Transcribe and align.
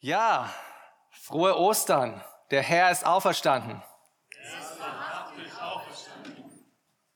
Ja, 0.00 0.48
frohe 1.10 1.58
Ostern. 1.58 2.22
Der 2.52 2.62
Herr 2.62 2.92
ist 2.92 3.04
auferstanden. 3.04 3.82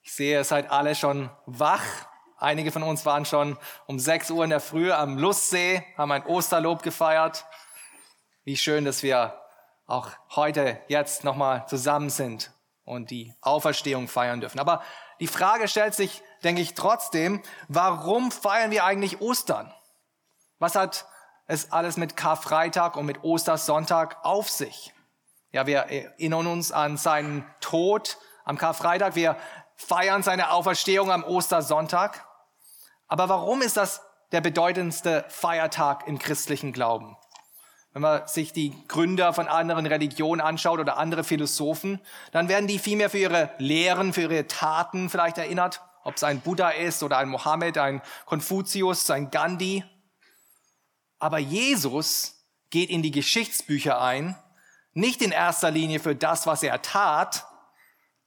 Ich 0.02 0.12
sehe, 0.12 0.32
ihr 0.38 0.44
seid 0.44 0.68
alle 0.70 0.96
schon 0.96 1.30
wach. 1.46 1.84
Einige 2.38 2.72
von 2.72 2.82
uns 2.82 3.06
waren 3.06 3.24
schon 3.24 3.56
um 3.86 4.00
6 4.00 4.32
Uhr 4.32 4.42
in 4.42 4.50
der 4.50 4.58
Früh 4.58 4.90
am 4.90 5.16
Lustsee, 5.16 5.86
haben 5.96 6.10
ein 6.10 6.26
Osterlob 6.26 6.82
gefeiert. 6.82 7.46
Wie 8.42 8.56
schön, 8.56 8.84
dass 8.84 9.04
wir 9.04 9.40
auch 9.86 10.10
heute 10.34 10.80
jetzt 10.88 11.22
nochmal 11.22 11.64
zusammen 11.68 12.10
sind 12.10 12.50
und 12.84 13.12
die 13.12 13.32
Auferstehung 13.42 14.08
feiern 14.08 14.40
dürfen. 14.40 14.58
Aber 14.58 14.82
die 15.20 15.28
Frage 15.28 15.68
stellt 15.68 15.94
sich, 15.94 16.20
denke 16.42 16.60
ich, 16.60 16.74
trotzdem, 16.74 17.42
warum 17.68 18.32
feiern 18.32 18.72
wir 18.72 18.84
eigentlich 18.84 19.20
Ostern? 19.20 19.72
Was 20.58 20.74
hat 20.74 21.06
es 21.52 21.70
alles 21.70 21.96
mit 21.96 22.16
Karfreitag 22.16 22.96
und 22.96 23.06
mit 23.06 23.22
Ostersonntag 23.22 24.24
auf 24.24 24.48
sich. 24.48 24.92
Ja, 25.52 25.66
wir 25.66 25.80
erinnern 25.80 26.46
uns 26.46 26.72
an 26.72 26.96
seinen 26.96 27.44
Tod 27.60 28.16
am 28.44 28.56
Karfreitag. 28.56 29.14
Wir 29.16 29.36
feiern 29.76 30.22
seine 30.22 30.50
Auferstehung 30.50 31.10
am 31.10 31.24
Ostersonntag. 31.24 32.26
Aber 33.06 33.28
warum 33.28 33.60
ist 33.60 33.76
das 33.76 34.00
der 34.32 34.40
bedeutendste 34.40 35.26
Feiertag 35.28 36.08
im 36.08 36.18
christlichen 36.18 36.72
Glauben? 36.72 37.18
Wenn 37.92 38.00
man 38.00 38.26
sich 38.26 38.54
die 38.54 38.72
Gründer 38.88 39.34
von 39.34 39.46
anderen 39.46 39.84
Religionen 39.84 40.40
anschaut 40.40 40.80
oder 40.80 40.96
andere 40.96 41.24
Philosophen, 41.24 42.00
dann 42.30 42.48
werden 42.48 42.66
die 42.66 42.78
vielmehr 42.78 43.10
für 43.10 43.18
ihre 43.18 43.50
Lehren, 43.58 44.14
für 44.14 44.22
ihre 44.22 44.46
Taten 44.46 45.10
vielleicht 45.10 45.36
erinnert. 45.36 45.82
Ob 46.02 46.16
es 46.16 46.24
ein 46.24 46.40
Buddha 46.40 46.70
ist 46.70 47.02
oder 47.02 47.18
ein 47.18 47.28
Mohammed, 47.28 47.76
ein 47.76 48.00
Konfuzius, 48.24 49.10
ein 49.10 49.30
Gandhi. 49.30 49.84
Aber 51.22 51.38
Jesus 51.38 52.44
geht 52.70 52.90
in 52.90 53.00
die 53.00 53.12
Geschichtsbücher 53.12 54.00
ein, 54.00 54.36
nicht 54.92 55.22
in 55.22 55.30
erster 55.30 55.70
Linie 55.70 56.00
für 56.00 56.16
das, 56.16 56.48
was 56.48 56.64
er 56.64 56.82
tat, 56.82 57.46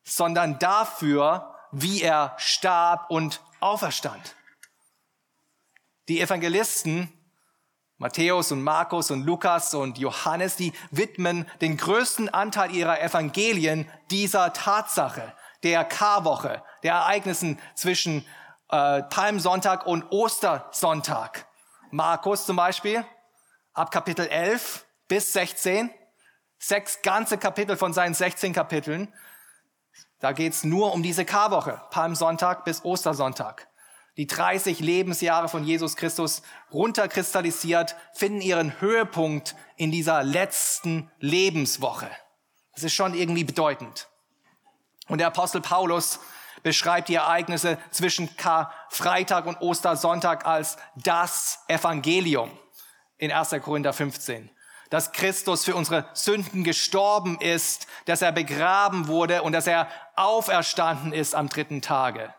sondern 0.06 0.60
dafür, 0.60 1.54
wie 1.74 2.02
er 2.02 2.36
starb 2.38 3.12
und 3.12 3.42
auferstand. 3.60 4.38
Die 6.08 6.22
Evangelisten, 6.22 7.12
Matthäus 7.98 8.54
und 8.54 8.64
Markus 8.64 9.12
und 9.12 9.26
Lukas 9.26 9.74
und 9.74 9.98
Johannes, 9.98 10.56
die 10.56 10.72
widmen 10.90 11.46
den 11.60 11.76
größten 11.76 12.30
Anteil 12.30 12.74
ihrer 12.74 13.02
Evangelien 13.02 13.92
dieser 14.10 14.54
Tatsache, 14.54 15.34
der 15.64 15.84
Karwoche, 15.84 16.64
der 16.82 16.94
Ereignissen 16.94 17.60
zwischen 17.76 18.26
äh, 18.70 19.04
Palmsonntag 19.04 19.86
und 19.86 20.10
Ostersonntag. 20.12 21.45
Markus 21.96 22.46
zum 22.46 22.58
Beispiel, 22.58 23.06
ab 23.72 23.90
Kapitel 23.90 24.28
11 24.28 24.86
bis 25.08 25.32
16, 25.32 25.90
sechs 26.60 27.02
ganze 27.04 27.38
Kapitel 27.38 27.78
von 27.78 27.94
seinen 27.94 28.14
16 28.14 28.52
Kapiteln. 28.52 29.14
Da 30.20 30.34
geht's 30.34 30.66
nur 30.66 30.92
um 30.92 31.04
diese 31.04 31.24
Karwoche, 31.24 31.82
Palmsonntag 31.92 32.66
bis 32.66 32.84
Ostersonntag. 32.84 33.70
Die 34.18 34.28
30 34.28 34.82
Lebensjahre 34.82 35.48
von 35.48 35.64
Jesus 35.64 35.96
Christus 35.96 36.42
runterkristallisiert, 36.70 37.96
finden 38.14 38.42
ihren 38.42 38.82
Höhepunkt 38.82 39.56
in 39.78 39.90
dieser 39.90 40.22
letzten 40.22 41.10
Lebenswoche. 41.20 42.12
Das 42.74 42.84
ist 42.84 42.94
schon 42.94 43.14
irgendwie 43.14 43.46
bedeutend. 43.46 44.10
Und 45.08 45.20
der 45.20 45.28
Apostel 45.28 45.62
Paulus 45.62 46.20
beschreibt 46.66 47.10
die 47.10 47.16
Ereignisse 47.16 47.78
zwischen 47.92 48.38
Karfreitag 48.38 49.46
und 49.46 49.62
Ostersonntag 49.62 50.48
als 50.48 50.78
das 50.96 51.60
Evangelium 51.68 52.50
in 53.20 53.32
1. 53.32 53.52
Korinther 53.62 53.94
15. 53.94 54.50
Dass 54.90 55.12
Christus 55.12 55.64
für 55.64 55.76
unsere 55.76 56.10
Sünden 56.14 56.64
gestorben 56.64 57.40
ist, 57.40 57.86
dass 58.06 58.24
er 58.24 58.32
begraben 58.32 59.08
wurde 59.08 59.44
und 59.44 59.52
dass 59.52 59.68
er 59.68 59.88
auferstanden 60.16 61.14
ist 61.14 61.36
am 61.36 61.50
dritten 61.50 61.84
Tage. 61.84 62.34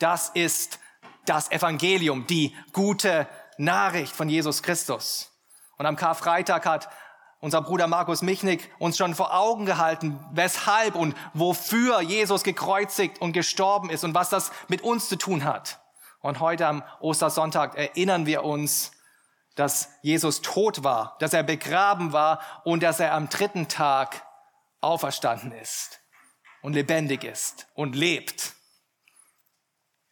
Das 0.00 0.30
ist 0.30 0.80
das 1.24 1.52
Evangelium, 1.52 2.26
die 2.26 2.56
gute 2.72 3.28
Nachricht 3.56 4.16
von 4.16 4.28
Jesus 4.28 4.64
Christus. 4.64 5.30
Und 5.78 5.86
am 5.86 5.94
Karfreitag 5.94 6.66
hat 6.66 6.88
unser 7.40 7.62
Bruder 7.62 7.86
Markus 7.86 8.22
Michnik 8.22 8.70
uns 8.78 8.96
schon 8.96 9.14
vor 9.14 9.34
Augen 9.34 9.66
gehalten, 9.66 10.18
weshalb 10.32 10.94
und 10.94 11.16
wofür 11.32 12.00
Jesus 12.00 12.44
gekreuzigt 12.44 13.20
und 13.20 13.32
gestorben 13.32 13.90
ist 13.90 14.04
und 14.04 14.14
was 14.14 14.28
das 14.28 14.52
mit 14.68 14.82
uns 14.82 15.08
zu 15.08 15.16
tun 15.16 15.44
hat. 15.44 15.80
Und 16.20 16.40
heute 16.40 16.66
am 16.66 16.82
Ostersonntag 17.00 17.76
erinnern 17.76 18.26
wir 18.26 18.44
uns, 18.44 18.92
dass 19.56 19.88
Jesus 20.02 20.42
tot 20.42 20.84
war, 20.84 21.16
dass 21.18 21.32
er 21.32 21.42
begraben 21.42 22.12
war 22.12 22.40
und 22.64 22.82
dass 22.82 23.00
er 23.00 23.14
am 23.14 23.28
dritten 23.28 23.68
Tag 23.68 24.22
auferstanden 24.80 25.52
ist 25.52 26.00
und 26.62 26.74
lebendig 26.74 27.24
ist 27.24 27.66
und 27.74 27.96
lebt. 27.96 28.54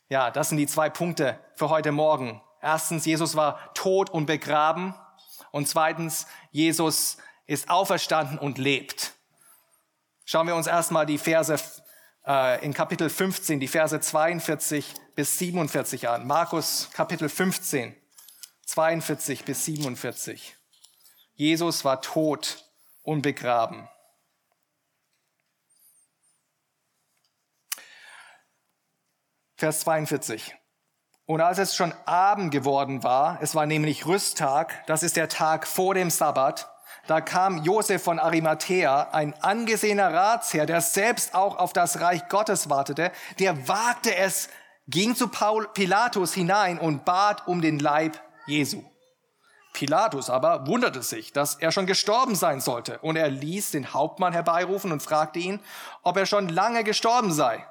Ja, 0.09 0.31
das 0.31 0.49
sind 0.49 0.59
die 0.59 0.67
zwei 0.67 0.89
Punkte 0.89 1.39
für 1.55 1.69
heute 1.69 1.93
Morgen. 1.93 2.41
Erstens, 2.63 3.05
Jesus 3.05 3.37
war 3.37 3.73
tot 3.75 4.09
und 4.09 4.27
begraben. 4.27 4.95
Und 5.59 5.67
zweitens, 5.67 6.29
Jesus 6.53 7.17
ist 7.49 7.69
auferstanden 7.69 8.39
und 8.39 8.59
lebt. 8.59 9.15
Schauen 10.25 10.47
wir 10.47 10.55
uns 10.55 10.69
erstmal 10.69 11.05
die 11.05 11.19
Verse 11.19 11.59
äh, 12.25 12.65
in 12.65 12.73
Kapitel 12.73 13.11
15, 13.11 13.59
die 13.59 13.67
Verse 13.67 13.99
42 13.99 14.95
bis 15.17 15.37
47 15.37 16.09
an. 16.09 16.29
Markus 16.29 16.91
Kapitel 16.93 17.29
15, 17.29 17.97
42 18.67 19.45
bis 19.45 19.65
47. 19.65 20.57
Jesus 21.35 21.85
war 21.85 22.03
tot 22.03 22.65
und 23.03 23.23
begraben. 23.23 23.89
Vers 29.57 29.81
42. 29.81 30.55
Und 31.29 31.43
als 31.43 31.59
es 31.59 31.77
schon 31.77 31.93
Abend 32.07 32.53
geworden 32.53 33.03
war, 33.03 33.37
es 33.43 33.55
war 33.55 33.67
nämlich 33.67 34.07
Rüsttag, 34.07 34.87
das 34.87 35.03
ist 35.03 35.15
der 35.15 35.29
Tag 35.29 35.67
vor 35.67 35.93
dem 35.93 36.09
Sabbat, 36.09 36.71
da 37.07 37.21
kam 37.21 37.63
Josef 37.65 38.03
von 38.03 38.19
Arimathea, 38.19 39.11
ein 39.13 39.35
angesehener 39.43 40.11
Ratsherr, 40.11 40.65
der 40.65 40.81
selbst 40.81 41.35
auch 41.35 41.59
auf 41.59 41.75
das 41.75 42.01
Reich 42.01 42.27
Gottes 42.29 42.71
wartete, 42.71 43.13
der 43.39 43.69
wagte 43.69 44.17
es, 44.17 44.49
ging 44.87 45.15
zu 45.15 45.29
Paul, 45.29 45.69
Pilatus 45.75 46.33
hinein 46.33 46.79
und 46.79 47.05
bat 47.05 47.47
um 47.47 47.61
den 47.61 47.79
Leib 47.79 48.19
Jesu. 48.47 48.83
Pilatus 49.75 50.31
aber 50.31 50.67
wunderte 50.67 51.03
sich, 51.03 51.35
dass 51.35 51.57
er 51.57 51.73
schon 51.73 51.85
gestorben 51.85 52.37
sein 52.37 52.63
sollte, 52.63 53.01
und 53.01 53.17
er 53.17 53.29
ließ 53.29 53.73
den 53.73 53.93
Hauptmann 53.93 54.33
herbeirufen 54.33 54.93
und 54.93 55.03
fragte 55.03 55.41
ihn, 55.41 55.61
ob 56.03 56.17
er 56.17 56.25
schon 56.25 56.49
lange 56.49 56.85
gestorben 56.85 57.33
sei. 57.33 57.67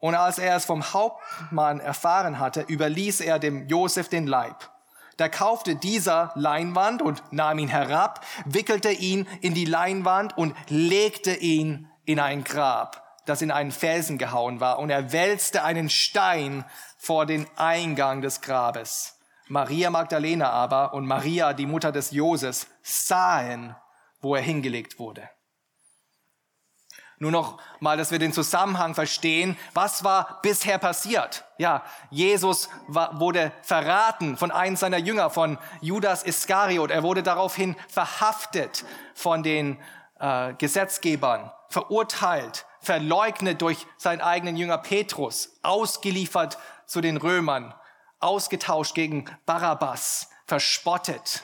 Und 0.00 0.14
als 0.14 0.38
er 0.38 0.56
es 0.56 0.64
vom 0.64 0.92
Hauptmann 0.92 1.78
erfahren 1.78 2.38
hatte, 2.38 2.62
überließ 2.62 3.20
er 3.20 3.38
dem 3.38 3.68
Josef 3.68 4.08
den 4.08 4.26
Leib. 4.26 4.70
Da 5.18 5.28
kaufte 5.28 5.76
dieser 5.76 6.32
Leinwand 6.34 7.02
und 7.02 7.22
nahm 7.30 7.58
ihn 7.58 7.68
herab, 7.68 8.24
wickelte 8.46 8.90
ihn 8.90 9.28
in 9.42 9.52
die 9.52 9.66
Leinwand 9.66 10.36
und 10.38 10.56
legte 10.68 11.34
ihn 11.34 11.90
in 12.06 12.18
ein 12.18 12.42
Grab, 12.42 13.20
das 13.26 13.42
in 13.42 13.50
einen 13.50 13.70
Felsen 13.70 14.16
gehauen 14.16 14.60
war. 14.60 14.78
Und 14.78 14.88
er 14.88 15.12
wälzte 15.12 15.62
einen 15.62 15.90
Stein 15.90 16.64
vor 16.96 17.26
den 17.26 17.46
Eingang 17.56 18.22
des 18.22 18.40
Grabes. 18.40 19.18
Maria 19.48 19.90
Magdalena 19.90 20.48
aber 20.48 20.94
und 20.94 21.06
Maria, 21.06 21.52
die 21.52 21.66
Mutter 21.66 21.92
des 21.92 22.12
Joses, 22.12 22.68
sahen, 22.82 23.76
wo 24.22 24.34
er 24.34 24.42
hingelegt 24.42 24.98
wurde. 24.98 25.28
Nur 27.22 27.32
noch 27.32 27.58
mal, 27.80 27.98
dass 27.98 28.12
wir 28.12 28.18
den 28.18 28.32
Zusammenhang 28.32 28.94
verstehen. 28.94 29.58
Was 29.74 30.04
war 30.04 30.38
bisher 30.40 30.78
passiert? 30.78 31.44
Ja, 31.58 31.84
Jesus 32.08 32.70
war, 32.86 33.20
wurde 33.20 33.52
verraten 33.60 34.38
von 34.38 34.50
einem 34.50 34.74
seiner 34.74 34.96
Jünger, 34.96 35.28
von 35.28 35.58
Judas 35.82 36.22
Iskariot. 36.22 36.90
Er 36.90 37.02
wurde 37.02 37.22
daraufhin 37.22 37.76
verhaftet 37.90 38.86
von 39.12 39.42
den 39.42 39.78
äh, 40.18 40.54
Gesetzgebern, 40.54 41.52
verurteilt, 41.68 42.64
verleugnet 42.80 43.60
durch 43.60 43.86
seinen 43.98 44.22
eigenen 44.22 44.56
Jünger 44.56 44.78
Petrus, 44.78 45.58
ausgeliefert 45.62 46.56
zu 46.86 47.02
den 47.02 47.18
Römern, 47.18 47.74
ausgetauscht 48.18 48.94
gegen 48.94 49.26
Barabbas, 49.44 50.30
verspottet, 50.46 51.42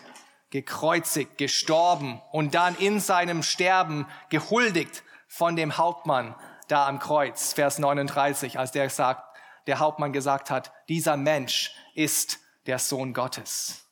gekreuzigt, 0.49 1.37
gestorben 1.37 2.23
und 2.33 2.55
dann 2.55 2.77
in 2.77 2.99
seinem 2.99 3.43
Sterben 3.43 4.07
gehuldigt 4.31 5.03
von 5.37 5.55
dem 5.55 5.77
Hauptmann 5.77 6.35
da 6.69 6.89
am 6.89 6.99
Kreuz, 6.99 7.53
Vers 7.53 7.79
39, 7.79 8.59
als 8.59 8.73
der 8.73 8.89
sagt, 8.89 9.37
der 9.67 9.79
Hauptmann 9.79 10.13
gesagt 10.13 10.51
hat, 10.51 10.73
dieser 10.89 11.17
Mensch 11.19 11.75
ist 11.95 12.39
der 12.65 12.79
Sohn 12.79 13.13
Gottes. 13.13 13.87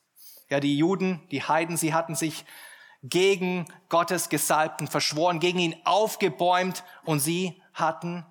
Ja, 0.48 0.58
die 0.58 0.78
Juden, 0.78 1.26
die 1.30 1.42
Heiden, 1.42 1.76
sie 1.76 1.92
hatten 1.92 2.14
sich 2.14 2.46
gegen 3.02 3.66
Gottes 3.90 4.30
Gesalbten 4.30 4.88
verschworen, 4.88 5.38
gegen 5.38 5.58
ihn 5.58 5.76
aufgebäumt 5.84 6.82
und 7.04 7.20
sie 7.20 7.62
hatten 7.74 8.24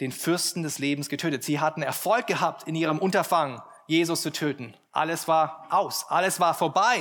den 0.00 0.12
Fürsten 0.12 0.62
des 0.62 0.78
Lebens 0.78 1.10
getötet. 1.10 1.44
Sie 1.44 1.60
hatten 1.60 1.82
Erfolg 1.82 2.26
gehabt 2.26 2.62
in 2.62 2.74
ihrem 2.74 2.98
Unterfangen, 2.98 3.60
Jesus 3.86 4.22
zu 4.22 4.32
töten. 4.32 4.74
Alles 4.90 5.28
war 5.28 5.66
aus, 5.70 6.06
alles 6.08 6.40
war 6.40 6.54
vorbei. 6.54 7.00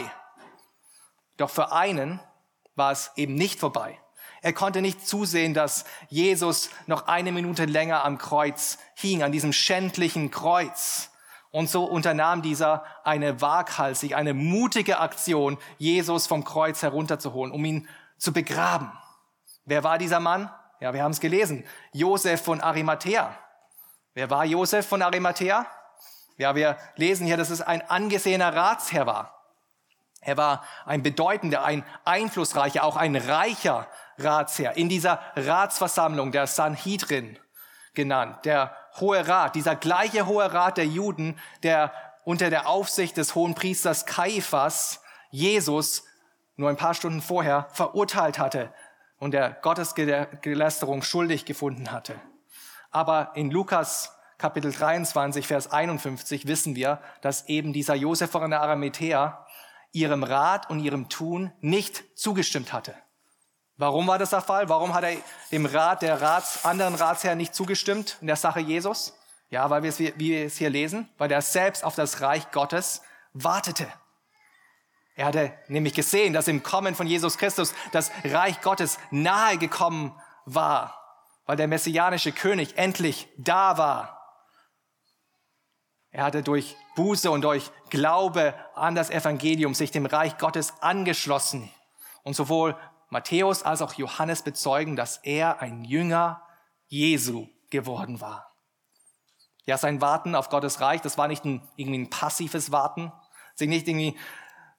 Doch 1.38 1.50
für 1.50 1.72
einen 1.72 2.20
war 2.76 2.92
es 2.92 3.12
eben 3.16 3.36
nicht 3.36 3.60
vorbei. 3.60 4.00
Er 4.42 4.54
konnte 4.54 4.82
nicht 4.82 5.08
zusehen, 5.08 5.54
dass 5.54 5.86
Jesus 6.10 6.70
noch 6.86 7.08
eine 7.08 7.32
Minute 7.32 7.66
länger 7.66 8.04
am 8.06 8.18
Kreuz 8.18 8.78
hing, 8.96 9.24
an 9.24 9.32
diesem 9.32 9.54
schändlichen 9.54 10.32
Kreuz. 10.32 11.10
Und 11.52 11.70
so 11.70 11.86
unternahm 11.86 12.42
dieser 12.42 12.84
eine 13.04 13.42
waghalsig, 13.42 14.16
eine 14.16 14.34
mutige 14.34 15.00
Aktion, 15.00 15.58
Jesus 15.78 16.28
vom 16.28 16.44
Kreuz 16.44 16.82
herunterzuholen, 16.82 17.54
um 17.54 17.64
ihn 17.66 17.88
zu 18.18 18.34
begraben. 18.34 18.92
Wer 19.66 19.84
war 19.84 19.98
dieser 19.98 20.20
Mann? 20.20 20.52
Ja, 20.80 20.94
wir 20.94 21.04
haben 21.04 21.12
es 21.12 21.20
gelesen. 21.20 21.64
Josef 21.94 22.44
von 22.44 22.62
Arimathea. 22.62 23.36
Wer 24.14 24.30
war 24.30 24.46
Josef 24.46 24.86
von 24.88 25.02
Arimathea? 25.02 25.66
Ja, 26.38 26.56
wir 26.56 26.78
lesen 26.96 27.26
hier, 27.26 27.38
dass 27.38 27.50
es 27.50 27.62
ein 27.62 27.82
angesehener 27.90 28.56
Ratsherr 28.56 29.08
war. 29.08 29.38
Er 30.22 30.38
war 30.38 30.64
ein 30.86 31.04
bedeutender, 31.04 31.64
ein 31.64 31.84
einflussreicher, 32.06 32.84
auch 32.84 32.98
ein 32.98 33.16
reicher 33.16 33.88
Ratsherr 34.18 34.78
in 34.78 34.90
dieser 34.90 35.20
Ratsversammlung 35.36 36.32
der 36.32 36.48
Sanhedrin 36.48 37.38
genannt, 37.94 38.46
der 38.46 38.76
Hohe 39.00 39.28
Rat, 39.28 39.56
dieser 39.56 39.76
gleiche 39.76 40.26
Hohe 40.26 40.52
Rat 40.54 40.78
der 40.78 40.86
Juden, 40.86 41.38
der 41.64 41.92
unter 42.24 42.50
der 42.50 42.68
Aufsicht 42.68 43.18
des 43.18 43.36
hohen 43.36 43.56
Priesters 43.56 44.06
Kaiphas 44.06 45.02
Jesus 45.32 46.04
nur 46.56 46.70
ein 46.70 46.78
paar 46.78 46.94
Stunden 46.94 47.22
vorher 47.22 47.68
verurteilt 47.72 48.40
hatte 48.40 48.74
und 49.18 49.32
der 49.32 49.52
Gottesgelästerung 49.52 51.04
schuldig 51.04 51.46
gefunden 51.46 51.92
hatte. 51.92 52.16
Aber 52.92 53.32
in 53.36 53.52
Lukas 53.52 54.14
Kapitel 54.38 54.72
23, 54.72 55.48
Vers 55.48 55.72
51 55.72 56.48
wissen 56.48 56.76
wir, 56.76 57.02
dass 57.22 57.48
eben 57.48 57.74
dieser 57.74 57.96
Josef 57.96 58.30
von 58.30 58.50
der 58.50 58.62
Arimathea 58.62 59.46
ihrem 59.92 60.24
Rat 60.24 60.70
und 60.70 60.80
ihrem 60.80 61.10
Tun 61.10 61.52
nicht 61.60 62.04
zugestimmt 62.16 62.72
hatte. 62.72 62.94
Warum 63.78 64.08
war 64.08 64.18
das 64.18 64.32
der 64.32 64.42
Fall? 64.42 64.70
Warum 64.70 64.96
hat 64.96 65.04
er 65.04 65.18
dem 65.52 65.68
Rat 65.68 66.02
der 66.02 66.20
Rats, 66.20 66.66
anderen 66.66 66.96
Ratsherren 66.96 67.38
nicht 67.38 67.54
zugestimmt 67.54 68.18
in 68.22 68.28
der 68.28 68.36
Sache 68.36 68.60
Jesus? 68.60 69.14
Ja, 69.50 69.70
weil 69.70 69.84
wir 69.84 69.90
es, 69.90 70.00
wie 70.00 70.14
wir 70.18 70.46
es 70.48 70.58
hier 70.58 70.70
lesen, 70.70 71.08
weil 71.18 71.32
er 71.32 71.42
selbst 71.42 71.84
auf 71.84 71.96
das 71.96 72.22
Reich 72.22 72.52
Gottes 72.52 73.02
wartete. 73.34 73.88
Er 75.16 75.28
hatte 75.28 75.54
nämlich 75.68 75.94
gesehen, 75.94 76.34
dass 76.34 76.48
im 76.48 76.64
Kommen 76.64 76.96
von 76.96 77.08
Jesus 77.08 77.38
Christus 77.38 77.74
das 77.92 78.12
Reich 78.24 78.62
Gottes 78.62 79.00
nahe 79.12 79.58
gekommen 79.58 80.20
war, 80.46 81.00
weil 81.46 81.56
der 81.56 81.68
messianische 81.68 82.32
König 82.32 82.78
endlich 82.78 83.30
da 83.38 83.78
war. 83.78 84.18
Er 86.12 86.24
hatte 86.24 86.42
durch 86.42 86.76
Buße 86.96 87.30
und 87.30 87.42
durch 87.42 87.70
Glaube 87.90 88.56
an 88.74 88.96
das 88.96 89.12
Evangelium 89.12 89.76
sich 89.76 89.92
dem 89.92 90.08
Reich 90.08 90.38
Gottes 90.40 90.74
angeschlossen. 90.82 91.72
Und 92.24 92.36
sowohl 92.36 92.76
Matthäus 93.10 93.64
als 93.64 93.82
auch 93.82 93.94
Johannes 93.94 94.42
bezeugen, 94.42 94.96
dass 94.96 95.18
er 95.18 95.62
ein 95.62 95.84
Jünger 95.84 96.42
Jesu 96.88 97.48
geworden 97.70 98.22
war. 98.22 98.54
Ja, 99.66 99.78
sein 99.78 100.02
Warten 100.02 100.36
auf 100.36 100.50
Gottes 100.50 100.80
Reich, 100.80 101.02
das 101.02 101.18
war 101.18 101.28
nicht 101.28 101.44
ein, 101.44 101.68
irgendwie 101.76 102.00
ein 102.00 102.10
passives 102.10 102.72
Warten, 102.72 103.12
sich 103.56 103.68
nicht 103.68 103.88
irgendwie 103.88 104.18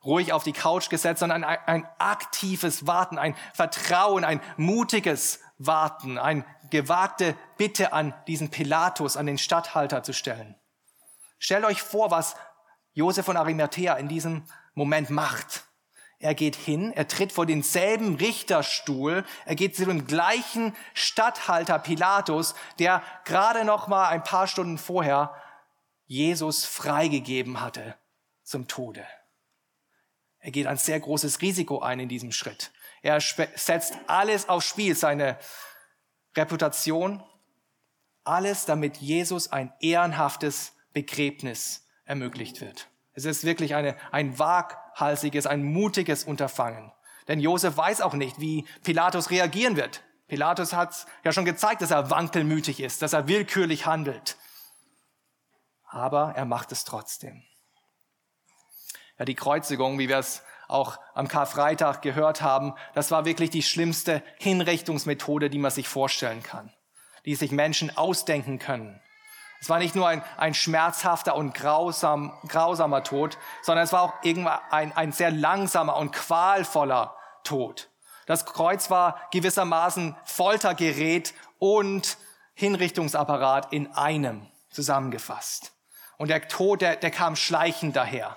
ruhig 0.04 0.32
auf 0.32 0.44
die 0.44 0.52
Couch 0.52 0.88
gesetzt, 0.88 1.20
sondern 1.20 1.44
ein, 1.44 1.58
ein 1.66 1.88
aktives 1.98 2.86
Warten, 2.86 3.18
ein 3.18 3.36
Vertrauen, 3.52 4.24
ein 4.24 4.40
mutiges 4.56 5.40
Warten, 5.58 6.18
ein 6.18 6.44
gewagte 6.70 7.36
Bitte 7.56 7.92
an 7.92 8.14
diesen 8.26 8.50
Pilatus, 8.50 9.16
an 9.16 9.26
den 9.26 9.38
Statthalter 9.38 10.02
zu 10.02 10.12
stellen. 10.12 10.54
Stellt 11.38 11.64
euch 11.64 11.82
vor, 11.82 12.10
was 12.10 12.36
Josef 12.92 13.26
von 13.26 13.36
Arimathea 13.36 13.94
in 13.94 14.08
diesem 14.08 14.44
Moment 14.74 15.10
macht. 15.10 15.67
Er 16.20 16.34
geht 16.34 16.56
hin, 16.56 16.92
er 16.92 17.06
tritt 17.06 17.30
vor 17.30 17.46
denselben 17.46 18.16
Richterstuhl, 18.16 19.24
er 19.44 19.54
geht 19.54 19.76
zu 19.76 19.84
dem 19.84 20.06
gleichen 20.06 20.74
Statthalter 20.92 21.78
Pilatus, 21.78 22.56
der 22.80 23.02
gerade 23.24 23.64
noch 23.64 23.86
mal 23.86 24.08
ein 24.08 24.24
paar 24.24 24.48
Stunden 24.48 24.78
vorher 24.78 25.34
Jesus 26.06 26.64
freigegeben 26.64 27.60
hatte 27.60 27.94
zum 28.42 28.66
Tode. 28.66 29.06
Er 30.40 30.50
geht 30.50 30.66
ein 30.66 30.76
sehr 30.76 30.98
großes 30.98 31.40
Risiko 31.40 31.80
ein 31.80 32.00
in 32.00 32.08
diesem 32.08 32.32
Schritt. 32.32 32.72
Er 33.02 33.20
setzt 33.20 33.94
alles 34.08 34.48
aufs 34.48 34.66
Spiel, 34.66 34.96
seine 34.96 35.38
Reputation, 36.36 37.22
alles, 38.24 38.64
damit 38.64 38.96
Jesus 38.96 39.52
ein 39.52 39.72
ehrenhaftes 39.80 40.72
Begräbnis 40.92 41.86
ermöglicht 42.04 42.60
wird. 42.60 42.88
Es 43.18 43.24
ist 43.24 43.42
wirklich 43.42 43.74
eine, 43.74 43.96
ein 44.12 44.38
waghalsiges, 44.38 45.48
ein 45.48 45.64
mutiges 45.64 46.22
Unterfangen. 46.22 46.92
Denn 47.26 47.40
Josef 47.40 47.76
weiß 47.76 48.00
auch 48.00 48.14
nicht, 48.14 48.38
wie 48.38 48.64
Pilatus 48.84 49.30
reagieren 49.30 49.74
wird. 49.74 50.04
Pilatus 50.28 50.72
hat 50.72 51.04
ja 51.24 51.32
schon 51.32 51.44
gezeigt, 51.44 51.82
dass 51.82 51.90
er 51.90 52.10
wankelmütig 52.10 52.78
ist, 52.78 53.02
dass 53.02 53.14
er 53.14 53.26
willkürlich 53.26 53.86
handelt. 53.86 54.36
Aber 55.88 56.34
er 56.36 56.44
macht 56.44 56.70
es 56.70 56.84
trotzdem. 56.84 57.42
Ja, 59.18 59.24
die 59.24 59.34
Kreuzigung, 59.34 59.98
wie 59.98 60.08
wir 60.08 60.18
es 60.18 60.44
auch 60.68 61.00
am 61.14 61.26
Karfreitag 61.26 62.02
gehört 62.02 62.40
haben, 62.40 62.74
das 62.94 63.10
war 63.10 63.24
wirklich 63.24 63.50
die 63.50 63.64
schlimmste 63.64 64.22
Hinrichtungsmethode, 64.38 65.50
die 65.50 65.58
man 65.58 65.72
sich 65.72 65.88
vorstellen 65.88 66.44
kann, 66.44 66.72
die 67.24 67.34
sich 67.34 67.50
Menschen 67.50 67.96
ausdenken 67.96 68.60
können. 68.60 69.02
Es 69.60 69.68
war 69.68 69.78
nicht 69.78 69.94
nur 69.94 70.06
ein, 70.06 70.22
ein 70.36 70.54
schmerzhafter 70.54 71.34
und 71.34 71.54
grausam, 71.54 72.32
grausamer 72.46 73.02
Tod, 73.02 73.38
sondern 73.62 73.84
es 73.84 73.92
war 73.92 74.02
auch 74.02 74.12
irgendwann 74.22 74.60
ein, 74.70 74.96
ein 74.96 75.12
sehr 75.12 75.30
langsamer 75.30 75.96
und 75.96 76.12
qualvoller 76.12 77.16
Tod. 77.42 77.88
Das 78.26 78.46
Kreuz 78.46 78.90
war 78.90 79.20
gewissermaßen 79.32 80.14
Foltergerät 80.24 81.34
und 81.58 82.18
Hinrichtungsapparat 82.54 83.72
in 83.72 83.92
einem 83.94 84.46
zusammengefasst. 84.70 85.72
Und 86.18 86.28
der 86.28 86.46
Tod, 86.48 86.82
der, 86.82 86.96
der 86.96 87.10
kam 87.10 87.36
schleichend 87.36 87.96
daher. 87.96 88.36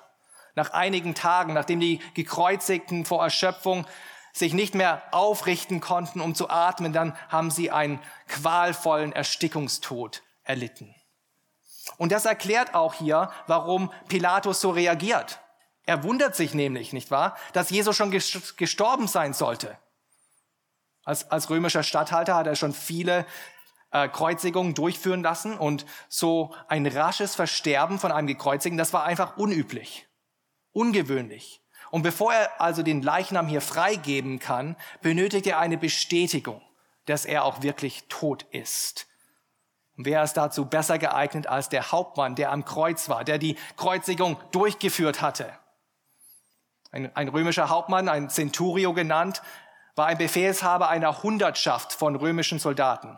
Nach 0.56 0.72
einigen 0.72 1.16
Tagen, 1.16 1.54
nachdem 1.54 1.80
die 1.80 2.00
Gekreuzigten 2.14 3.06
vor 3.06 3.24
Erschöpfung 3.24 3.86
sich 4.34 4.54
nicht 4.54 4.76
mehr 4.76 5.02
aufrichten 5.12 5.82
konnten, 5.82 6.22
um 6.22 6.36
zu 6.36 6.50
atmen, 6.50 6.94
dann 6.94 7.18
haben 7.30 7.52
sie 7.52 7.72
einen 7.72 8.00
qualvollen 8.28 9.12
Erstickungstod 9.12 10.24
erlitten. 10.44 10.96
Und 11.98 12.12
das 12.12 12.26
erklärt 12.26 12.74
auch 12.74 12.94
hier, 12.94 13.32
warum 13.48 13.92
Pilatus 14.08 14.62
so 14.62 14.70
reagiert. 14.72 15.40
Er 15.86 16.04
wundert 16.04 16.36
sich 16.36 16.54
nämlich, 16.54 16.94
nicht 16.94 17.12
wahr, 17.12 17.36
dass 17.54 17.70
Jesus 17.70 17.96
schon 17.96 18.12
gestorben 18.12 19.08
sein 19.08 19.34
sollte. 19.34 19.78
Als, 21.04 21.30
als 21.32 21.50
römischer 21.50 21.84
Statthalter 21.84 22.36
hat 22.36 22.46
er 22.46 22.56
schon 22.56 22.74
viele 22.74 23.26
äh, 23.92 24.08
Kreuzigungen 24.08 24.76
durchführen 24.76 25.24
lassen 25.24 25.58
und 25.58 25.86
so 26.08 26.54
ein 26.68 26.86
rasches 26.86 27.36
Versterben 27.36 28.00
von 28.00 28.12
einem 28.12 28.28
Gekreuzigten, 28.28 28.78
das 28.78 28.94
war 28.94 29.04
einfach 29.04 29.38
unüblich, 29.38 30.08
ungewöhnlich. 30.72 31.62
Und 31.90 32.04
bevor 32.04 32.34
er 32.34 32.62
also 32.62 32.84
den 32.84 33.02
Leichnam 33.02 33.48
hier 33.48 33.62
freigeben 33.62 34.40
kann, 34.40 34.78
benötigt 35.02 35.48
er 35.48 35.60
eine 35.60 35.78
Bestätigung, 35.78 36.62
dass 37.06 37.26
er 37.26 37.44
auch 37.44 37.64
wirklich 37.64 38.06
tot 38.08 38.44
ist. 38.52 39.08
Und 39.98 40.06
wer 40.06 40.24
ist 40.24 40.34
dazu 40.34 40.66
besser 40.66 40.98
geeignet 40.98 41.48
als 41.48 41.70
der 41.70 41.92
Hauptmann, 41.92 42.36
der 42.36 42.52
am 42.52 42.66
Kreuz 42.66 43.10
war, 43.10 43.24
der 43.24 43.38
die 43.38 43.58
Kreuzigung 43.78 44.38
durchgeführt 44.52 45.22
hatte? 45.22 45.52
Ein, 46.92 47.16
ein 47.16 47.28
römischer 47.28 47.70
Hauptmann, 47.70 48.10
ein 48.10 48.30
Centurio 48.30 48.94
genannt, 48.94 49.42
war 49.96 50.08
ein 50.08 50.18
Befehlshaber 50.18 50.90
einer 50.90 51.24
Hundertschaft 51.24 51.94
von 51.94 52.16
römischen 52.16 52.60
Soldaten. 52.60 53.18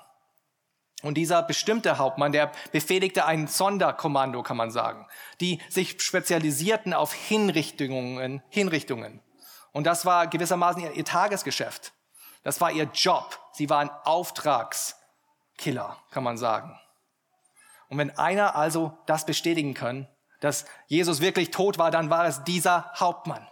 Und 1.03 1.15
dieser 1.15 1.43
bestimmte 1.43 1.97
Hauptmann, 1.97 2.31
der 2.31 2.51
befehligte 2.71 3.25
ein 3.25 3.47
Sonderkommando, 3.47 4.41
kann 4.41 4.57
man 4.57 4.71
sagen, 4.71 5.05
die 5.41 5.61
sich 5.69 6.01
spezialisierten 6.01 6.93
auf 6.93 7.13
Hinrichtungen, 7.13 8.41
Hinrichtungen. 8.49 9.21
Und 9.73 9.85
das 9.85 10.05
war 10.05 10.27
gewissermaßen 10.27 10.81
ihr, 10.81 10.91
ihr 10.93 11.05
Tagesgeschäft. 11.05 11.93
Das 12.43 12.61
war 12.61 12.71
ihr 12.71 12.89
Job. 12.93 13.39
Sie 13.51 13.69
waren 13.69 13.89
Auftrags 14.05 15.02
Killer, 15.57 15.97
kann 16.11 16.23
man 16.23 16.37
sagen. 16.37 16.79
Und 17.89 17.97
wenn 17.97 18.17
einer 18.17 18.55
also 18.55 18.97
das 19.05 19.25
bestätigen 19.25 19.73
kann, 19.73 20.07
dass 20.39 20.65
Jesus 20.87 21.21
wirklich 21.21 21.51
tot 21.51 21.77
war, 21.77 21.91
dann 21.91 22.09
war 22.09 22.25
es 22.25 22.43
dieser 22.43 22.91
Hauptmann. 22.99 23.47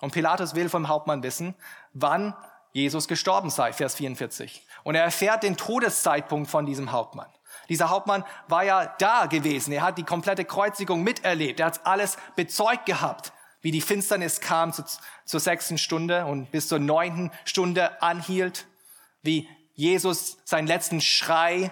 Und 0.00 0.12
Pilatus 0.12 0.54
will 0.54 0.68
vom 0.68 0.88
Hauptmann 0.88 1.22
wissen, 1.22 1.54
wann 1.92 2.34
Jesus 2.72 3.08
gestorben 3.08 3.50
sei, 3.50 3.72
Vers 3.72 3.94
44. 3.94 4.66
Und 4.84 4.94
er 4.94 5.04
erfährt 5.04 5.42
den 5.42 5.56
Todeszeitpunkt 5.56 6.50
von 6.50 6.66
diesem 6.66 6.92
Hauptmann. 6.92 7.28
Dieser 7.68 7.88
Hauptmann 7.88 8.24
war 8.48 8.64
ja 8.64 8.94
da 8.98 9.26
gewesen. 9.26 9.72
Er 9.72 9.82
hat 9.82 9.98
die 9.98 10.04
komplette 10.04 10.44
Kreuzigung 10.44 11.02
miterlebt. 11.02 11.60
Er 11.60 11.66
hat 11.66 11.86
alles 11.86 12.16
bezeugt 12.36 12.86
gehabt, 12.86 13.32
wie 13.62 13.70
die 13.70 13.80
Finsternis 13.80 14.40
kam 14.40 14.72
zu, 14.72 14.84
zur 15.24 15.40
sechsten 15.40 15.78
Stunde 15.78 16.26
und 16.26 16.52
bis 16.52 16.68
zur 16.68 16.78
neunten 16.78 17.32
Stunde 17.44 18.02
anhielt, 18.02 18.66
wie 19.22 19.48
Jesus 19.76 20.38
seinen 20.44 20.66
letzten 20.66 21.00
Schrei 21.00 21.70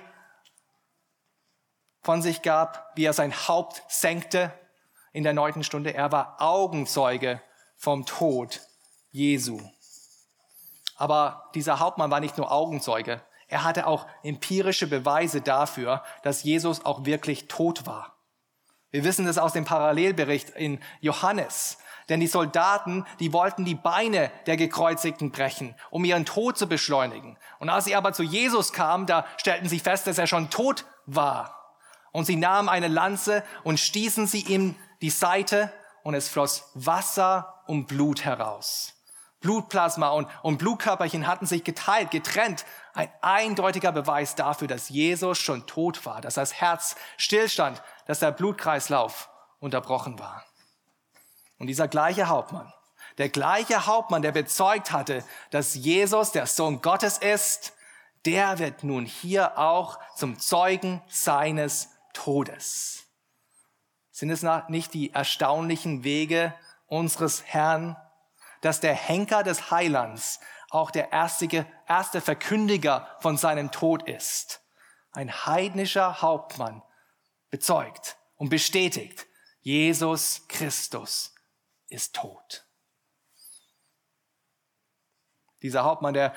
von 2.03 2.23
sich 2.23 2.43
gab, 2.43 2.93
wie 2.95 3.05
er 3.05 3.15
sein 3.15 3.35
Haupt 3.35 3.83
senkte 3.89 4.53
in 5.13 5.25
der 5.25 5.33
neunten 5.33 5.65
Stunde. 5.65 5.93
Er 5.95 6.13
war 6.13 6.37
Augenzeuge 6.41 7.43
vom 7.77 8.07
Tod 8.07 8.61
Jesu. 9.11 9.61
Aber 10.97 11.51
dieser 11.55 11.81
Hauptmann 11.81 12.11
war 12.11 12.21
nicht 12.21 12.37
nur 12.37 12.53
Augenzeuge, 12.53 13.23
er 13.49 13.65
hatte 13.65 13.87
auch 13.87 14.07
empirische 14.23 14.87
Beweise 14.87 15.41
dafür, 15.41 16.03
dass 16.23 16.43
Jesus 16.43 16.85
auch 16.85 17.05
wirklich 17.05 17.47
tot 17.47 17.87
war. 17.87 18.17
Wir 18.91 19.05
wissen 19.05 19.27
das 19.27 19.39
aus 19.39 19.53
dem 19.53 19.65
Parallelbericht 19.65 20.51
in 20.51 20.81
Johannes. 21.01 21.79
Denn 22.09 22.21
die 22.21 22.27
Soldaten, 22.27 23.05
die 23.21 23.33
wollten 23.33 23.65
die 23.65 23.75
Beine 23.75 24.31
der 24.47 24.57
Gekreuzigten 24.57 25.31
brechen, 25.31 25.75
um 25.91 26.05
ihren 26.05 26.27
Tod 26.27 26.59
zu 26.59 26.67
beschleunigen. 26.67 27.39
Und 27.59 27.71
als 27.71 27.87
sie 27.87 27.97
aber 27.97 28.13
zu 28.13 28.23
Jesus 28.23 28.73
kamen, 28.73 29.07
da 29.07 29.25
stellten 29.39 29.69
sie 29.69 29.81
fest, 29.81 30.07
dass 30.07 30.19
er 30.19 30.27
schon 30.27 30.51
tot 30.51 30.85
war. 31.07 31.75
Und 32.13 32.27
sie 32.27 32.37
nahmen 32.37 32.69
eine 32.69 32.89
Lanze 32.89 33.43
und 33.65 33.81
stießen 33.81 34.27
sie 34.27 34.43
ihm 34.43 34.77
die 35.03 35.11
Seite 35.11 35.73
und 36.03 36.15
es 36.15 36.29
floss 36.29 36.71
Wasser 36.75 37.63
und 37.67 37.87
Blut 37.87 38.25
heraus. 38.25 38.95
Blutplasma 39.41 40.09
und, 40.09 40.27
und 40.43 40.57
Blutkörperchen 40.57 41.27
hatten 41.27 41.45
sich 41.45 41.65
geteilt, 41.65 42.11
getrennt. 42.11 42.65
Ein 42.95 43.11
eindeutiger 43.21 43.93
Beweis 43.93 44.37
dafür, 44.37 44.69
dass 44.69 44.89
Jesus 44.89 45.39
schon 45.39 45.67
tot 45.67 46.07
war, 46.07 46.23
dass 46.23 46.35
das 46.35 46.55
Herz 46.55 46.97
stillstand, 47.19 47.83
dass 48.07 48.21
der 48.21 48.33
Blutkreislauf 48.33 49.29
unterbrochen 49.61 50.19
war. 50.19 50.45
Und 51.65 51.69
dieser 51.69 51.89
gleiche 51.89 52.29
Hauptmann, 52.29 52.71
der 53.17 53.31
gleiche 53.31 53.87
Hauptmann, 53.87 54.21
der 54.21 54.33
bezeugt 54.33 54.93
hatte, 54.93 55.25
dass 55.49 55.75
Jesus 55.75 56.31
der 56.31 56.47
Sohn 56.47 56.83
Gottes 56.83 57.17
ist, 57.17 57.73
der 58.27 58.59
wird 58.59 58.85
nun 58.85 59.07
hier 59.07 59.57
auch 59.59 59.99
zum 60.15 60.39
Zeugen 60.39 61.01
seines 61.09 61.89
Todes. 62.13 63.05
Sind 64.11 64.29
es 64.29 64.45
nicht 64.69 64.93
die 64.93 65.15
erstaunlichen 65.15 66.05
Wege 66.05 66.55
unseres 66.87 67.43
Herrn, 67.47 67.97
dass 68.61 68.81
der 68.81 68.93
Henker 68.93 69.43
des 69.43 69.71
Heilands 69.71 70.41
auch 70.69 70.91
der 70.91 71.13
erste, 71.13 71.65
erste 71.89 72.21
Verkündiger 72.21 73.09
von 73.21 73.39
seinem 73.39 73.71
Tod 73.71 74.07
ist. 74.07 74.61
Ein 75.13 75.33
heidnischer 75.47 76.21
Hauptmann 76.21 76.83
bezeugt 77.49 78.19
und 78.37 78.51
bestätigt, 78.51 79.25
Jesus 79.63 80.43
Christus 80.49 81.34
ist 81.95 82.15
tot. 82.15 82.67
Dieser 85.63 85.85
Hauptmann, 85.85 86.15
der, 86.15 86.35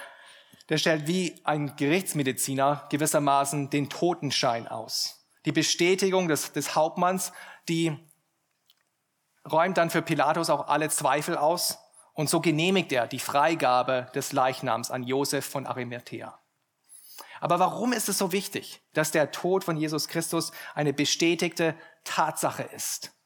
der 0.69 0.77
stellt 0.77 1.07
wie 1.07 1.41
ein 1.43 1.75
Gerichtsmediziner 1.75 2.87
gewissermaßen 2.89 3.69
den 3.69 3.89
Totenschein 3.89 4.67
aus. 4.67 5.27
Die 5.45 5.51
Bestätigung 5.51 6.27
des, 6.27 6.53
des 6.53 6.75
Hauptmanns, 6.75 7.33
die 7.67 7.97
räumt 9.49 9.77
dann 9.77 9.89
für 9.89 10.01
Pilatus 10.01 10.49
auch 10.49 10.67
alle 10.67 10.89
Zweifel 10.89 11.37
aus 11.37 11.77
und 12.13 12.29
so 12.29 12.41
genehmigt 12.41 12.91
er 12.91 13.07
die 13.07 13.19
Freigabe 13.19 14.11
des 14.15 14.31
Leichnams 14.31 14.91
an 14.91 15.03
Josef 15.03 15.45
von 15.45 15.67
Arimathea. 15.67 16.39
Aber 17.39 17.59
warum 17.59 17.93
ist 17.93 18.09
es 18.09 18.17
so 18.17 18.31
wichtig, 18.31 18.81
dass 18.93 19.11
der 19.11 19.31
Tod 19.31 19.63
von 19.63 19.77
Jesus 19.77 20.07
Christus 20.07 20.51
eine 20.73 20.93
bestätigte 20.93 21.75
Tatsache 22.03 22.63
ist? 22.63 23.16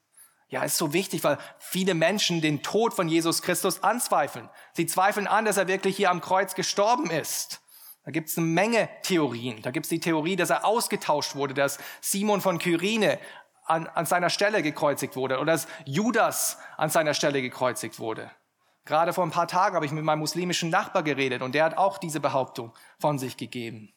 Ja, 0.52 0.64
ist 0.64 0.78
so 0.78 0.92
wichtig, 0.92 1.24
weil 1.24 1.38
viele 1.60 1.94
Menschen 1.94 2.42
den 2.42 2.62
Tod 2.62 2.94
von 2.94 3.08
Jesus 3.08 3.42
Christus 3.42 3.84
anzweifeln. 3.84 4.50
Sie 4.74 4.86
zweifeln 4.86 5.26
an, 5.26 5.46
dass 5.46 5.56
er 5.56 5.70
wirklich 5.70 5.96
hier 5.96 6.12
am 6.12 6.20
Kreuz 6.20 6.56
gestorben 6.56 7.10
ist. 7.10 7.62
Da 8.04 8.12
gibt 8.12 8.28
es 8.28 8.38
eine 8.38 8.48
Menge 8.48 8.90
Theorien. 9.02 9.62
Da 9.62 9.72
gibt 9.72 9.86
es 9.86 9.90
die 9.90 10.02
Theorie, 10.02 10.36
dass 10.36 10.50
er 10.50 10.66
ausgetauscht 10.66 11.36
wurde, 11.36 11.54
dass 11.54 11.80
Simon 12.02 12.42
von 12.42 12.60
Kyrene 12.60 13.18
an, 13.66 13.88
an 13.88 14.06
seiner 14.06 14.30
Stelle 14.30 14.62
gekreuzigt 14.62 15.16
wurde 15.16 15.38
oder 15.38 15.54
dass 15.54 15.68
Judas 15.86 16.58
an 16.76 16.90
seiner 16.90 17.14
Stelle 17.14 17.42
gekreuzigt 17.42 17.98
wurde. 17.98 18.30
Gerade 18.84 19.14
vor 19.14 19.24
ein 19.24 19.32
paar 19.32 19.48
Tagen 19.48 19.76
habe 19.76 19.86
ich 19.86 19.94
mit 19.94 20.04
meinem 20.04 20.20
muslimischen 20.20 20.70
Nachbar 20.70 21.04
geredet 21.04 21.44
und 21.44 21.56
der 21.56 21.64
hat 21.64 21.78
auch 21.78 21.98
diese 21.98 22.20
Behauptung 22.20 22.74
von 23.00 23.18
sich 23.18 23.38
gegeben. 23.38 23.94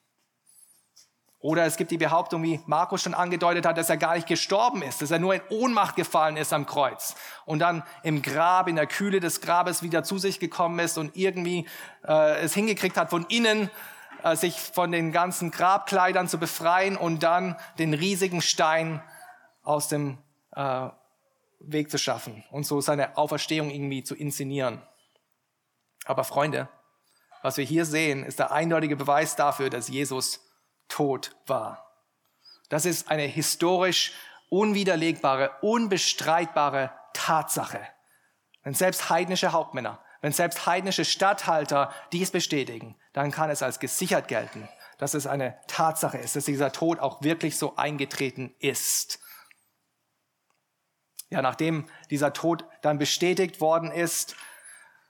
Oder 1.44 1.66
es 1.66 1.76
gibt 1.76 1.90
die 1.90 1.98
Behauptung, 1.98 2.42
wie 2.42 2.62
Markus 2.64 3.02
schon 3.02 3.12
angedeutet 3.12 3.66
hat, 3.66 3.76
dass 3.76 3.90
er 3.90 3.98
gar 3.98 4.14
nicht 4.14 4.26
gestorben 4.26 4.80
ist, 4.80 5.02
dass 5.02 5.10
er 5.10 5.18
nur 5.18 5.34
in 5.34 5.42
Ohnmacht 5.50 5.94
gefallen 5.94 6.38
ist 6.38 6.54
am 6.54 6.64
Kreuz 6.64 7.16
und 7.44 7.58
dann 7.58 7.82
im 8.02 8.22
Grab, 8.22 8.66
in 8.66 8.76
der 8.76 8.86
Kühle 8.86 9.20
des 9.20 9.42
Grabes 9.42 9.82
wieder 9.82 10.02
zu 10.04 10.16
sich 10.16 10.40
gekommen 10.40 10.78
ist 10.78 10.96
und 10.96 11.14
irgendwie 11.18 11.68
äh, 12.02 12.38
es 12.38 12.54
hingekriegt 12.54 12.96
hat, 12.96 13.10
von 13.10 13.26
innen 13.28 13.68
äh, 14.22 14.36
sich 14.36 14.58
von 14.58 14.90
den 14.90 15.12
ganzen 15.12 15.50
Grabkleidern 15.50 16.28
zu 16.28 16.38
befreien 16.38 16.96
und 16.96 17.22
dann 17.22 17.56
den 17.78 17.92
riesigen 17.92 18.40
Stein 18.40 19.02
aus 19.62 19.88
dem 19.88 20.16
äh, 20.52 20.88
Weg 21.58 21.90
zu 21.90 21.98
schaffen 21.98 22.42
und 22.52 22.64
so 22.64 22.80
seine 22.80 23.18
Auferstehung 23.18 23.68
irgendwie 23.68 24.02
zu 24.02 24.14
inszenieren. 24.14 24.80
Aber 26.06 26.24
Freunde, 26.24 26.70
was 27.42 27.58
wir 27.58 27.66
hier 27.66 27.84
sehen, 27.84 28.24
ist 28.24 28.38
der 28.38 28.50
eindeutige 28.50 28.96
Beweis 28.96 29.36
dafür, 29.36 29.68
dass 29.68 29.88
Jesus 29.88 30.40
tot 30.88 31.36
war. 31.46 31.92
Das 32.68 32.84
ist 32.84 33.10
eine 33.10 33.24
historisch 33.24 34.12
unwiderlegbare, 34.48 35.50
unbestreitbare 35.62 36.92
Tatsache. 37.12 37.80
Wenn 38.62 38.74
selbst 38.74 39.10
heidnische 39.10 39.52
Hauptmänner, 39.52 40.00
wenn 40.20 40.32
selbst 40.32 40.66
heidnische 40.66 41.04
Statthalter 41.04 41.92
dies 42.12 42.30
bestätigen, 42.30 42.96
dann 43.12 43.30
kann 43.30 43.50
es 43.50 43.62
als 43.62 43.78
gesichert 43.78 44.28
gelten, 44.28 44.68
dass 44.98 45.14
es 45.14 45.26
eine 45.26 45.58
Tatsache 45.66 46.18
ist, 46.18 46.36
dass 46.36 46.46
dieser 46.46 46.72
Tod 46.72 46.98
auch 46.98 47.22
wirklich 47.22 47.58
so 47.58 47.76
eingetreten 47.76 48.54
ist. 48.58 49.20
Ja, 51.30 51.42
nachdem 51.42 51.88
dieser 52.10 52.32
Tod 52.32 52.64
dann 52.80 52.98
bestätigt 52.98 53.60
worden 53.60 53.90
ist 53.90 54.36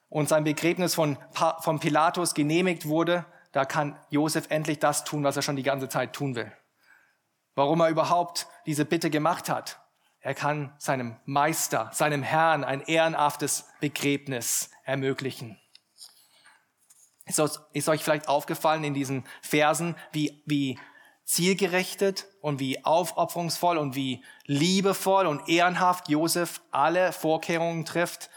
und 0.09 0.29
sein 0.29 0.45
Begräbnis 0.45 0.95
von, 0.95 1.19
von 1.61 1.81
Pilatus 1.81 2.35
genehmigt 2.35 2.87
wurde, 2.87 3.25
da 3.55 3.65
kann 3.65 3.97
Josef 4.11 4.47
endlich 4.49 4.81
das 4.81 5.05
tun, 5.05 5.23
was 5.23 5.37
er 5.37 5.43
schon 5.43 5.55
die 5.55 5.63
ganze 5.63 5.89
Zeit 5.89 6.13
tun 6.13 6.35
will. 6.35 6.53
Warum 7.55 7.81
er 7.81 7.89
überhaupt 7.89 8.49
diese 8.67 8.85
Bitte 8.85 9.11
gemacht 9.11 9.49
hat. 9.49 9.81
Er 10.19 10.35
kann 10.35 10.75
seinem 10.79 11.21
Meister, 11.25 11.89
seinem 11.93 12.25
Herrn 12.25 12.65
ein 12.65 12.81
ehrenhaftes 12.81 13.67
Begräbnis 13.79 14.71
ermöglichen. 14.83 15.57
Ist 17.27 17.89
euch 17.89 18.03
vielleicht 18.03 18.27
aufgefallen 18.27 18.83
in 18.83 18.93
diesen 18.93 19.25
Versen, 19.41 19.95
wie, 20.11 20.43
wie 20.47 20.77
zielgerechtet 21.25 22.27
und 22.41 22.59
wie 22.59 22.85
aufopferungsvoll 22.85 23.79
und 23.79 23.95
wie 23.95 24.25
liebevoll 24.47 25.29
und 25.29 25.49
ehrenhaft 25.49 26.09
Josef 26.09 26.61
alle 26.73 27.13
Vorkehrungen 27.13 27.85
trifft, 27.85 28.31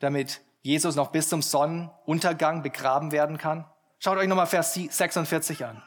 damit 0.00 0.40
Jesus 0.62 0.96
noch 0.96 1.12
bis 1.12 1.28
zum 1.28 1.42
Sonnenuntergang 1.42 2.64
begraben 2.64 3.12
werden 3.12 3.38
kann. 3.38 3.64
Schaut 4.00 4.16
euch 4.16 4.28
nochmal 4.28 4.46
Vers 4.46 4.74
46 4.74 5.64
an. 5.64 5.82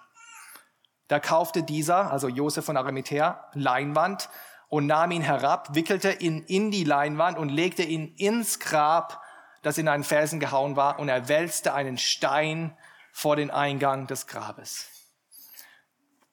Da 1.07 1.19
kaufte 1.19 1.63
dieser, 1.63 2.11
also 2.11 2.27
Josef 2.27 2.65
von 2.65 2.77
Arimathea, 2.77 3.49
Leinwand 3.53 4.29
und 4.67 4.85
nahm 4.85 5.11
ihn 5.11 5.21
herab, 5.21 5.75
wickelte 5.75 6.11
ihn 6.11 6.43
in 6.43 6.71
die 6.71 6.83
Leinwand 6.83 7.37
und 7.37 7.49
legte 7.49 7.83
ihn 7.83 8.15
ins 8.15 8.59
Grab, 8.59 9.21
das 9.61 9.77
in 9.77 9.87
einen 9.87 10.03
Felsen 10.03 10.39
gehauen 10.39 10.75
war, 10.75 10.99
und 10.99 11.09
er 11.09 11.27
wälzte 11.27 11.73
einen 11.73 11.97
Stein 11.97 12.77
vor 13.13 13.35
den 13.35 13.51
Eingang 13.51 14.07
des 14.07 14.27
Grabes. 14.27 14.87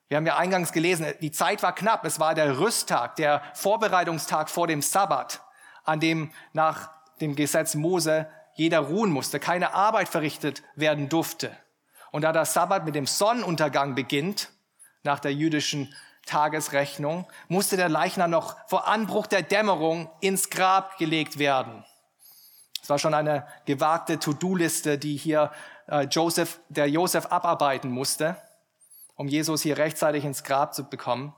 Wir 0.08 0.16
haben 0.16 0.26
ja 0.26 0.36
eingangs 0.36 0.72
gelesen, 0.72 1.06
die 1.20 1.32
Zeit 1.32 1.62
war 1.62 1.74
knapp. 1.74 2.04
Es 2.04 2.18
war 2.18 2.34
der 2.34 2.58
Rüsttag, 2.58 3.16
der 3.16 3.42
Vorbereitungstag 3.54 4.48
vor 4.48 4.66
dem 4.66 4.80
Sabbat, 4.80 5.42
an 5.84 6.00
dem 6.00 6.32
nach 6.52 6.90
dem 7.20 7.36
Gesetz 7.36 7.74
Mose 7.74 8.28
jeder 8.54 8.80
ruhen 8.80 9.10
musste, 9.10 9.38
keine 9.38 9.74
Arbeit 9.74 10.08
verrichtet 10.08 10.62
werden 10.74 11.08
durfte. 11.08 11.56
Und 12.10 12.22
da 12.22 12.32
der 12.32 12.44
Sabbat 12.44 12.84
mit 12.84 12.94
dem 12.94 13.06
Sonnenuntergang 13.06 13.94
beginnt, 13.94 14.50
nach 15.02 15.20
der 15.20 15.32
jüdischen 15.32 15.94
Tagesrechnung, 16.26 17.26
musste 17.48 17.76
der 17.76 17.88
Leichnam 17.88 18.30
noch 18.30 18.56
vor 18.68 18.88
Anbruch 18.88 19.26
der 19.26 19.42
Dämmerung 19.42 20.10
ins 20.20 20.50
Grab 20.50 20.98
gelegt 20.98 21.38
werden. 21.38 21.84
Es 22.82 22.90
war 22.90 22.98
schon 22.98 23.14
eine 23.14 23.46
gewagte 23.66 24.18
To-Do-Liste, 24.18 24.98
die 24.98 25.16
hier 25.16 25.52
äh, 25.88 26.02
Joseph, 26.02 26.60
der 26.68 26.88
Josef 26.88 27.26
abarbeiten 27.26 27.90
musste 27.90 28.36
um 29.18 29.26
Jesus 29.26 29.62
hier 29.62 29.76
rechtzeitig 29.76 30.24
ins 30.24 30.44
Grab 30.44 30.74
zu 30.74 30.84
bekommen. 30.84 31.34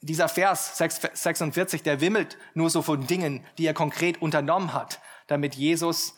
Dieser 0.00 0.28
Vers 0.28 0.78
46, 0.78 1.82
der 1.82 2.00
wimmelt 2.00 2.38
nur 2.54 2.70
so 2.70 2.80
von 2.80 3.06
Dingen, 3.06 3.46
die 3.58 3.66
er 3.66 3.74
konkret 3.74 4.22
unternommen 4.22 4.72
hat, 4.72 5.00
damit 5.26 5.54
Jesus 5.54 6.16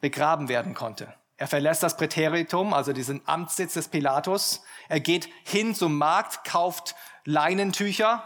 begraben 0.00 0.48
werden 0.50 0.74
konnte. 0.74 1.12
Er 1.36 1.48
verlässt 1.48 1.82
das 1.82 1.96
Präteritum, 1.96 2.72
also 2.72 2.92
diesen 2.92 3.26
Amtssitz 3.26 3.74
des 3.74 3.88
Pilatus. 3.88 4.62
Er 4.88 5.00
geht 5.00 5.28
hin 5.44 5.74
zum 5.74 5.98
Markt, 5.98 6.44
kauft 6.44 6.94
Leinentücher 7.24 8.22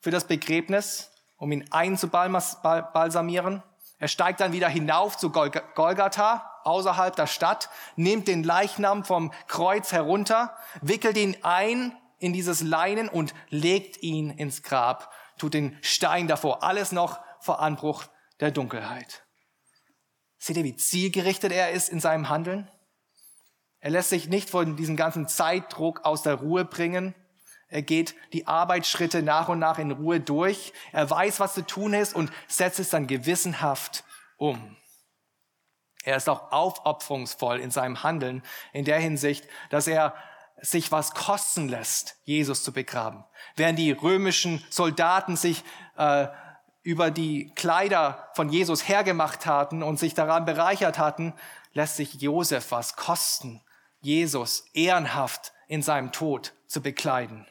für 0.00 0.10
das 0.10 0.26
Begräbnis, 0.26 1.10
um 1.36 1.50
ihn 1.52 1.66
einzubalsamieren. 1.70 3.62
Er 3.98 4.08
steigt 4.08 4.40
dann 4.40 4.52
wieder 4.52 4.68
hinauf 4.68 5.16
zu 5.16 5.30
Golgatha, 5.30 6.60
außerhalb 6.64 7.16
der 7.16 7.26
Stadt, 7.26 7.70
nimmt 7.96 8.28
den 8.28 8.42
Leichnam 8.42 9.04
vom 9.04 9.32
Kreuz 9.46 9.92
herunter, 9.92 10.56
wickelt 10.80 11.16
ihn 11.16 11.36
ein 11.42 11.96
in 12.18 12.32
dieses 12.32 12.62
Leinen 12.62 13.08
und 13.08 13.34
legt 13.48 14.02
ihn 14.02 14.30
ins 14.30 14.62
Grab, 14.62 15.12
tut 15.38 15.54
den 15.54 15.78
Stein 15.82 16.28
davor, 16.28 16.62
alles 16.62 16.92
noch 16.92 17.20
vor 17.40 17.60
Anbruch 17.60 18.04
der 18.40 18.50
Dunkelheit. 18.50 19.24
Seht 20.42 20.56
ihr, 20.56 20.64
wie 20.64 20.74
zielgerichtet 20.74 21.52
er 21.52 21.70
ist 21.70 21.88
in 21.88 22.00
seinem 22.00 22.28
Handeln? 22.28 22.68
Er 23.78 23.90
lässt 23.90 24.08
sich 24.10 24.28
nicht 24.28 24.50
von 24.50 24.74
diesem 24.74 24.96
ganzen 24.96 25.28
Zeitdruck 25.28 26.04
aus 26.04 26.22
der 26.22 26.34
Ruhe 26.34 26.64
bringen. 26.64 27.14
Er 27.68 27.82
geht 27.82 28.16
die 28.32 28.48
Arbeitsschritte 28.48 29.22
nach 29.22 29.48
und 29.48 29.60
nach 29.60 29.78
in 29.78 29.92
Ruhe 29.92 30.18
durch. 30.18 30.72
Er 30.90 31.08
weiß, 31.08 31.38
was 31.38 31.54
zu 31.54 31.64
tun 31.64 31.94
ist 31.94 32.12
und 32.12 32.32
setzt 32.48 32.80
es 32.80 32.90
dann 32.90 33.06
gewissenhaft 33.06 34.02
um. 34.36 34.76
Er 36.02 36.16
ist 36.16 36.28
auch 36.28 36.50
aufopferungsvoll 36.50 37.60
in 37.60 37.70
seinem 37.70 38.02
Handeln 38.02 38.42
in 38.72 38.84
der 38.84 38.98
Hinsicht, 38.98 39.46
dass 39.70 39.86
er 39.86 40.12
sich 40.60 40.90
was 40.90 41.14
kosten 41.14 41.68
lässt, 41.68 42.16
Jesus 42.24 42.64
zu 42.64 42.72
begraben. 42.72 43.24
Während 43.54 43.78
die 43.78 43.92
römischen 43.92 44.64
Soldaten 44.70 45.36
sich 45.36 45.62
äh, 45.96 46.26
über 46.82 47.10
die 47.10 47.52
Kleider 47.54 48.28
von 48.34 48.48
Jesus 48.48 48.88
hergemacht 48.88 49.46
hatten 49.46 49.82
und 49.82 49.98
sich 49.98 50.14
daran 50.14 50.44
bereichert 50.44 50.98
hatten, 50.98 51.32
lässt 51.72 51.96
sich 51.96 52.14
Josef 52.14 52.70
was 52.70 52.96
kosten, 52.96 53.62
Jesus 54.00 54.66
ehrenhaft 54.74 55.52
in 55.68 55.82
seinem 55.82 56.12
Tod 56.12 56.52
zu 56.66 56.82
bekleiden. 56.82 57.46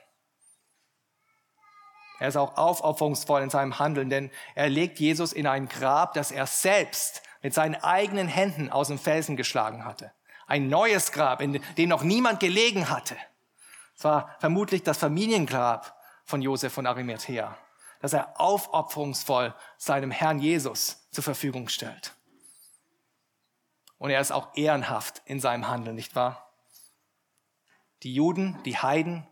Er 2.19 2.27
ist 2.27 2.38
auch 2.38 2.55
aufopferungsvoll 2.55 3.41
in 3.41 3.50
seinem 3.50 3.79
Handeln, 3.79 4.09
denn 4.09 4.29
er 4.53 4.69
legt 4.69 5.00
Jesus 5.00 5.33
in 5.33 5.47
ein 5.47 5.67
Grab, 5.67 6.13
das 6.13 6.31
er 6.31 6.45
selbst 6.45 7.23
mit 7.41 7.53
seinen 7.53 7.75
eigenen 7.75 8.27
Händen 8.27 8.69
aus 8.69 8.89
dem 8.89 9.00
Felsen 9.00 9.38
geschlagen 9.38 9.85
hatte. 9.85 10.11
Ein 10.45 10.67
neues 10.67 11.11
Grab, 11.11 11.41
in 11.41 11.59
dem 11.77 11.89
noch 11.89 12.03
niemand 12.03 12.39
gelegen 12.39 12.89
hatte. 12.89 13.15
Es 13.97 14.03
war 14.03 14.35
vermutlich 14.39 14.83
das 14.83 14.97
Familiengrab 15.00 16.00
von 16.25 16.41
Josef 16.41 16.71
von 16.73 16.85
Arimathea, 16.85 17.57
das 18.01 18.13
er 18.13 18.39
aufopferungsvoll 18.39 19.53
seinem 19.77 20.12
Herrn 20.12 20.39
Jesus 20.39 21.08
zur 21.12 21.24
Verfügung 21.24 21.70
stellt. 21.70 22.13
Und 23.98 24.10
er 24.10 24.20
ist 24.20 24.31
auch 24.31 24.55
ehrenhaft 24.55 25.22
in 25.25 25.39
seinem 25.39 25.67
Handeln, 25.67 25.96
nicht 25.96 26.15
wahr? 26.15 26.51
Die 28.01 28.13
Juden, 28.13 28.58
die 28.65 28.77
Heiden, 28.77 29.27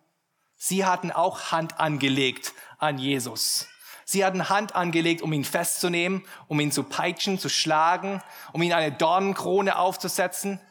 sie 0.56 0.86
hatten 0.86 1.12
auch 1.12 1.52
Hand 1.52 1.80
angelegt 1.80 2.54
an 2.78 3.00
Jesus. 3.00 3.68
Sie 4.06 4.24
hatten 4.24 4.50
Hand 4.50 4.76
angelegt, 4.76 5.24
um 5.24 5.34
ihn 5.34 5.44
festzunehmen, 5.44 6.24
um 6.48 6.60
ihn 6.60 6.72
zu 6.72 6.84
peitschen, 6.84 7.40
zu 7.40 7.50
schlagen, 7.50 8.22
um 8.54 8.62
ihn 8.62 8.74
eine 8.74 8.92
Dornenkrone 8.92 9.78
aufzusetzen, 9.78 10.62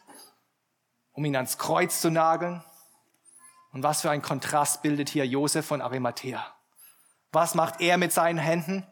um 1.12 1.24
ihn 1.24 1.34
ans 1.34 1.58
Kreuz 1.58 2.00
zu 2.00 2.10
nageln. 2.10 2.64
Und 3.72 3.82
was 3.82 4.02
für 4.02 4.10
ein 4.10 4.22
Kontrast 4.22 4.82
bildet 4.82 5.08
hier 5.08 5.26
Josef 5.26 5.66
von 5.66 5.82
Arimathea. 5.82 6.57
Was 7.32 7.54
macht 7.54 7.80
er 7.80 7.98
mit 7.98 8.12
seinen 8.12 8.38
Händen? 8.38 8.86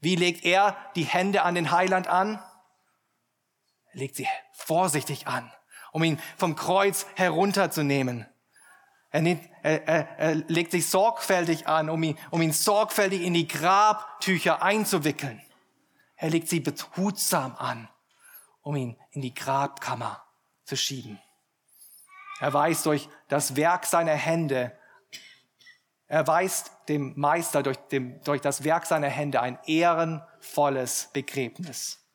Wie 0.00 0.16
legt 0.16 0.44
er 0.44 0.76
die 0.96 1.04
Hände 1.04 1.42
an 1.42 1.54
den 1.54 1.70
Heiland 1.70 2.08
an? 2.08 2.42
Er 3.92 4.00
legt 4.00 4.16
sie 4.16 4.28
vorsichtig 4.52 5.26
an, 5.26 5.50
um 5.92 6.02
ihn 6.02 6.20
vom 6.36 6.56
Kreuz 6.56 7.06
herunterzunehmen. 7.14 8.26
Er, 9.10 9.20
nimmt, 9.20 9.48
er, 9.62 9.86
er, 9.86 10.18
er 10.18 10.34
legt 10.34 10.72
sich 10.72 10.88
sorgfältig 10.88 11.68
an, 11.68 11.90
um 11.90 12.02
ihn, 12.02 12.18
um 12.30 12.40
ihn 12.40 12.52
sorgfältig 12.52 13.22
in 13.22 13.34
die 13.34 13.46
Grabtücher 13.46 14.62
einzuwickeln. 14.62 15.40
Er 16.16 16.30
legt 16.30 16.48
sie 16.48 16.60
behutsam 16.60 17.54
an, 17.56 17.88
um 18.62 18.74
ihn 18.76 18.96
in 19.10 19.22
die 19.22 19.34
Grabkammer 19.34 20.24
zu 20.64 20.76
schieben. 20.76 21.20
Er 22.40 22.52
weist 22.54 22.86
durch 22.86 23.08
das 23.28 23.54
Werk 23.54 23.86
seiner 23.86 24.14
Hände, 24.14 24.76
er 26.12 26.26
weist 26.26 26.72
dem 26.90 27.14
Meister 27.16 27.62
durch, 27.62 27.78
dem, 27.90 28.22
durch 28.24 28.42
das 28.42 28.64
Werk 28.64 28.84
seiner 28.84 29.08
Hände 29.08 29.40
ein 29.40 29.58
ehrenvolles 29.64 31.08
Begräbnis. 31.14 32.06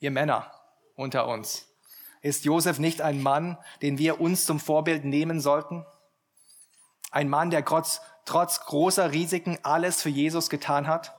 Ihr 0.00 0.10
Männer 0.10 0.50
unter 0.96 1.28
uns, 1.28 1.68
ist 2.20 2.44
Josef 2.44 2.80
nicht 2.80 3.00
ein 3.00 3.22
Mann, 3.22 3.58
den 3.80 3.98
wir 3.98 4.20
uns 4.20 4.44
zum 4.44 4.58
Vorbild 4.58 5.04
nehmen 5.04 5.40
sollten? 5.40 5.86
Ein 7.12 7.28
Mann, 7.28 7.50
der 7.50 7.64
trotz, 7.64 8.00
trotz 8.24 8.58
großer 8.58 9.12
Risiken 9.12 9.58
alles 9.62 10.02
für 10.02 10.08
Jesus 10.08 10.50
getan 10.50 10.88
hat? 10.88 11.16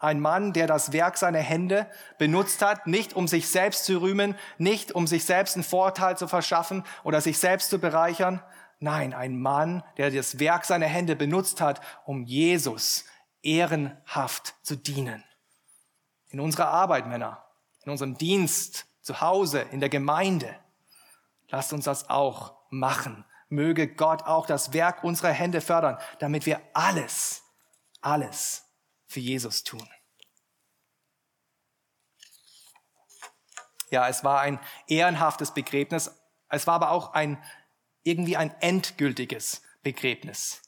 Ein 0.00 0.18
Mann, 0.18 0.52
der 0.52 0.66
das 0.66 0.92
Werk 0.92 1.16
seiner 1.16 1.38
Hände 1.38 1.88
benutzt 2.18 2.60
hat, 2.60 2.88
nicht 2.88 3.14
um 3.14 3.28
sich 3.28 3.48
selbst 3.48 3.84
zu 3.84 4.00
rühmen, 4.02 4.36
nicht 4.58 4.90
um 4.90 5.06
sich 5.06 5.26
selbst 5.26 5.54
einen 5.54 5.62
Vorteil 5.62 6.18
zu 6.18 6.26
verschaffen 6.26 6.82
oder 7.04 7.20
sich 7.20 7.38
selbst 7.38 7.70
zu 7.70 7.78
bereichern. 7.78 8.42
Nein, 8.80 9.14
ein 9.14 9.40
Mann, 9.40 9.82
der 9.96 10.10
das 10.10 10.38
Werk 10.38 10.64
seiner 10.64 10.86
Hände 10.86 11.16
benutzt 11.16 11.60
hat, 11.60 11.80
um 12.04 12.24
Jesus 12.24 13.04
ehrenhaft 13.42 14.54
zu 14.62 14.76
dienen. 14.76 15.24
In 16.28 16.40
unserer 16.40 16.68
Arbeit, 16.68 17.06
Männer, 17.06 17.44
in 17.84 17.92
unserem 17.92 18.16
Dienst, 18.16 18.86
zu 19.02 19.20
Hause, 19.20 19.60
in 19.60 19.80
der 19.80 19.90
Gemeinde. 19.90 20.56
Lasst 21.48 21.72
uns 21.72 21.84
das 21.84 22.08
auch 22.08 22.56
machen. 22.70 23.24
Möge 23.48 23.86
Gott 23.86 24.22
auch 24.22 24.46
das 24.46 24.72
Werk 24.72 25.04
unserer 25.04 25.30
Hände 25.30 25.60
fördern, 25.60 25.98
damit 26.18 26.46
wir 26.46 26.60
alles, 26.72 27.42
alles 28.00 28.64
für 29.06 29.20
Jesus 29.20 29.62
tun. 29.62 29.86
Ja, 33.90 34.08
es 34.08 34.24
war 34.24 34.40
ein 34.40 34.58
ehrenhaftes 34.88 35.52
Begräbnis. 35.52 36.10
Es 36.48 36.66
war 36.66 36.74
aber 36.74 36.90
auch 36.90 37.12
ein, 37.12 37.40
irgendwie 38.04 38.36
ein 38.36 38.54
endgültiges 38.60 39.62
Begräbnis. 39.82 40.62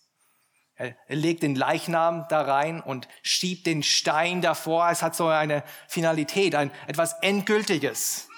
Er 0.77 0.94
legt 1.09 1.42
den 1.42 1.55
Leichnam 1.55 2.27
da 2.29 2.42
rein 2.42 2.83
und 2.83 3.09
schiebt 3.22 3.66
den 3.66 3.83
Stein 3.83 4.42
davor. 4.42 4.90
Es 4.90 5.03
hat 5.03 5.16
so 5.16 5.29
eine 5.29 5.62
Finalität, 5.88 6.55
ein 6.55 6.70
etwas 6.87 7.14
Endgültiges. 7.22 8.29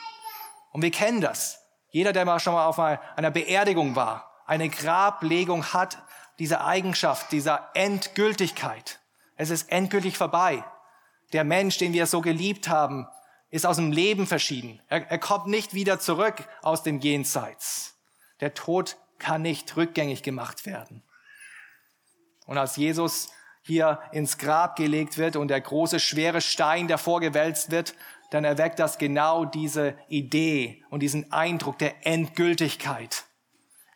Und 0.70 0.82
wir 0.82 0.92
kennen 0.92 1.20
das. 1.20 1.60
Jeder, 1.90 2.12
der 2.12 2.24
mal 2.24 2.38
schon 2.38 2.52
mal 2.52 2.66
auf 2.66 2.78
einer 2.78 3.30
Beerdigung 3.30 3.96
war, 3.96 4.30
eine 4.46 4.68
Grablegung 4.68 5.72
hat 5.72 5.98
diese 6.38 6.64
Eigenschaft, 6.64 7.32
dieser 7.32 7.70
Endgültigkeit. 7.74 9.00
Es 9.36 9.50
ist 9.50 9.72
endgültig 9.72 10.16
vorbei. 10.16 10.62
Der 11.32 11.44
Mensch, 11.44 11.78
den 11.78 11.92
wir 11.92 12.06
so 12.06 12.20
geliebt 12.20 12.68
haben, 12.68 13.08
ist 13.50 13.66
aus 13.66 13.76
dem 13.76 13.90
Leben 13.90 14.26
verschieden. 14.26 14.80
Er, 14.88 15.10
er 15.10 15.18
kommt 15.18 15.46
nicht 15.48 15.74
wieder 15.74 15.98
zurück 15.98 16.48
aus 16.62 16.82
dem 16.82 17.00
Jenseits. 17.00 17.97
Der 18.40 18.54
Tod 18.54 18.96
kann 19.18 19.42
nicht 19.42 19.76
rückgängig 19.76 20.22
gemacht 20.22 20.66
werden. 20.66 21.02
Und 22.46 22.58
als 22.58 22.76
Jesus 22.76 23.30
hier 23.62 24.00
ins 24.12 24.38
Grab 24.38 24.76
gelegt 24.76 25.18
wird 25.18 25.36
und 25.36 25.48
der 25.48 25.60
große, 25.60 26.00
schwere 26.00 26.40
Stein 26.40 26.88
davor 26.88 27.20
gewälzt 27.20 27.70
wird, 27.70 27.94
dann 28.30 28.44
erweckt 28.44 28.78
das 28.78 28.98
genau 28.98 29.44
diese 29.44 29.96
Idee 30.08 30.84
und 30.90 31.00
diesen 31.00 31.32
Eindruck 31.32 31.78
der 31.78 32.06
Endgültigkeit. 32.06 33.24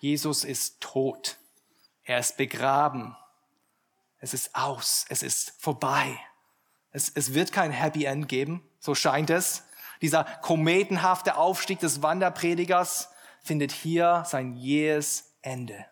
Jesus 0.00 0.44
ist 0.44 0.80
tot. 0.80 1.38
Er 2.04 2.18
ist 2.18 2.36
begraben. 2.36 3.16
Es 4.18 4.34
ist 4.34 4.54
aus. 4.54 5.04
Es 5.08 5.22
ist 5.22 5.54
vorbei. 5.58 6.18
Es, 6.90 7.10
es 7.14 7.34
wird 7.34 7.52
kein 7.52 7.70
Happy 7.70 8.04
End 8.04 8.28
geben. 8.28 8.68
So 8.80 8.94
scheint 8.94 9.30
es. 9.30 9.64
Dieser 10.00 10.24
kometenhafte 10.24 11.36
Aufstieg 11.36 11.78
des 11.80 12.02
Wanderpredigers 12.02 13.10
findet 13.42 13.72
hier 13.72 14.24
sein 14.26 14.54
jähes 14.56 15.36
Ende. 15.42 15.84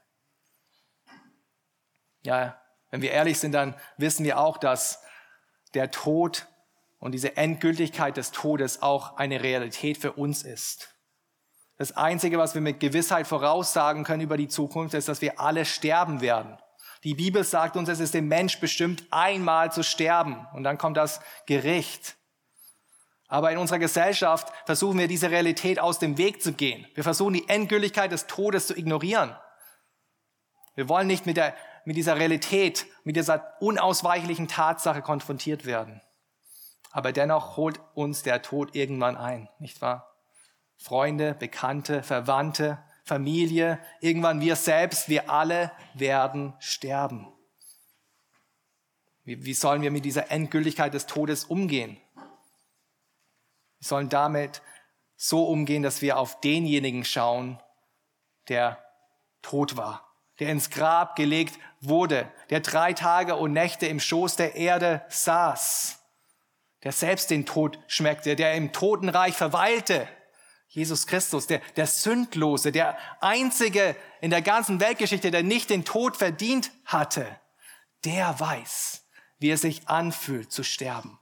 Ja, 2.23 2.61
wenn 2.91 3.03
wir 3.03 3.13
ehrlich 3.13 3.39
sind, 3.39 3.53
dann 3.53 3.75
wissen 3.97 4.25
wir 4.25 4.39
auch, 4.39 4.59
dass 4.59 5.03
der 5.75 5.91
Tod 5.91 6.47
und 6.99 7.13
diese 7.13 7.37
Endgültigkeit 7.37 8.17
des 8.17 8.31
Todes 8.31 8.83
auch 8.83 9.17
eine 9.17 9.43
Realität 9.43 9.99
für 9.99 10.13
uns 10.13 10.43
ist. 10.43 10.95
Das 11.79 11.97
Einzige, 11.97 12.37
was 12.37 12.55
wir 12.55 12.61
mit 12.61 12.79
Gewissheit 12.79 13.27
voraussagen 13.27 14.05
können 14.05 14.21
über 14.21 14.37
die 14.37 14.49
Zukunft, 14.49 14.95
ist, 14.95 15.09
dass 15.09 15.23
wir 15.23 15.41
alle 15.41 15.65
sterben 15.65 16.21
werden. 16.21 16.59
Die 17.05 17.15
Bibel 17.15 17.43
sagt 17.43 17.77
uns, 17.77 17.89
es 17.89 18.01
ist 18.01 18.13
dem 18.13 18.29
Mensch 18.29 18.61
bestimmt, 18.61 19.05
einmal 19.11 19.73
zu 19.73 19.83
sterben. 19.83 20.47
Und 20.53 20.65
dann 20.65 20.77
kommt 20.77 20.99
das 20.99 21.21
Gericht. 21.47 22.17
Aber 23.31 23.51
in 23.51 23.59
unserer 23.59 23.79
Gesellschaft 23.79 24.53
versuchen 24.67 24.99
wir, 24.99 25.09
diese 25.09 25.31
Realität 25.31 25.79
aus 25.79 25.99
dem 25.99 26.19
Weg 26.19 26.43
zu 26.43 26.53
gehen. 26.53 26.87
Wir 26.95 27.05
versuchen, 27.05 27.33
die 27.33 27.49
Endgültigkeit 27.49 28.13
des 28.13 28.27
Todes 28.27 28.67
zu 28.67 28.77
ignorieren. 28.77 29.35
Wir 30.75 30.89
wollen 30.89 31.07
nicht 31.07 31.25
mit 31.25 31.39
der 31.39 31.55
mit 31.85 31.97
dieser 31.97 32.17
Realität, 32.17 32.87
mit 33.05 33.17
dieser 33.17 33.55
unausweichlichen 33.61 34.49
Tatsache 34.49 35.03
konfrontiert 35.03 35.65
werden. 35.65 36.01
Aber 36.93 37.13
dennoch 37.13 37.57
holt 37.57 37.81
uns 37.95 38.23
der 38.23 38.43
Tod 38.43 38.75
irgendwann 38.75 39.17
ein, 39.17 39.49
nicht 39.59 39.81
wahr? 39.81 40.15
Freunde, 40.77 41.35
Bekannte, 41.35 42.03
Verwandte, 42.03 42.79
Familie, 43.05 43.79
irgendwann 44.01 44.41
wir 44.41 44.57
selbst, 44.57 45.09
wir 45.09 45.31
alle 45.31 45.73
werden 45.95 46.55
sterben. 46.59 47.33
Wie, 49.25 49.45
wie 49.45 49.55
sollen 49.55 49.83
wir 49.83 49.91
mit 49.91 50.05
dieser 50.05 50.31
Endgültigkeit 50.31 50.95
des 50.95 51.07
Todes 51.07 51.45
umgehen? 51.45 51.99
Wir 53.81 53.89
sollen 53.89 54.09
damit 54.09 54.63
so 55.17 55.45
umgehen, 55.45 55.83
dass 55.83 56.03
wir 56.03 56.19
auf 56.19 56.41
denjenigen 56.41 57.05
schauen, 57.05 57.61
der 58.49 58.83
tot 59.43 59.77
war, 59.77 60.15
der 60.39 60.51
ins 60.51 60.71
Grab 60.71 61.17
gelegt 61.17 61.59
wurde, 61.81 62.31
der 62.51 62.61
drei 62.61 62.93
Tage 62.93 63.37
und 63.37 63.53
Nächte 63.53 63.87
im 63.87 64.01
Schoß 64.01 64.37
der 64.37 64.55
Erde 64.55 65.05
saß, 65.09 65.99
der 66.83 66.93
selbst 66.93 67.31
den 67.31 67.47
Tod 67.47 67.79
schmeckte, 67.87 68.37
der 68.37 68.55
im 68.55 68.73
Totenreich 68.73 69.35
verweilte. 69.35 70.09
Jesus 70.69 71.07
Christus, 71.07 71.47
der, 71.47 71.61
der 71.77 71.87
Sündlose, 71.87 72.73
der 72.73 72.97
Einzige 73.21 73.97
in 74.21 74.31
der 74.31 74.43
ganzen 74.43 74.79
Weltgeschichte, 74.81 75.31
der 75.31 75.43
nicht 75.43 75.69
den 75.69 75.85
Tod 75.85 76.17
verdient 76.17 76.71
hatte, 76.85 77.27
der 78.05 78.39
weiß, 78.39 79.05
wie 79.39 79.51
es 79.51 79.63
sich 79.63 79.89
anfühlt 79.89 80.53
zu 80.53 80.63
sterben. 80.63 81.19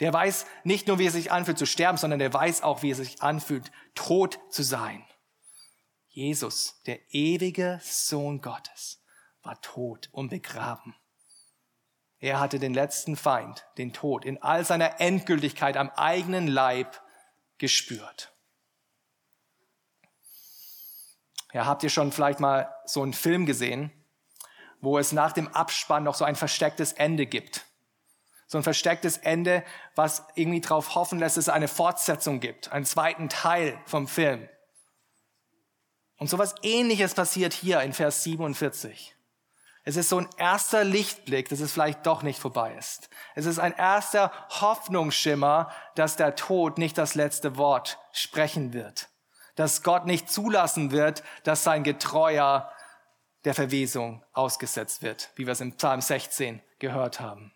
Der 0.00 0.12
weiß 0.12 0.46
nicht 0.64 0.88
nur, 0.88 0.98
wie 0.98 1.06
es 1.06 1.12
sich 1.12 1.30
anfühlt 1.30 1.58
zu 1.58 1.66
sterben, 1.66 1.98
sondern 1.98 2.18
der 2.18 2.32
weiß 2.32 2.62
auch, 2.62 2.82
wie 2.82 2.90
es 2.90 2.98
sich 2.98 3.22
anfühlt, 3.22 3.70
tot 3.94 4.40
zu 4.50 4.62
sein. 4.62 5.04
Jesus, 6.08 6.80
der 6.86 7.00
ewige 7.12 7.80
Sohn 7.82 8.40
Gottes, 8.40 9.02
war 9.42 9.60
tot 9.60 10.08
und 10.12 10.30
begraben. 10.30 10.94
Er 12.18 12.40
hatte 12.40 12.58
den 12.58 12.72
letzten 12.72 13.16
Feind, 13.16 13.66
den 13.76 13.92
Tod, 13.92 14.24
in 14.24 14.42
all 14.42 14.64
seiner 14.64 15.00
Endgültigkeit 15.00 15.76
am 15.76 15.90
eigenen 15.90 16.46
Leib 16.46 17.02
gespürt. 17.58 18.32
Ja, 21.52 21.66
habt 21.66 21.82
ihr 21.82 21.90
schon 21.90 22.12
vielleicht 22.12 22.40
mal 22.40 22.74
so 22.84 23.02
einen 23.02 23.12
Film 23.12 23.46
gesehen, 23.46 23.92
wo 24.80 24.98
es 24.98 25.12
nach 25.12 25.32
dem 25.32 25.48
Abspann 25.48 26.02
noch 26.02 26.14
so 26.14 26.24
ein 26.24 26.34
verstecktes 26.34 26.92
Ende 26.92 27.26
gibt? 27.26 27.64
So 28.46 28.58
ein 28.58 28.64
verstecktes 28.64 29.18
Ende, 29.18 29.64
was 29.94 30.24
irgendwie 30.34 30.60
darauf 30.60 30.94
hoffen 30.94 31.18
lässt, 31.18 31.36
dass 31.36 31.46
es 31.46 31.52
eine 31.52 31.68
Fortsetzung 31.68 32.40
gibt, 32.40 32.72
einen 32.72 32.84
zweiten 32.84 33.28
Teil 33.28 33.78
vom 33.86 34.06
Film. 34.06 34.48
Und 36.18 36.28
so 36.30 36.38
was 36.38 36.54
ähnliches 36.62 37.14
passiert 37.14 37.52
hier 37.52 37.80
in 37.80 37.92
Vers 37.92 38.22
47. 38.22 39.14
Es 39.86 39.96
ist 39.96 40.08
so 40.08 40.18
ein 40.18 40.28
erster 40.38 40.82
Lichtblick, 40.82 41.50
dass 41.50 41.60
es 41.60 41.72
vielleicht 41.72 42.06
doch 42.06 42.22
nicht 42.22 42.38
vorbei 42.40 42.74
ist. 42.74 43.10
Es 43.34 43.44
ist 43.44 43.58
ein 43.58 43.74
erster 43.74 44.32
Hoffnungsschimmer, 44.48 45.70
dass 45.94 46.16
der 46.16 46.36
Tod 46.36 46.78
nicht 46.78 46.96
das 46.96 47.14
letzte 47.14 47.58
Wort 47.58 47.98
sprechen 48.12 48.72
wird. 48.72 49.08
Dass 49.56 49.82
Gott 49.82 50.06
nicht 50.06 50.30
zulassen 50.30 50.90
wird, 50.90 51.22
dass 51.42 51.64
sein 51.64 51.84
Getreuer 51.84 52.72
der 53.44 53.54
Verwesung 53.54 54.24
ausgesetzt 54.32 55.02
wird, 55.02 55.30
wie 55.36 55.46
wir 55.46 55.52
es 55.52 55.60
im 55.60 55.76
Psalm 55.76 56.00
16 56.00 56.62
gehört 56.78 57.20
haben. 57.20 57.53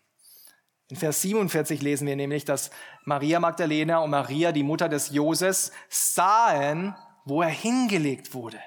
In 0.89 0.95
Vers 0.95 1.21
47 1.21 1.83
lesen 1.83 2.07
wir 2.07 2.15
nämlich, 2.15 2.45
dass 2.45 2.71
Maria 3.05 3.39
Magdalena 3.39 3.99
und 3.99 4.09
Maria, 4.09 4.51
die 4.51 4.63
Mutter 4.63 4.89
des 4.89 5.11
Joses, 5.11 5.71
sahen, 5.87 6.95
wo 7.25 7.43
er 7.43 7.49
hingelegt 7.49 8.33
wurde. 8.33 8.59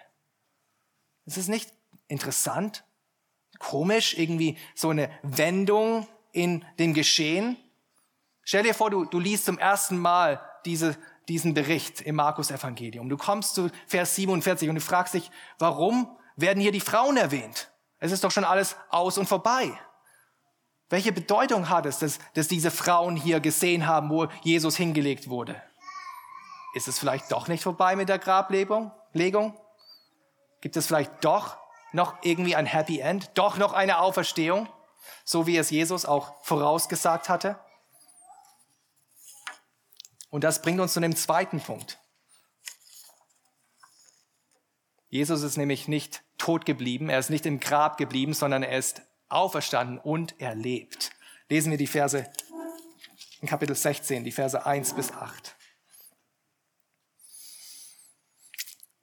Ist 1.26 1.37
es 1.37 1.48
nicht 1.48 1.72
interessant? 2.06 2.85
Komisch, 3.58 4.16
irgendwie 4.16 4.56
so 4.74 4.90
eine 4.90 5.11
Wendung 5.22 6.06
in 6.30 6.64
dem 6.78 6.94
Geschehen? 6.94 7.56
Stell 8.44 8.62
dir 8.62 8.74
vor, 8.74 8.90
du, 8.90 9.04
du 9.04 9.18
liest 9.18 9.46
zum 9.46 9.58
ersten 9.58 9.98
Mal 9.98 10.40
diese, 10.64 10.96
diesen 11.28 11.54
Bericht 11.54 12.00
im 12.02 12.16
Markus-Evangelium. 12.16 13.08
Du 13.08 13.16
kommst 13.16 13.56
zu 13.56 13.68
Vers 13.88 14.14
47 14.14 14.68
und 14.68 14.76
du 14.76 14.80
fragst 14.80 15.14
dich, 15.14 15.28
warum 15.58 16.16
werden 16.37 16.61
hier 16.61 16.72
die 16.72 16.80
Frauen 16.80 17.16
erwähnt? 17.16 17.72
Es 17.98 18.12
ist 18.12 18.22
doch 18.22 18.30
schon 18.30 18.44
alles 18.44 18.76
aus 18.90 19.18
und 19.18 19.26
vorbei. 19.26 19.76
Welche 20.92 21.11
Bedeutung 21.11 21.70
hat 21.70 21.87
es, 21.87 22.00
dass, 22.00 22.18
dass 22.35 22.48
diese 22.48 22.70
Frauen 22.70 23.16
hier 23.16 23.40
gesehen 23.40 23.87
haben, 23.87 24.11
wo 24.11 24.26
Jesus 24.42 24.76
hingelegt 24.76 25.31
wurde? 25.31 25.57
Ist 26.74 26.87
es 26.87 26.98
vielleicht 26.98 27.33
doch 27.33 27.48
nicht 27.48 27.62
vorbei 27.62 27.96
mit 27.96 28.11
der 28.11 28.18
Grablegung? 28.18 28.92
Gibt 30.61 30.76
es 30.76 30.87
vielleicht 30.87 31.24
doch 31.24 31.57
noch 31.92 32.16
irgendwie 32.20 32.57
ein 32.57 32.66
Happy 32.66 32.98
End? 32.98 33.31
Doch 33.33 33.57
noch 33.57 33.72
eine 33.72 34.00
Auferstehung? 34.00 34.68
So 35.24 35.46
wie 35.46 35.57
es 35.57 35.70
Jesus 35.70 36.05
auch 36.05 36.35
vorausgesagt 36.44 37.31
hatte? 37.31 37.59
Und 40.28 40.44
das 40.44 40.61
bringt 40.61 40.78
uns 40.78 40.92
zu 40.92 41.00
dem 41.00 41.16
zweiten 41.16 41.62
Punkt. 41.62 42.00
Jesus 45.09 45.40
ist 45.40 45.57
nämlich 45.57 45.88
nicht 45.88 46.22
tot 46.37 46.66
geblieben, 46.66 47.09
er 47.09 47.18
ist 47.18 47.31
nicht 47.31 47.46
im 47.46 47.61
Grab 47.61 47.96
geblieben, 47.96 48.35
sondern 48.35 48.62
er 48.62 48.76
ist 48.76 49.00
auferstanden 49.33 49.99
und 49.99 50.40
er 50.40 50.55
lebt. 50.55 51.11
Lesen 51.49 51.71
wir 51.71 51.79
die 51.79 51.87
Verse 51.87 52.31
in 53.40 53.49
Kapitel 53.49 53.75
16, 53.75 54.25
die 54.25 54.33
Verse 54.33 54.64
1 54.64 54.95
bis 54.95 55.12
8. 55.12 55.57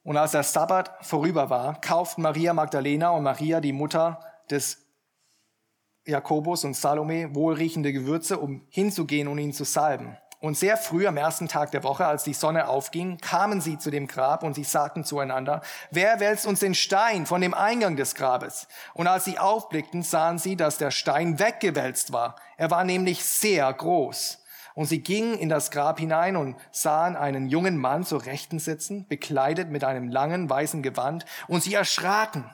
Und 0.02 0.16
als 0.16 0.32
der 0.32 0.42
Sabbat 0.42 1.04
vorüber 1.04 1.50
war, 1.50 1.80
kauften 1.80 2.22
Maria 2.22 2.54
Magdalena 2.54 3.10
und 3.10 3.22
Maria, 3.22 3.60
die 3.60 3.72
Mutter 3.72 4.24
des 4.50 4.78
Jakobus 6.06 6.64
und 6.64 6.74
Salome, 6.74 7.34
wohlriechende 7.34 7.92
Gewürze, 7.92 8.38
um 8.38 8.66
hinzugehen 8.70 9.28
und 9.28 9.38
ihn 9.38 9.52
zu 9.52 9.64
salben. 9.64 10.16
Und 10.40 10.56
sehr 10.56 10.78
früh 10.78 11.06
am 11.06 11.18
ersten 11.18 11.48
Tag 11.48 11.70
der 11.70 11.82
Woche, 11.82 12.06
als 12.06 12.24
die 12.24 12.32
Sonne 12.32 12.66
aufging, 12.66 13.18
kamen 13.18 13.60
sie 13.60 13.76
zu 13.76 13.90
dem 13.90 14.06
Grab 14.06 14.42
und 14.42 14.54
sie 14.54 14.64
sagten 14.64 15.04
zueinander, 15.04 15.60
wer 15.90 16.18
wälzt 16.18 16.46
uns 16.46 16.60
den 16.60 16.74
Stein 16.74 17.26
von 17.26 17.42
dem 17.42 17.52
Eingang 17.52 17.96
des 17.96 18.14
Grabes? 18.14 18.66
Und 18.94 19.06
als 19.06 19.26
sie 19.26 19.38
aufblickten, 19.38 20.02
sahen 20.02 20.38
sie, 20.38 20.56
dass 20.56 20.78
der 20.78 20.92
Stein 20.92 21.38
weggewälzt 21.38 22.14
war. 22.14 22.36
Er 22.56 22.70
war 22.70 22.84
nämlich 22.84 23.22
sehr 23.22 23.70
groß. 23.70 24.38
Und 24.74 24.86
sie 24.86 25.02
gingen 25.02 25.34
in 25.34 25.50
das 25.50 25.70
Grab 25.70 25.98
hinein 25.98 26.36
und 26.36 26.56
sahen 26.72 27.16
einen 27.16 27.48
jungen 27.48 27.76
Mann 27.76 28.04
zur 28.04 28.24
Rechten 28.24 28.60
sitzen, 28.60 29.06
bekleidet 29.08 29.68
mit 29.68 29.84
einem 29.84 30.08
langen 30.08 30.48
weißen 30.48 30.82
Gewand, 30.82 31.26
und 31.48 31.62
sie 31.62 31.74
erschraken. 31.74 32.50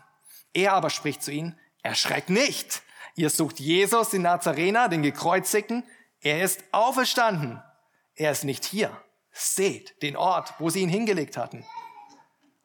Er 0.53 0.73
aber 0.73 0.91
spricht 0.91 1.23
zu 1.23 1.31
ihnen, 1.31 1.57
erschreckt 1.83 2.31
nicht. 2.31 2.83
Ihr 3.15 3.31
sucht 3.31 3.61
Jesus, 3.61 4.11
den 4.11 4.23
Nazarener, 4.23 4.89
den 4.89 5.03
Gekreuzigten. 5.03 5.85
Er 6.21 6.43
ist 6.43 6.65
auferstanden. 6.73 7.63
Er 8.17 8.33
ist 8.33 8.45
nicht 8.45 8.65
hier. 8.65 8.91
Seht 9.31 10.03
den 10.03 10.17
Ort, 10.17 10.55
wo 10.59 10.71
sie 10.71 10.81
ihn 10.81 10.89
hingelegt 10.89 11.37
hatten. 11.37 11.65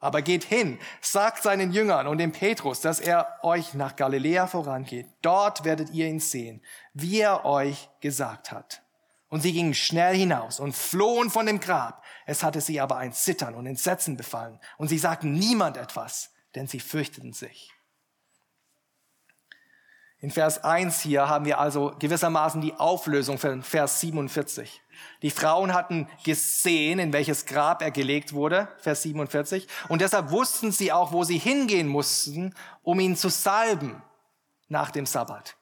Aber 0.00 0.20
geht 0.22 0.42
hin, 0.42 0.80
sagt 1.00 1.44
seinen 1.44 1.70
Jüngern 1.70 2.08
und 2.08 2.18
dem 2.18 2.32
Petrus, 2.32 2.80
dass 2.80 2.98
er 2.98 3.38
euch 3.42 3.74
nach 3.74 3.94
Galiläa 3.94 4.48
vorangeht. 4.48 5.06
Dort 5.20 5.64
werdet 5.64 5.90
ihr 5.90 6.08
ihn 6.08 6.18
sehen, 6.18 6.60
wie 6.92 7.20
er 7.20 7.44
euch 7.44 7.88
gesagt 8.00 8.50
hat. 8.50 8.82
Und 9.28 9.42
sie 9.42 9.52
gingen 9.52 9.74
schnell 9.74 10.16
hinaus 10.16 10.58
und 10.58 10.74
flohen 10.74 11.30
von 11.30 11.46
dem 11.46 11.60
Grab. 11.60 12.02
Es 12.26 12.42
hatte 12.42 12.60
sie 12.60 12.80
aber 12.80 12.96
ein 12.96 13.12
Zittern 13.12 13.54
und 13.54 13.66
Entsetzen 13.66 14.16
befallen. 14.16 14.58
Und 14.76 14.88
sie 14.88 14.98
sagten 14.98 15.34
niemand 15.34 15.76
etwas, 15.76 16.32
denn 16.54 16.66
sie 16.66 16.80
fürchteten 16.80 17.32
sich. 17.32 17.70
In 20.22 20.30
Vers 20.30 20.62
1 20.62 21.00
hier 21.00 21.28
haben 21.28 21.46
wir 21.46 21.58
also 21.58 21.96
gewissermaßen 21.98 22.60
die 22.60 22.74
Auflösung 22.74 23.38
von 23.38 23.64
Vers 23.64 23.98
47. 23.98 24.80
Die 25.20 25.30
Frauen 25.30 25.74
hatten 25.74 26.06
gesehen, 26.22 27.00
in 27.00 27.12
welches 27.12 27.44
Grab 27.44 27.82
er 27.82 27.90
gelegt 27.90 28.32
wurde, 28.32 28.68
Vers 28.78 29.02
47. 29.02 29.66
Und 29.88 30.00
deshalb 30.00 30.30
wussten 30.30 30.70
sie 30.70 30.92
auch, 30.92 31.10
wo 31.10 31.24
sie 31.24 31.38
hingehen 31.38 31.88
mussten, 31.88 32.54
um 32.84 33.00
ihn 33.00 33.16
zu 33.16 33.30
salben 33.30 34.00
nach 34.68 34.92
dem 34.92 35.06
Sabbat. 35.06 35.56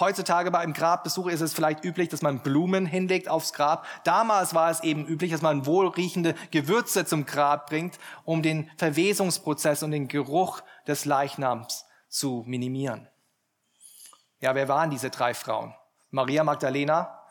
Heutzutage 0.00 0.50
bei 0.50 0.60
einem 0.60 0.72
Grabbesuch 0.72 1.26
ist 1.26 1.42
es 1.42 1.52
vielleicht 1.52 1.84
üblich, 1.84 2.08
dass 2.08 2.22
man 2.22 2.42
Blumen 2.42 2.86
hinlegt 2.86 3.28
aufs 3.28 3.52
Grab. 3.52 3.84
Damals 4.04 4.54
war 4.54 4.70
es 4.70 4.82
eben 4.82 5.06
üblich, 5.06 5.32
dass 5.32 5.42
man 5.42 5.66
wohlriechende 5.66 6.34
Gewürze 6.50 7.04
zum 7.04 7.26
Grab 7.26 7.68
bringt, 7.68 7.98
um 8.24 8.40
den 8.40 8.70
Verwesungsprozess 8.78 9.82
und 9.82 9.90
den 9.90 10.08
Geruch 10.08 10.62
des 10.86 11.04
Leichnams 11.04 11.84
zu 12.08 12.42
minimieren. 12.46 13.06
Ja, 14.40 14.54
wer 14.54 14.68
waren 14.68 14.90
diese 14.90 15.10
drei 15.10 15.34
Frauen? 15.34 15.74
Maria 16.10 16.44
Magdalena. 16.44 17.24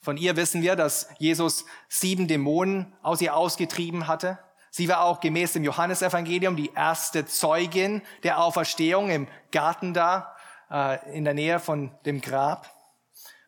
Von 0.00 0.16
ihr 0.16 0.36
wissen 0.36 0.62
wir, 0.62 0.76
dass 0.76 1.08
Jesus 1.18 1.64
sieben 1.88 2.28
Dämonen 2.28 2.94
aus 3.02 3.20
ihr 3.20 3.34
ausgetrieben 3.34 4.06
hatte. 4.06 4.38
Sie 4.70 4.88
war 4.88 5.00
auch 5.00 5.20
gemäß 5.20 5.54
dem 5.54 5.64
Johannesevangelium 5.64 6.54
die 6.54 6.72
erste 6.72 7.26
Zeugin 7.26 8.02
der 8.22 8.40
Auferstehung 8.40 9.10
im 9.10 9.26
Garten 9.50 9.92
da 9.92 10.36
äh, 10.70 11.16
in 11.16 11.24
der 11.24 11.34
Nähe 11.34 11.58
von 11.58 11.90
dem 12.04 12.20
Grab. 12.20 12.70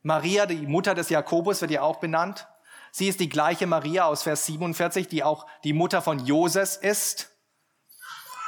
Maria, 0.02 0.46
die 0.46 0.66
Mutter 0.66 0.94
des 0.94 1.10
Jakobus, 1.10 1.60
wird 1.60 1.70
ja 1.70 1.82
auch 1.82 2.00
benannt. 2.00 2.48
Sie 2.90 3.06
ist 3.06 3.20
die 3.20 3.28
gleiche 3.28 3.66
Maria 3.66 4.06
aus 4.06 4.22
Vers 4.22 4.46
47, 4.46 5.06
die 5.06 5.22
auch 5.22 5.46
die 5.62 5.72
Mutter 5.72 6.02
von 6.02 6.24
Joses 6.24 6.76
ist. 6.76 7.30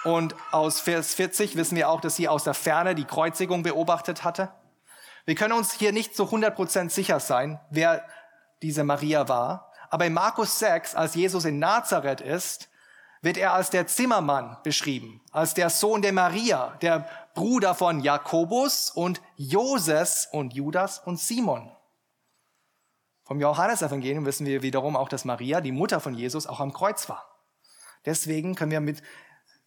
Und 0.05 0.35
aus 0.51 0.81
Vers 0.81 1.15
40 1.15 1.57
wissen 1.57 1.77
wir 1.77 1.89
auch, 1.89 2.01
dass 2.01 2.17
sie 2.17 2.29
aus 2.29 2.45
der 2.45 2.55
Ferne 2.55 2.95
die 2.95 3.05
Kreuzigung 3.05 3.63
beobachtet 3.63 4.25
hatte. 4.25 4.51
Wir 5.27 5.35
können 5.35 5.53
uns 5.53 5.73
hier 5.73 5.93
nicht 5.93 6.17
zu 6.17 6.25
100% 6.25 6.91
sicher 6.91 7.21
sein, 7.21 7.61
wer 7.71 8.05
diese 8.63 8.85
Maria 8.85 9.29
war. 9.29 9.73
Aber 9.91 10.07
in 10.07 10.13
Markus 10.13 10.59
6, 10.59 10.95
als 10.95 11.15
Jesus 11.15 11.45
in 11.45 11.59
Nazareth 11.59 12.21
ist, 12.21 12.69
wird 13.23 13.37
er 13.37 13.53
als 13.53 13.71
der 13.71 13.87
Zimmermann 13.87 14.57
beschrieben, 14.63 15.21
als 15.31 15.53
der 15.53 15.69
Sohn 15.69 16.01
der 16.01 16.13
Maria, 16.13 16.77
der 16.81 17.07
Bruder 17.35 17.75
von 17.75 18.01
Jakobus 18.01 18.91
und 18.91 19.21
Joses 19.37 20.29
und 20.33 20.55
Judas 20.55 21.01
und 21.01 21.19
Simon. 21.19 21.71
Vom 23.25 23.41
Johannesevangelium 23.41 24.25
wissen 24.25 24.47
wir 24.47 24.63
wiederum 24.63 24.97
auch, 24.97 25.09
dass 25.09 25.25
Maria, 25.25 25.61
die 25.61 25.71
Mutter 25.71 26.01
von 26.01 26.15
Jesus, 26.15 26.47
auch 26.47 26.61
am 26.61 26.73
Kreuz 26.73 27.09
war. 27.09 27.25
Deswegen 28.07 28.55
können 28.55 28.73
wir 28.73 28.81
mit 28.81 29.03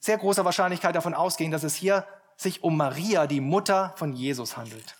sehr 0.04 0.18
großer 0.18 0.44
Wahrscheinlichkeit 0.44 0.94
davon 0.98 1.14
ausgehen, 1.14 1.50
dass 1.50 1.64
es 1.64 1.76
hier 1.76 2.06
sich 2.36 2.62
um 2.62 2.76
Maria, 2.76 3.26
die 3.26 3.40
Mutter 3.40 3.94
von 3.96 4.12
Jesus 4.12 4.58
handelt. 4.58 4.98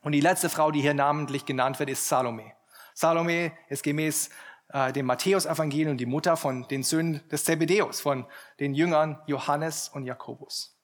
Und 0.00 0.10
die 0.10 0.20
letzte 0.20 0.48
Frau, 0.48 0.72
die 0.72 0.80
hier 0.80 0.92
namentlich 0.92 1.46
genannt 1.46 1.78
wird, 1.78 1.88
ist 1.88 2.08
Salome. 2.08 2.52
Salome 2.94 3.52
ist 3.68 3.84
gemäß 3.84 4.30
äh, 4.70 4.92
dem 4.92 5.06
Matthäus-Evangelium 5.06 5.98
die 5.98 6.06
Mutter 6.06 6.36
von 6.36 6.66
den 6.66 6.82
Söhnen 6.82 7.22
des 7.28 7.44
Zebedeus, 7.44 8.00
von 8.00 8.26
den 8.58 8.74
Jüngern 8.74 9.22
Johannes 9.26 9.88
und 9.88 10.04
Jakobus. 10.04 10.76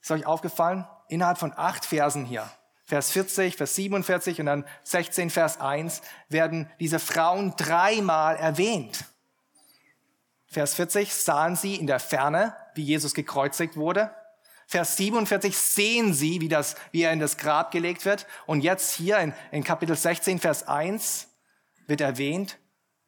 Ist 0.00 0.10
euch 0.12 0.24
aufgefallen? 0.24 0.86
Innerhalb 1.08 1.36
von 1.36 1.52
acht 1.54 1.84
Versen 1.84 2.24
hier, 2.24 2.50
Vers 2.86 3.10
40, 3.10 3.58
Vers 3.58 3.74
47 3.74 4.40
und 4.40 4.46
dann 4.46 4.64
16, 4.84 5.28
Vers 5.28 5.60
1, 5.60 6.00
werden 6.30 6.70
diese 6.80 6.98
Frauen 6.98 7.52
dreimal 7.58 8.36
erwähnt. 8.36 9.04
Vers 10.50 10.74
40 10.74 11.14
sahen 11.14 11.54
sie 11.54 11.76
in 11.76 11.86
der 11.86 12.00
Ferne, 12.00 12.56
wie 12.74 12.82
Jesus 12.82 13.14
gekreuzigt 13.14 13.76
wurde. 13.76 14.10
Vers 14.66 14.96
47 14.96 15.56
sehen 15.56 16.12
sie, 16.12 16.40
wie, 16.40 16.48
das, 16.48 16.74
wie 16.90 17.02
er 17.02 17.12
in 17.12 17.20
das 17.20 17.36
Grab 17.36 17.70
gelegt 17.70 18.04
wird. 18.04 18.26
Und 18.46 18.62
jetzt 18.62 18.92
hier 18.92 19.18
in, 19.18 19.32
in 19.52 19.62
Kapitel 19.62 19.96
16, 19.96 20.40
Vers 20.40 20.66
1 20.66 21.28
wird 21.86 22.00
erwähnt, 22.00 22.58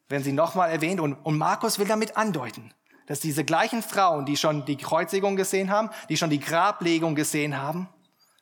werden 0.08 0.22
sie 0.22 0.32
nochmal 0.32 0.70
erwähnt. 0.70 1.00
Und, 1.00 1.14
und 1.14 1.36
Markus 1.36 1.80
will 1.80 1.86
damit 1.86 2.16
andeuten, 2.16 2.72
dass 3.06 3.18
diese 3.18 3.44
gleichen 3.44 3.82
Frauen, 3.82 4.24
die 4.24 4.36
schon 4.36 4.64
die 4.64 4.76
Kreuzigung 4.76 5.34
gesehen 5.34 5.68
haben, 5.70 5.90
die 6.08 6.16
schon 6.16 6.30
die 6.30 6.40
Grablegung 6.40 7.16
gesehen 7.16 7.58
haben, 7.58 7.88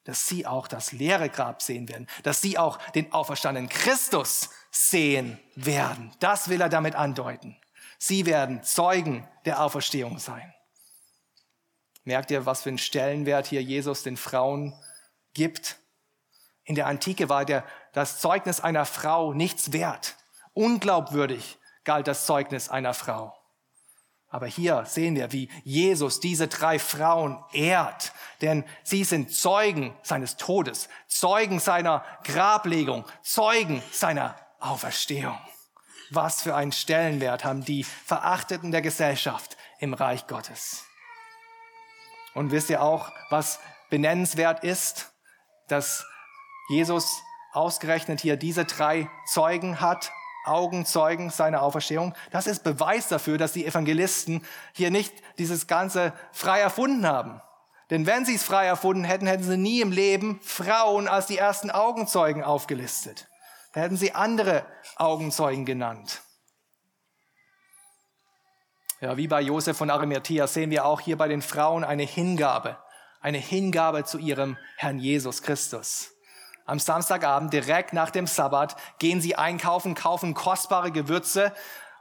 dass 0.05 0.29
sie 0.29 0.47
auch 0.47 0.69
das 0.69 0.93
leere 0.93 1.31
Grab 1.31 1.63
sehen 1.63 1.89
werden, 1.89 2.07
dass 2.23 2.43
sie 2.43 2.59
auch 2.59 2.79
den 2.93 3.13
auferstandenen 3.13 3.71
Christus 3.71 4.51
sehen 4.71 5.39
werden. 5.55 6.13
Das 6.21 6.49
will 6.51 6.61
er 6.61 6.69
damit 6.69 6.97
andeuten. 6.97 7.57
Sie 8.03 8.25
werden 8.25 8.63
Zeugen 8.63 9.29
der 9.45 9.63
Auferstehung 9.63 10.19
sein. 10.19 10.55
Merkt 12.05 12.31
ihr, 12.31 12.47
was 12.47 12.63
für 12.63 12.71
einen 12.71 12.79
Stellenwert 12.79 13.47
hier 13.47 13.63
Jesus 13.63 14.03
den 14.03 14.17
Frauen 14.17 14.75
gibt? 15.35 15.77
In 16.65 16.75
der 16.75 16.87
Antike 16.87 17.29
war 17.29 17.45
der, 17.45 17.63
das 17.93 18.19
Zeugnis 18.19 18.61
einer 18.61 18.87
Frau 18.87 19.35
nichts 19.35 19.73
wert. 19.73 20.17
Unglaubwürdig 20.55 21.59
galt 21.85 22.09
das 22.09 22.25
Zeugnis 22.25 22.71
einer 22.71 22.95
Frau. 22.95 23.37
Aber 24.29 24.47
hier 24.47 24.87
sehen 24.87 25.15
wir, 25.15 25.33
wie 25.33 25.51
Jesus 25.65 26.21
diese 26.21 26.49
drei 26.49 26.79
Frauen 26.79 27.45
ehrt, 27.53 28.13
denn 28.41 28.65
sie 28.83 29.05
sind 29.05 29.35
Zeugen 29.35 29.95
seines 30.03 30.39
Todes, 30.39 30.89
Zeugen 31.07 31.61
seiner 31.61 32.03
Grablegung, 32.25 33.05
Zeugen 33.23 33.83
seiner 33.93 34.37
Auferstehung. 34.59 35.39
Was 36.11 36.43
für 36.43 36.55
einen 36.55 36.73
Stellenwert 36.73 37.45
haben 37.45 37.65
die 37.65 37.85
Verachteten 37.85 38.73
der 38.73 38.83
Gesellschaft 38.83 39.57
im 39.79 39.95
Reich 39.95 40.27
Gottes. 40.27 40.85
Und 42.35 42.51
wisst 42.51 42.71
ihr 42.71 42.83
auch, 42.83 43.13
was 43.31 43.61
benennenswert 43.91 44.65
ist, 44.65 45.13
dass 45.69 46.05
Jesus 46.69 47.23
ausgerechnet 47.53 48.21
hier 48.21 48.37
diese 48.37 48.65
drei 48.65 49.09
Zeugen 49.27 49.81
hat 49.81 50.13
Augenzeugen 50.45 51.31
seiner 51.31 51.63
Auferstehung. 51.63 52.15
Das 52.31 52.47
ist 52.47 52.65
Beweis 52.65 53.09
dafür, 53.09 53.39
dass 53.39 53.53
die 53.53 53.67
Evangelisten 53.67 54.45
hier 54.73 54.91
nicht 54.91 55.13
dieses 55.39 55.67
Ganze 55.67 56.13
frei 56.33 56.61
erfunden 56.61 57.07
haben. 57.07 57.41
Denn 57.91 58.07
wenn 58.07 58.25
sie 58.25 58.37
es 58.37 58.45
frei 58.45 58.67
erfunden 58.67 59.05
hätten, 59.05 59.27
hätten 59.27 59.43
sie 59.43 59.59
nie 59.59 59.81
im 59.81 59.93
Leben 59.93 60.41
Frauen 60.43 61.09
als 61.09 61.27
die 61.27 61.39
ersten 61.39 61.71
Augenzeugen 61.71 62.43
aufgelistet. 62.43 63.29
Hätten 63.73 63.97
sie 63.97 64.15
andere 64.15 64.67
Augenzeugen 64.97 65.65
genannt. 65.65 66.23
Ja, 69.01 69.17
wie 69.17 69.29
bei 69.29 69.41
Josef 69.41 69.77
von 69.77 69.91
Arimathea 69.91 70.47
sehen 70.47 70.71
wir 70.71 70.85
auch 70.85 71.01
hier 71.01 71.17
bei 71.17 71.29
den 71.29 71.41
Frauen 71.41 71.85
eine 71.85 72.03
Hingabe, 72.03 72.77
eine 73.21 73.39
Hingabe 73.39 74.05
zu 74.05 74.19
ihrem 74.19 74.59
Herrn 74.77 74.99
Jesus 74.99 75.43
Christus. 75.43 76.11
Am 76.67 76.79
Samstagabend, 76.79 77.53
direkt 77.53 77.93
nach 77.93 78.11
dem 78.11 78.27
Sabbat, 78.27 78.77
gehen 78.99 79.21
sie 79.21 79.37
einkaufen, 79.37 79.95
kaufen 79.95 80.35
kostbare 80.35 80.91
Gewürze, 80.93 81.55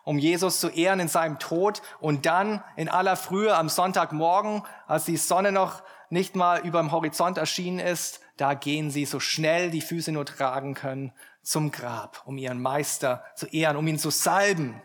um 0.03 0.17
Jesus 0.17 0.60
zu 0.60 0.69
ehren 0.69 0.99
in 0.99 1.08
seinem 1.08 1.39
Tod. 1.39 1.82
Und 1.99 2.25
dann 2.25 2.63
in 2.75 2.89
aller 2.89 3.15
Frühe 3.15 3.55
am 3.55 3.69
Sonntagmorgen, 3.69 4.63
als 4.88 5.05
die 5.05 5.17
Sonne 5.17 5.51
noch 5.51 5.84
nicht 6.10 6.36
mal 6.36 6.60
über 6.65 6.79
dem 6.79 6.91
Horizont 6.91 7.38
erschienen 7.38 7.79
ist, 7.79 8.19
da 8.38 8.55
gehen 8.55 8.89
sie 8.89 9.05
so 9.05 9.19
schnell 9.19 9.69
die 9.69 9.82
Füße 9.82 10.12
nur 10.12 10.25
tragen 10.25 10.73
können 10.73 11.13
zum 11.50 11.72
Grab, 11.72 12.22
um 12.26 12.38
ihren 12.38 12.62
Meister 12.62 13.24
zu 13.36 13.48
ehren, 13.48 13.76
um 13.76 13.88
ihn 13.88 13.98
zu 13.98 14.12
salben. 14.12 14.82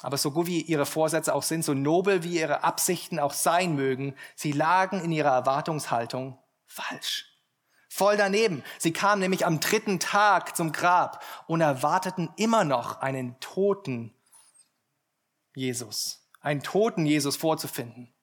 Aber 0.00 0.16
so 0.16 0.30
gut 0.30 0.46
wie 0.46 0.60
ihre 0.60 0.86
Vorsätze 0.86 1.34
auch 1.34 1.42
sind, 1.42 1.64
so 1.64 1.74
nobel 1.74 2.22
wie 2.22 2.38
ihre 2.38 2.62
Absichten 2.62 3.18
auch 3.18 3.32
sein 3.32 3.74
mögen, 3.74 4.14
sie 4.36 4.52
lagen 4.52 5.00
in 5.00 5.10
ihrer 5.10 5.30
Erwartungshaltung 5.30 6.38
falsch 6.66 7.32
voll 7.92 8.16
daneben. 8.16 8.64
Sie 8.78 8.92
kamen 8.92 9.20
nämlich 9.20 9.44
am 9.44 9.60
dritten 9.60 10.00
Tag 10.00 10.56
zum 10.56 10.72
Grab 10.72 11.22
und 11.46 11.60
erwarteten 11.60 12.30
immer 12.36 12.64
noch 12.64 13.02
einen 13.02 13.38
toten 13.38 14.14
Jesus, 15.54 16.26
einen 16.40 16.62
toten 16.62 17.04
Jesus 17.04 17.36
vorzufinden. 17.36 18.14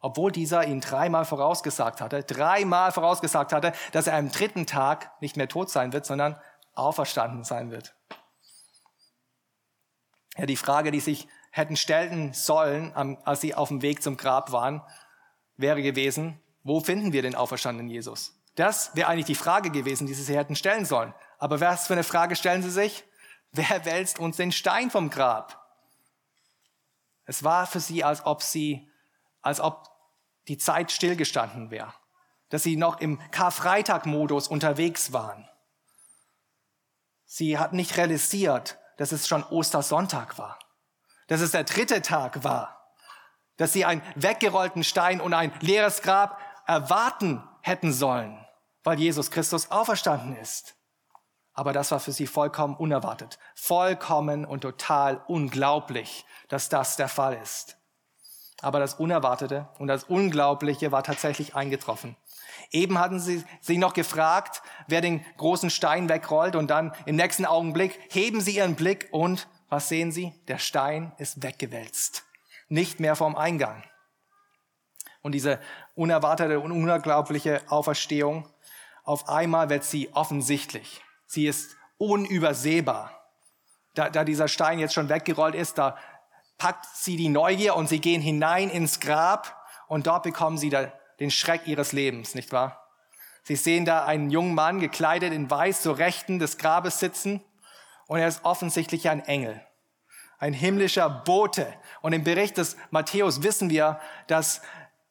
Obwohl 0.00 0.32
dieser 0.32 0.66
ihn 0.66 0.80
dreimal 0.80 1.26
vorausgesagt 1.26 2.00
hatte, 2.00 2.24
dreimal 2.24 2.90
vorausgesagt 2.90 3.52
hatte, 3.52 3.72
dass 3.92 4.06
er 4.06 4.16
am 4.16 4.30
dritten 4.32 4.66
Tag 4.66 5.12
nicht 5.20 5.36
mehr 5.36 5.48
tot 5.48 5.68
sein 5.68 5.92
wird, 5.92 6.06
sondern 6.06 6.40
auferstanden 6.74 7.44
sein 7.44 7.70
wird. 7.70 7.94
Ja, 10.36 10.46
die 10.46 10.56
Frage, 10.56 10.90
die 10.90 11.00
sich 11.00 11.28
hätten 11.50 11.76
stellen 11.76 12.32
sollen, 12.32 12.94
als 12.94 13.42
sie 13.42 13.54
auf 13.54 13.68
dem 13.68 13.82
Weg 13.82 14.02
zum 14.02 14.16
Grab 14.16 14.52
waren, 14.52 14.82
wäre 15.56 15.82
gewesen, 15.82 16.40
wo 16.62 16.80
finden 16.80 17.12
wir 17.12 17.22
den 17.22 17.34
auferstandenen 17.34 17.90
Jesus? 17.90 18.38
Das 18.54 18.94
wäre 18.94 19.08
eigentlich 19.08 19.26
die 19.26 19.34
Frage 19.34 19.70
gewesen, 19.70 20.06
die 20.06 20.14
sie 20.14 20.36
hätten 20.36 20.56
stellen 20.56 20.84
sollen. 20.84 21.14
Aber 21.38 21.60
was 21.60 21.86
für 21.86 21.94
eine 21.94 22.04
Frage 22.04 22.36
stellen 22.36 22.62
sie 22.62 22.70
sich? 22.70 23.04
Wer 23.50 23.84
wälzt 23.84 24.18
uns 24.18 24.36
den 24.36 24.52
Stein 24.52 24.90
vom 24.90 25.10
Grab? 25.10 25.58
Es 27.24 27.44
war 27.44 27.66
für 27.66 27.80
sie, 27.80 28.04
als 28.04 28.24
ob 28.24 28.42
sie, 28.42 28.90
als 29.42 29.60
ob 29.60 29.88
die 30.48 30.58
Zeit 30.58 30.90
stillgestanden 30.90 31.70
wäre. 31.70 31.92
Dass 32.48 32.62
sie 32.62 32.76
noch 32.76 33.00
im 33.00 33.18
Karfreitag-Modus 33.30 34.48
unterwegs 34.48 35.12
waren. 35.12 35.48
Sie 37.34 37.58
hatten 37.58 37.76
nicht 37.76 37.96
realisiert, 37.96 38.78
dass 38.96 39.12
es 39.12 39.28
schon 39.28 39.44
Ostersonntag 39.44 40.38
war. 40.38 40.58
Dass 41.28 41.40
es 41.40 41.52
der 41.52 41.64
dritte 41.64 42.02
Tag 42.02 42.44
war. 42.44 42.92
Dass 43.56 43.72
sie 43.72 43.84
einen 43.84 44.02
weggerollten 44.16 44.84
Stein 44.84 45.20
und 45.20 45.32
ein 45.32 45.52
leeres 45.60 46.02
Grab 46.02 46.38
erwarten 46.66 47.42
hätten 47.62 47.92
sollen 47.92 48.42
weil 48.84 48.98
Jesus 48.98 49.30
Christus 49.30 49.70
auferstanden 49.70 50.36
ist. 50.36 50.76
Aber 51.54 51.72
das 51.72 51.90
war 51.90 52.00
für 52.00 52.12
sie 52.12 52.26
vollkommen 52.26 52.76
unerwartet, 52.76 53.38
vollkommen 53.54 54.44
und 54.44 54.62
total 54.62 55.22
unglaublich, 55.26 56.24
dass 56.48 56.68
das 56.68 56.96
der 56.96 57.08
Fall 57.08 57.34
ist. 57.34 57.76
Aber 58.62 58.78
das 58.78 58.94
Unerwartete 58.94 59.68
und 59.78 59.88
das 59.88 60.04
Unglaubliche 60.04 60.92
war 60.92 61.02
tatsächlich 61.02 61.54
eingetroffen. 61.54 62.16
Eben 62.72 62.98
hatten 62.98 63.20
sie 63.20 63.44
sich 63.60 63.76
noch 63.76 63.92
gefragt, 63.92 64.62
wer 64.88 65.02
den 65.02 65.24
großen 65.36 65.68
Stein 65.68 66.08
wegrollt 66.08 66.56
und 66.56 66.68
dann 66.70 66.92
im 67.04 67.16
nächsten 67.16 67.44
Augenblick 67.44 68.00
heben 68.10 68.40
sie 68.40 68.56
ihren 68.56 68.74
Blick 68.74 69.08
und 69.12 69.46
was 69.68 69.88
sehen 69.88 70.10
sie? 70.10 70.32
Der 70.48 70.58
Stein 70.58 71.12
ist 71.18 71.42
weggewälzt. 71.42 72.24
Nicht 72.68 72.98
mehr 72.98 73.14
vom 73.14 73.36
Eingang. 73.36 73.84
Und 75.20 75.32
diese 75.32 75.60
unerwartete 75.94 76.60
und 76.60 76.72
unglaubliche 76.72 77.62
Auferstehung 77.68 78.48
auf 79.04 79.28
einmal 79.28 79.68
wird 79.68 79.84
sie 79.84 80.12
offensichtlich. 80.14 81.02
Sie 81.26 81.46
ist 81.46 81.76
unübersehbar. 81.98 83.18
Da, 83.94 84.08
da 84.08 84.24
dieser 84.24 84.48
Stein 84.48 84.78
jetzt 84.78 84.94
schon 84.94 85.08
weggerollt 85.08 85.54
ist, 85.54 85.76
da 85.76 85.96
packt 86.56 86.86
sie 86.94 87.16
die 87.16 87.28
Neugier 87.28 87.76
und 87.76 87.88
sie 87.88 88.00
gehen 88.00 88.22
hinein 88.22 88.70
ins 88.70 89.00
Grab 89.00 89.56
und 89.88 90.06
dort 90.06 90.22
bekommen 90.22 90.56
sie 90.56 90.70
da 90.70 90.92
den 91.20 91.30
Schreck 91.30 91.66
ihres 91.66 91.92
Lebens, 91.92 92.34
nicht 92.34 92.52
wahr? 92.52 92.82
Sie 93.44 93.56
sehen 93.56 93.84
da 93.84 94.04
einen 94.04 94.30
jungen 94.30 94.54
Mann 94.54 94.78
gekleidet 94.78 95.32
in 95.32 95.50
Weiß 95.50 95.82
zur 95.82 95.98
Rechten 95.98 96.38
des 96.38 96.58
Grabes 96.58 97.00
sitzen 97.00 97.42
und 98.06 98.20
er 98.20 98.28
ist 98.28 98.44
offensichtlich 98.44 99.08
ein 99.08 99.24
Engel, 99.24 99.60
ein 100.38 100.52
himmlischer 100.52 101.08
Bote. 101.08 101.72
Und 102.02 102.12
im 102.12 102.24
Bericht 102.24 102.56
des 102.56 102.76
Matthäus 102.90 103.42
wissen 103.42 103.68
wir, 103.70 104.00
dass 104.28 104.62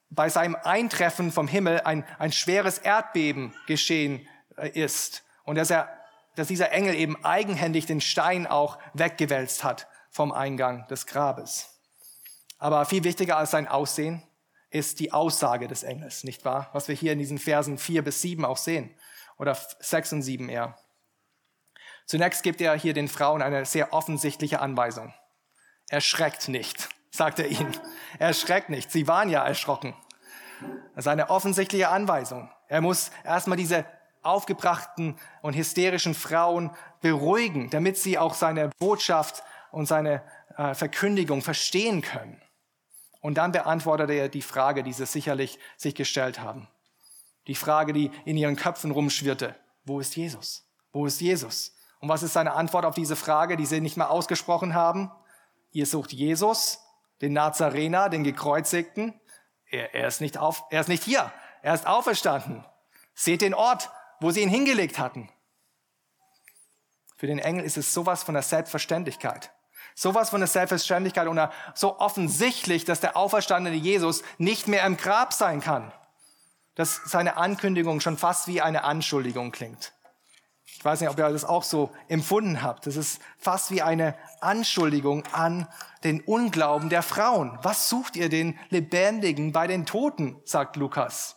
bei 0.10 0.30
seinem 0.30 0.56
Eintreffen 0.56 1.32
vom 1.32 1.48
Himmel 1.48 1.82
ein, 1.82 2.06
ein 2.20 2.32
schweres 2.32 2.78
Erdbeben 2.78 3.54
geschehen 3.66 4.28
äh, 4.58 4.70
ist 4.70 5.24
und 5.44 5.56
dass 5.56 5.70
er, 5.70 5.90
dass 6.36 6.48
dieser 6.48 6.72
Engel 6.72 6.96
eben 6.96 7.24
eigenhändig 7.26 7.86
den 7.86 8.02
Stein 8.02 8.46
auch 8.46 8.78
weggewälzt 8.94 9.64
hat 9.64 9.88
vom 10.10 10.32
Eingang 10.32 10.88
des 10.88 11.06
Grabes. 11.06 11.80
Aber 12.60 12.86
viel 12.86 13.04
wichtiger 13.04 13.38
als 13.38 13.52
sein 13.52 13.68
Aussehen 13.68 14.22
ist 14.72 15.00
die 15.00 15.12
Aussage 15.14 15.68
des 15.68 15.84
Engels, 15.84 16.24
nicht 16.24 16.44
wahr? 16.46 16.70
Was 16.74 16.88
wir 16.88 16.96
hier 16.96 17.14
in 17.14 17.20
diesen 17.20 17.38
Versen 17.38 17.78
vier 17.78 18.04
bis 18.04 18.22
sieben 18.22 18.46
auch 18.46 18.58
sehen. 18.58 18.90
Oder 19.38 19.56
sechs 19.80 20.12
und 20.12 20.24
sieben 20.24 20.50
eher. 20.50 20.78
Zunächst 22.06 22.44
gibt 22.44 22.62
er 22.62 22.76
hier 22.76 22.94
den 22.94 23.08
Frauen 23.08 23.42
eine 23.42 23.66
sehr 23.66 23.94
offensichtliche 23.94 24.60
Anweisung. 24.60 25.14
Erschreckt 25.90 26.48
nicht 26.48 26.90
sagt 27.12 27.40
er 27.40 27.48
ihnen. 27.48 27.78
Erschreckt 28.20 28.70
nicht. 28.70 28.92
Sie 28.92 29.08
waren 29.08 29.30
ja 29.30 29.46
erschrocken. 29.46 29.94
Das 30.96 31.06
ist 31.06 31.08
eine 31.08 31.30
offensichtliche 31.30 31.90
Anweisung. 31.90 32.50
Er 32.68 32.82
muss 32.82 33.12
erstmal 33.24 33.58
diese 33.58 33.86
aufgebrachten 34.24 35.18
und 35.42 35.56
hysterischen 35.56 36.14
Frauen 36.14 36.72
beruhigen, 37.02 37.70
damit 37.70 37.98
sie 37.98 38.18
auch 38.18 38.36
seine 38.36 38.70
Botschaft 38.80 39.44
und 39.72 39.88
seine 39.88 40.24
äh, 40.58 40.74
Verkündigung 40.74 41.42
verstehen 41.42 42.02
können. 42.02 42.42
Und 43.22 43.36
dann 43.36 43.52
beantwortet 43.52 44.10
er 44.10 44.30
die 44.30 44.42
Frage, 44.42 44.84
die 44.84 44.94
sie 44.94 45.06
sicherlich 45.06 45.60
sich 45.78 45.96
gestellt 45.96 46.40
haben. 46.42 46.68
Die 47.48 47.56
Frage, 47.56 47.94
die 47.94 48.12
in 48.26 48.36
ihren 48.36 48.56
Köpfen 48.56 48.92
rumschwirrte. 48.92 49.56
Wo 49.86 50.00
ist 50.00 50.16
Jesus? 50.16 50.68
Wo 50.92 51.06
ist 51.06 51.22
Jesus? 51.22 51.74
Und 52.00 52.10
was 52.10 52.24
ist 52.24 52.34
seine 52.34 52.54
Antwort 52.54 52.84
auf 52.84 52.96
diese 52.96 53.16
Frage, 53.16 53.58
die 53.58 53.66
sie 53.66 53.80
nicht 53.80 53.96
mehr 53.96 54.10
ausgesprochen 54.10 54.74
haben? 54.74 55.12
Ihr 55.72 55.86
sucht 55.86 56.12
Jesus, 56.12 56.80
den 57.22 57.34
Nazarener, 57.34 58.10
den 58.10 58.24
Gekreuzigten. 58.24 59.20
Er, 59.70 59.94
er, 59.94 60.08
ist 60.08 60.20
nicht 60.20 60.38
auf, 60.38 60.64
er 60.72 60.82
ist 60.82 60.90
nicht 60.90 61.04
hier. 61.04 61.32
Er 61.62 61.76
ist 61.76 61.88
auferstanden. 61.88 62.66
Seht 63.14 63.42
den 63.42 63.54
Ort, 63.54 63.90
wo 64.20 64.32
sie 64.32 64.42
ihn 64.42 64.50
hingelegt 64.50 64.98
hatten. 64.98 65.30
Für 67.18 67.28
den 67.28 67.40
Engel 67.40 67.64
ist 67.64 67.78
es 67.78 67.94
sowas 67.94 68.24
von 68.24 68.34
der 68.34 68.44
Selbstverständlichkeit. 68.44 69.52
Sowas 69.96 70.30
von 70.30 70.42
der 70.42 70.48
Selbstverständlichkeit 70.48 71.28
und 71.28 71.40
so 71.74 72.00
offensichtlich, 72.00 72.86
dass 72.86 73.00
der 73.00 73.18
auferstandene 73.18 73.76
Jesus 73.76 74.24
nicht 74.38 74.68
mehr 74.68 74.86
im 74.86 74.98
Grab 74.98 75.34
sein 75.34 75.62
kann. 75.62 75.92
Dass 76.76 77.02
seine 77.06 77.38
Ankündigung 77.38 78.00
schon 78.00 78.18
fast 78.18 78.48
wie 78.48 78.62
eine 78.62 78.84
Anschuldigung 78.84 79.52
klingt. 79.52 79.94
Ich 80.66 80.86
weiß 80.86 81.02
nicht, 81.02 81.10
ob 81.10 81.18
ihr 81.20 81.30
das 81.30 81.46
auch 81.46 81.64
so 81.64 81.92
empfunden 82.08 82.64
habt. 82.64 82.88
Das 82.88 82.96
ist 82.96 83.22
fast 83.38 83.72
wie 83.72 83.82
eine 83.82 84.16
Anschuldigung 84.40 85.24
an 85.32 85.68
den 86.04 86.22
Unglauben 86.22 86.90
der 86.90 87.04
Frauen. 87.04 87.60
Was 87.62 87.90
sucht 87.90 88.16
ihr 88.16 88.30
den 88.30 88.58
Lebendigen 88.70 89.52
bei 89.52 89.68
den 89.68 89.86
Toten, 89.86 90.42
sagt 90.46 90.78
Lukas. 90.78 91.36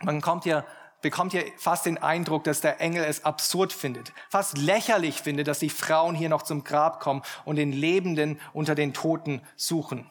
Man 0.00 0.20
kommt 0.20 0.44
hier 0.44 0.64
bekommt 1.02 1.34
ihr 1.34 1.44
fast 1.58 1.84
den 1.84 1.98
Eindruck, 1.98 2.44
dass 2.44 2.60
der 2.60 2.80
Engel 2.80 3.04
es 3.04 3.24
absurd 3.24 3.72
findet, 3.72 4.12
fast 4.30 4.56
lächerlich 4.56 5.20
findet, 5.20 5.48
dass 5.48 5.58
die 5.58 5.70
Frauen 5.70 6.14
hier 6.14 6.28
noch 6.28 6.42
zum 6.42 6.64
Grab 6.64 7.00
kommen 7.00 7.22
und 7.44 7.56
den 7.56 7.72
Lebenden 7.72 8.40
unter 8.52 8.74
den 8.74 8.94
Toten 8.94 9.42
suchen. 9.56 10.10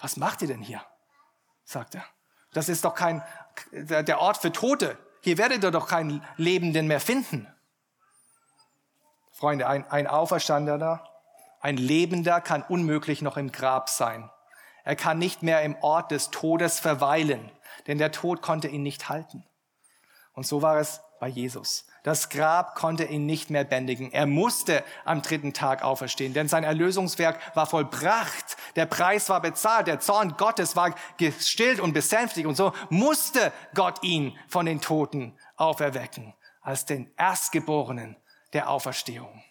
Was 0.00 0.16
macht 0.16 0.42
ihr 0.42 0.48
denn 0.48 0.62
hier? 0.62 0.82
sagt 1.64 1.94
er. 1.94 2.04
Das 2.52 2.68
ist 2.68 2.84
doch 2.84 2.94
kein, 2.94 3.22
der 3.72 4.20
Ort 4.20 4.38
für 4.38 4.52
Tote. 4.52 4.98
Hier 5.22 5.38
werdet 5.38 5.62
ihr 5.62 5.70
doch 5.70 5.88
keinen 5.88 6.24
Lebenden 6.36 6.86
mehr 6.86 7.00
finden. 7.00 7.48
Freunde, 9.32 9.66
ein, 9.66 9.90
ein 9.90 10.06
Auferstandener, 10.06 11.08
ein 11.60 11.76
Lebender 11.76 12.40
kann 12.40 12.62
unmöglich 12.62 13.22
noch 13.22 13.36
im 13.36 13.50
Grab 13.50 13.88
sein. 13.88 14.30
Er 14.84 14.96
kann 14.96 15.18
nicht 15.18 15.42
mehr 15.42 15.62
im 15.62 15.76
Ort 15.80 16.10
des 16.10 16.30
Todes 16.30 16.78
verweilen, 16.78 17.50
denn 17.86 17.98
der 17.98 18.12
Tod 18.12 18.42
konnte 18.42 18.68
ihn 18.68 18.82
nicht 18.82 19.08
halten. 19.08 19.44
Und 20.34 20.46
so 20.46 20.62
war 20.62 20.78
es 20.78 21.00
bei 21.20 21.28
Jesus. 21.28 21.86
Das 22.02 22.28
Grab 22.28 22.74
konnte 22.74 23.04
ihn 23.04 23.24
nicht 23.24 23.48
mehr 23.48 23.64
bändigen. 23.64 24.12
Er 24.12 24.26
musste 24.26 24.84
am 25.06 25.22
dritten 25.22 25.54
Tag 25.54 25.82
auferstehen, 25.82 26.34
denn 26.34 26.48
sein 26.48 26.64
Erlösungswerk 26.64 27.40
war 27.56 27.66
vollbracht. 27.66 28.58
Der 28.76 28.84
Preis 28.84 29.30
war 29.30 29.40
bezahlt. 29.40 29.86
Der 29.86 30.00
Zorn 30.00 30.36
Gottes 30.36 30.76
war 30.76 30.94
gestillt 31.16 31.80
und 31.80 31.94
besänftigt. 31.94 32.46
Und 32.46 32.56
so 32.56 32.72
musste 32.90 33.52
Gott 33.74 34.02
ihn 34.02 34.36
von 34.48 34.66
den 34.66 34.82
Toten 34.82 35.38
auferwecken 35.56 36.34
als 36.60 36.84
den 36.84 37.10
Erstgeborenen 37.16 38.16
der 38.52 38.68
Auferstehung. 38.68 39.42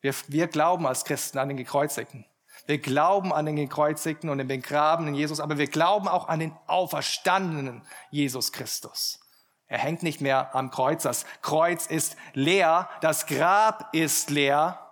Wir, 0.00 0.14
wir 0.28 0.46
glauben 0.46 0.86
als 0.86 1.04
Christen 1.04 1.38
an 1.38 1.48
den 1.48 1.56
Gekreuzigten. 1.56 2.24
Wir 2.70 2.78
glauben 2.78 3.32
an 3.32 3.46
den 3.46 3.56
gekreuzigten 3.56 4.30
und 4.30 4.38
den 4.38 4.46
begrabenen 4.46 5.16
Jesus, 5.16 5.40
aber 5.40 5.58
wir 5.58 5.66
glauben 5.66 6.06
auch 6.06 6.28
an 6.28 6.38
den 6.38 6.56
auferstandenen 6.68 7.82
Jesus 8.12 8.52
Christus. 8.52 9.18
Er 9.66 9.78
hängt 9.78 10.04
nicht 10.04 10.20
mehr 10.20 10.54
am 10.54 10.70
Kreuz. 10.70 11.02
Das 11.02 11.26
Kreuz 11.42 11.86
ist 11.88 12.14
leer, 12.32 12.88
das 13.00 13.26
Grab 13.26 13.92
ist 13.92 14.30
leer 14.30 14.88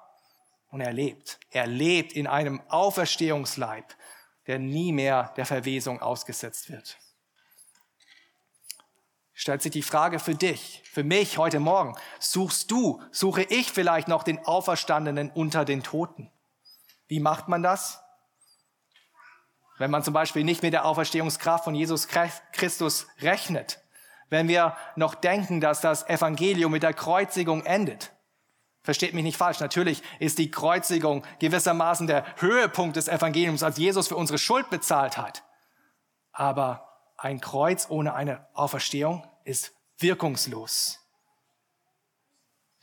und 0.71 0.81
er 0.81 0.93
lebt. 0.93 1.39
Er 1.53 1.69
lebt 1.69 2.15
in 2.15 2.27
einem 2.27 2.61
Auferstehungsleib, 2.69 3.95
der 4.49 4.59
nie 4.59 4.93
mehr 4.93 5.33
der 5.37 5.47
Verwesung 5.47 6.03
ausgesetzt 6.03 6.71
wird. 6.71 6.99
Stellt 9.35 9.63
sich 9.63 9.71
die 9.71 9.83
Frage 9.83 10.19
für 10.19 10.35
dich, 10.35 10.83
für 10.85 11.05
mich 11.05 11.39
heute 11.39 11.61
Morgen. 11.61 11.97
Suchst 12.19 12.73
du, 12.73 13.01
suche 13.13 13.45
ich 13.45 13.71
vielleicht 13.71 14.09
noch 14.09 14.25
den 14.25 14.45
Auferstandenen 14.47 15.31
unter 15.31 15.65
den 15.65 15.85
Toten? 15.85 16.33
Wie 17.09 17.21
macht 17.21 17.49
man 17.49 17.63
das? 17.63 18.03
Wenn 19.79 19.91
man 19.91 20.03
zum 20.03 20.15
Beispiel 20.15 20.45
nicht 20.45 20.63
mit 20.63 20.73
der 20.73 20.85
Auferstehungskraft 20.85 21.65
von 21.65 21.75
Jesus 21.75 22.09
Christus 22.09 23.07
rechnet. 23.21 23.81
Wenn 24.29 24.49
wir 24.49 24.77
noch 24.97 25.15
denken, 25.15 25.61
dass 25.61 25.81
das 25.81 26.09
Evangelium 26.09 26.73
mit 26.73 26.83
der 26.83 26.93
Kreuzigung 26.93 27.65
endet. 27.65 28.13
Versteht 28.83 29.15
mich 29.15 29.25
nicht 29.25 29.37
falsch. 29.37 29.61
Natürlich 29.61 30.03
ist 30.19 30.39
die 30.39 30.51
Kreuzigung 30.51 31.25
gewissermaßen 31.39 32.07
der 32.07 32.25
Höhepunkt 32.37 32.97
des 32.97 33.09
Evangeliums, 33.09 33.63
als 33.63 33.79
Jesus 33.79 34.09
für 34.09 34.17
unsere 34.17 34.39
Schuld 34.39 34.71
bezahlt 34.71 35.17
hat. 35.17 35.45
Aber 36.33 36.89
ein 37.17 37.41
Kreuz 37.41 37.87
ohne 37.89 38.15
eine 38.15 38.47
Auferstehung 38.55 39.27
ist 39.45 39.73
wirkungslos. 39.99 41.01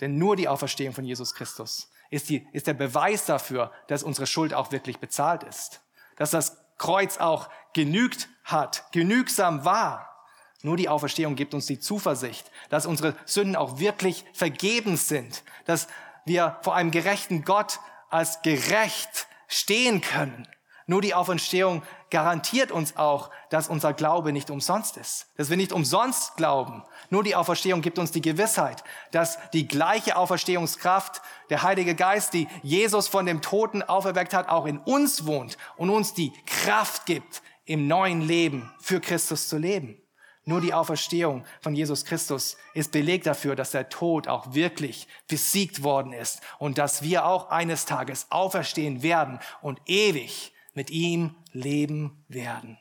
Denn 0.01 0.17
nur 0.17 0.35
die 0.35 0.47
Auferstehung 0.47 0.93
von 0.93 1.05
Jesus 1.05 1.33
Christus 1.33 1.89
ist, 2.09 2.29
die, 2.29 2.47
ist 2.51 2.67
der 2.67 2.73
Beweis 2.73 3.25
dafür, 3.25 3.71
dass 3.87 4.03
unsere 4.03 4.27
Schuld 4.27 4.53
auch 4.53 4.71
wirklich 4.71 4.99
bezahlt 4.99 5.43
ist. 5.43 5.81
Dass 6.15 6.31
das 6.31 6.57
Kreuz 6.77 7.17
auch 7.17 7.49
genügt 7.73 8.29
hat, 8.43 8.91
genügsam 8.91 9.65
war. 9.65 10.15
Nur 10.61 10.77
die 10.77 10.89
Auferstehung 10.89 11.35
gibt 11.35 11.53
uns 11.53 11.67
die 11.67 11.79
Zuversicht, 11.79 12.49
dass 12.69 12.85
unsere 12.85 13.15
Sünden 13.25 13.55
auch 13.55 13.79
wirklich 13.79 14.25
vergeben 14.33 14.97
sind, 14.97 15.43
dass 15.65 15.87
wir 16.25 16.57
vor 16.61 16.75
einem 16.75 16.91
gerechten 16.91 17.43
Gott 17.43 17.79
als 18.09 18.41
gerecht 18.41 19.27
stehen 19.47 20.01
können. 20.01 20.47
Nur 20.87 21.01
die 21.01 21.15
Auferstehung 21.15 21.81
garantiert 22.11 22.71
uns 22.71 22.95
auch, 22.95 23.31
dass 23.49 23.69
unser 23.69 23.93
Glaube 23.93 24.31
nicht 24.31 24.51
umsonst 24.51 24.97
ist, 24.97 25.27
dass 25.35 25.49
wir 25.49 25.57
nicht 25.57 25.71
umsonst 25.71 26.37
glauben. 26.37 26.83
Nur 27.09 27.23
die 27.23 27.35
Auferstehung 27.35 27.81
gibt 27.81 27.97
uns 27.97 28.11
die 28.11 28.21
Gewissheit, 28.21 28.83
dass 29.11 29.39
die 29.51 29.67
gleiche 29.67 30.15
Auferstehungskraft, 30.15 31.23
der 31.49 31.63
Heilige 31.63 31.95
Geist, 31.95 32.33
die 32.33 32.47
Jesus 32.61 33.07
von 33.07 33.25
dem 33.25 33.41
Toten 33.41 33.81
auferweckt 33.81 34.35
hat, 34.35 34.47
auch 34.47 34.67
in 34.67 34.77
uns 34.77 35.25
wohnt 35.25 35.57
und 35.75 35.89
uns 35.89 36.13
die 36.13 36.31
Kraft 36.45 37.07
gibt, 37.07 37.41
im 37.65 37.87
neuen 37.87 38.21
Leben 38.21 38.71
für 38.79 39.01
Christus 39.01 39.47
zu 39.47 39.57
leben. 39.57 39.99
Nur 40.47 40.61
die 40.61 40.75
Auferstehung 40.75 41.43
von 41.61 41.75
Jesus 41.75 42.05
Christus 42.05 42.57
ist 42.75 42.91
Beleg 42.91 43.23
dafür, 43.23 43.55
dass 43.55 43.71
der 43.71 43.89
Tod 43.89 44.27
auch 44.27 44.53
wirklich 44.53 45.07
besiegt 45.27 45.81
worden 45.81 46.13
ist 46.13 46.41
und 46.59 46.77
dass 46.77 47.01
wir 47.01 47.25
auch 47.25 47.49
eines 47.49 47.85
Tages 47.85 48.27
auferstehen 48.29 49.01
werden 49.01 49.39
und 49.63 49.81
ewig 49.87 50.53
mit 50.75 50.91
ihm 50.91 51.35
leben 51.51 52.23
werden. 52.27 52.77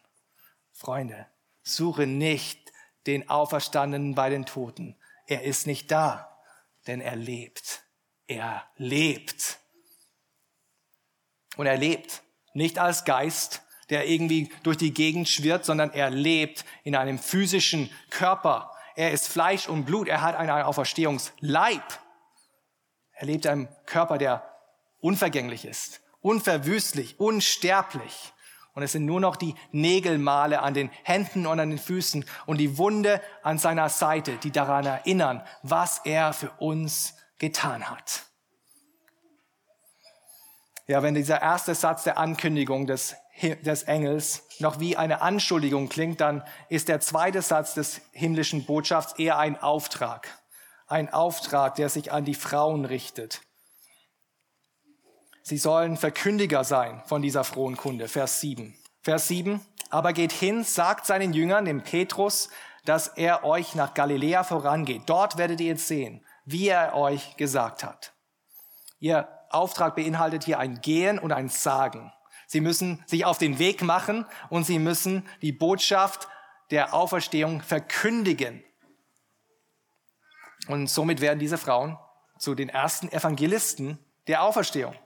Freunde, 0.73 1.27
suche 1.63 2.07
nicht 2.07 2.73
den 3.07 3.29
Auferstandenen 3.31 4.15
bei 4.15 4.29
den 4.29 4.45
Toten. 4.45 4.97
Er 5.27 5.45
ist 5.45 5.67
nicht 5.67 5.91
da, 5.91 6.37
denn 6.87 7.01
er 7.01 7.17
lebt. 7.17 7.85
Er 8.27 8.69
lebt. 8.77 9.59
Und 11.57 11.67
er 11.67 11.77
lebt 11.77 12.23
nicht 12.53 12.79
als 12.79 13.05
Geist, 13.05 13.63
der 13.91 14.09
irgendwie 14.09 14.53
durch 14.63 14.77
die 14.77 14.93
Gegend 14.93 15.29
schwirrt, 15.29 15.65
sondern 15.65 15.93
er 15.93 16.11
lebt 16.11 16.65
in 16.83 16.97
einem 16.97 17.19
physischen 17.19 17.91
Körper. 18.11 18.73
Er 18.97 19.13
ist 19.13 19.29
Fleisch 19.29 19.69
und 19.69 19.85
Blut. 19.85 20.09
Er 20.09 20.21
hat 20.21 20.37
einen 20.37 20.51
Auferstehungsleib. 20.51 22.01
Er 23.13 23.27
lebt 23.27 23.45
in 23.45 23.51
einem 23.51 23.69
Körper, 23.87 24.19
der 24.19 24.51
unvergänglich 25.01 25.65
ist 25.65 26.04
unverwüstlich, 26.25 27.21
unsterblich. 27.21 28.33
Und 28.73 28.83
es 28.83 28.93
sind 28.93 29.05
nur 29.05 29.21
noch 29.21 29.37
die 29.37 29.55
Nägelmale 29.71 30.61
an 30.61 30.75
den 30.75 30.91
Händen 31.05 31.47
und 31.47 31.61
an 31.61 31.71
den 31.71 31.79
Füßen 31.79 32.25
und 32.47 32.59
die 32.59 32.77
Wunde 32.77 33.21
an 33.43 33.59
seiner 33.59 33.89
Seite, 33.89 34.37
die 34.39 34.51
daran 34.51 34.87
erinnern, 34.87 35.43
was 35.63 36.01
er 36.05 36.33
für 36.33 36.51
uns 36.59 37.15
getan 37.39 37.89
hat. 37.89 38.25
Ja, 40.87 41.03
wenn 41.03 41.15
dieser 41.15 41.41
erste 41.41 41.75
Satz 41.75 42.05
der 42.05 42.19
Ankündigung 42.19 42.87
des, 42.87 43.15
des 43.43 43.85
Engels 43.85 44.43
noch 44.59 44.81
wie 44.81 44.97
eine 44.97 45.21
Anschuldigung 45.21 45.89
klingt, 45.89 46.21
dann 46.21 46.43
ist 46.69 46.89
der 46.89 47.01
zweite 47.01 47.43
Satz 47.43 47.75
des 47.75 48.01
himmlischen 48.13 48.65
Botschafts 48.65 49.19
eher 49.19 49.39
ein 49.39 49.61
Auftrag. 49.61 50.29
Ein 50.87 51.13
Auftrag, 51.13 51.77
der 51.77 51.89
sich 51.89 52.13
an 52.13 52.25
die 52.25 52.35
Frauen 52.35 52.87
richtet. 52.87 53.43
Sie 55.47 55.59
sollen 55.59 55.99
Verkündiger 55.99 56.65
sein 56.65 57.03
von 57.05 57.21
dieser 57.21 57.45
frohen 57.45 57.77
Kunde. 57.77 58.09
Vers 58.09 58.41
7. 58.41 58.75
Vers 59.03 59.29
7. 59.29 59.61
Aber 59.91 60.15
geht 60.15 60.33
hin, 60.33 60.65
sagt 60.65 61.05
seinen 61.05 61.35
Jüngern, 61.35 61.67
dem 61.67 61.83
Petrus, 61.83 62.49
dass 62.87 63.09
er 63.09 63.45
euch 63.45 63.75
nach 63.75 63.93
Galiläa 63.93 64.43
vorangeht. 64.43 65.03
Dort 65.05 65.37
werdet 65.37 65.61
ihr 65.61 65.75
es 65.75 65.87
sehen, 65.87 66.25
wie 66.47 66.69
er 66.69 66.95
euch 66.95 67.37
gesagt 67.37 67.85
hat. 67.85 68.15
Ihr 69.01 69.29
Auftrag 69.51 69.97
beinhaltet 69.97 70.45
hier 70.45 70.59
ein 70.59 70.81
Gehen 70.81 71.19
und 71.19 71.31
ein 71.31 71.51
Sagen. 71.51 72.11
Sie 72.47 72.63
müssen 72.63 73.05
sich 73.05 73.27
auf 73.27 73.37
den 73.37 73.59
Weg 73.59 73.83
machen 73.83 74.25
und 74.49 74.65
sie 74.65 74.79
müssen 74.79 75.29
die 75.43 75.53
Botschaft 75.53 76.27
der 76.71 76.95
Auferstehung 76.95 77.61
verkündigen. 77.61 78.65
Und 80.69 80.89
somit 80.89 81.21
werden 81.21 81.39
diese 81.39 81.59
Frauen 81.59 81.99
zu 82.39 82.55
den 82.55 82.71
ersten 82.71 83.13
Evangelisten 83.13 83.99
der 84.27 84.43
Auferstehung. 84.43 84.97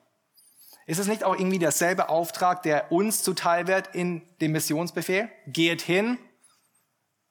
Ist 0.89 0.99
es 0.99 1.07
nicht 1.07 1.22
auch 1.22 1.34
irgendwie 1.34 1.59
derselbe 1.59 2.09
Auftrag, 2.09 2.62
der 2.62 2.91
uns 2.91 3.22
zuteil 3.22 3.66
wird 3.66 3.95
in 3.95 4.22
dem 4.41 4.53
Missionsbefehl? 4.53 5.28
Geht 5.47 5.82
hin 5.82 6.16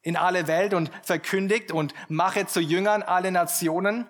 in 0.04 0.16
alle 0.16 0.46
Welt 0.46 0.76
und 0.76 0.92
verkündigt 1.02 1.72
und 1.72 1.96
mache 2.08 2.46
zu 2.46 2.60
Jüngern 2.62 3.02
alle 3.02 3.32
Nationen. 3.32 4.06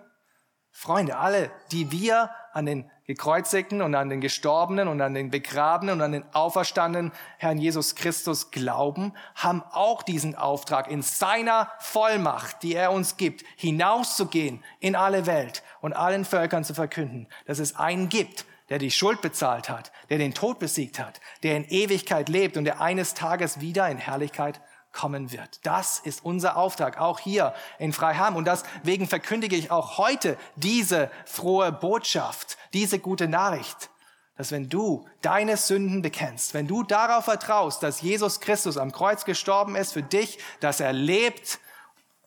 Freunde, 0.70 1.16
alle, 1.16 1.50
die 1.72 1.94
wir 1.94 2.30
an 2.52 2.66
den 2.66 2.92
gekreuzigten 3.06 3.82
und 3.82 3.96
an 3.96 4.10
den 4.10 4.20
gestorbenen 4.20 4.90
und 4.90 5.00
an 5.00 5.14
den 5.14 5.32
begrabenen 5.32 5.96
und 5.96 6.02
an 6.02 6.12
den 6.12 6.26
auferstandenen 6.34 7.14
Herrn 7.38 7.58
Jesus 7.58 7.96
Christus 7.96 8.52
glauben, 8.52 9.14
haben 9.34 9.64
auch 9.72 10.04
diesen 10.04 10.36
Auftrag 10.36 10.92
in 10.92 11.02
seiner 11.02 11.72
Vollmacht, 11.80 12.64
die 12.64 12.76
er 12.76 12.92
uns 12.92 13.16
gibt, 13.16 13.46
hinauszugehen 13.56 14.62
in 14.82 14.98
alle 14.98 15.26
Welt 15.26 15.64
und 15.80 15.94
allen 15.94 16.26
Völkern 16.26 16.66
zu 16.66 16.74
verkünden, 16.74 17.30
dass 17.46 17.60
es 17.60 17.78
einen 17.78 18.10
gibt, 18.10 18.46
der 18.70 18.80
die 18.80 18.92
Schuld 18.92 19.22
bezahlt 19.22 19.70
hat, 19.70 19.92
der 20.10 20.18
den 20.18 20.34
Tod 20.34 20.60
besiegt 20.60 21.00
hat, 21.00 21.22
der 21.44 21.58
in 21.58 21.66
Ewigkeit 21.66 22.30
lebt 22.30 22.58
und 22.58 22.66
der 22.66 22.82
eines 22.82 23.14
Tages 23.14 23.62
wieder 23.62 23.90
in 23.90 23.98
Herrlichkeit 23.98 24.60
kommen 24.92 25.32
wird. 25.32 25.60
Das 25.64 26.00
ist 26.00 26.26
unser 26.26 26.58
Auftrag, 26.58 27.00
auch 27.00 27.20
hier 27.20 27.54
in 27.78 27.94
Freiham. 27.94 28.36
Und 28.36 28.46
deswegen 28.46 29.08
verkündige 29.08 29.56
ich 29.56 29.70
auch 29.70 29.98
heute 29.98 30.38
diese 30.56 31.12
frohe 31.26 31.72
Botschaft, 31.72 32.58
diese 32.74 33.00
gute 33.00 33.28
Nachricht, 33.28 33.90
dass 34.38 34.52
wenn 34.52 34.70
du 34.70 35.08
deine 35.22 35.58
Sünden 35.58 36.02
bekennst, 36.02 36.54
wenn 36.54 36.68
du 36.68 36.84
darauf 36.84 37.26
vertraust, 37.26 37.84
dass 37.84 38.02
Jesus 38.02 38.40
Christus 38.40 38.78
am 38.78 38.92
Kreuz 38.92 39.26
gestorben 39.26 39.76
ist 39.76 39.94
für 39.94 40.04
dich, 40.04 40.40
dass 40.60 40.80
er 40.80 40.94
lebt, 40.94 41.60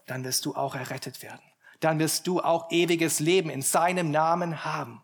dann 0.06 0.24
wirst 0.24 0.44
du 0.44 0.54
auch 0.54 0.74
errettet 0.74 1.22
werden. 1.22 1.42
Dann 1.80 1.98
wirst 1.98 2.26
du 2.26 2.40
auch 2.40 2.70
ewiges 2.70 3.20
Leben 3.20 3.48
in 3.48 3.62
seinem 3.62 4.10
Namen 4.10 4.64
haben. 4.64 5.02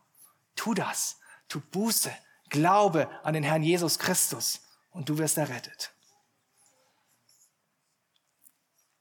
Tu 0.56 0.74
das. 0.74 1.18
Tu 1.48 1.60
Buße. 1.60 2.12
Glaube 2.48 3.10
an 3.24 3.34
den 3.34 3.42
Herrn 3.42 3.62
Jesus 3.62 3.98
Christus 3.98 4.60
und 4.90 5.08
du 5.08 5.18
wirst 5.18 5.36
errettet. 5.36 5.92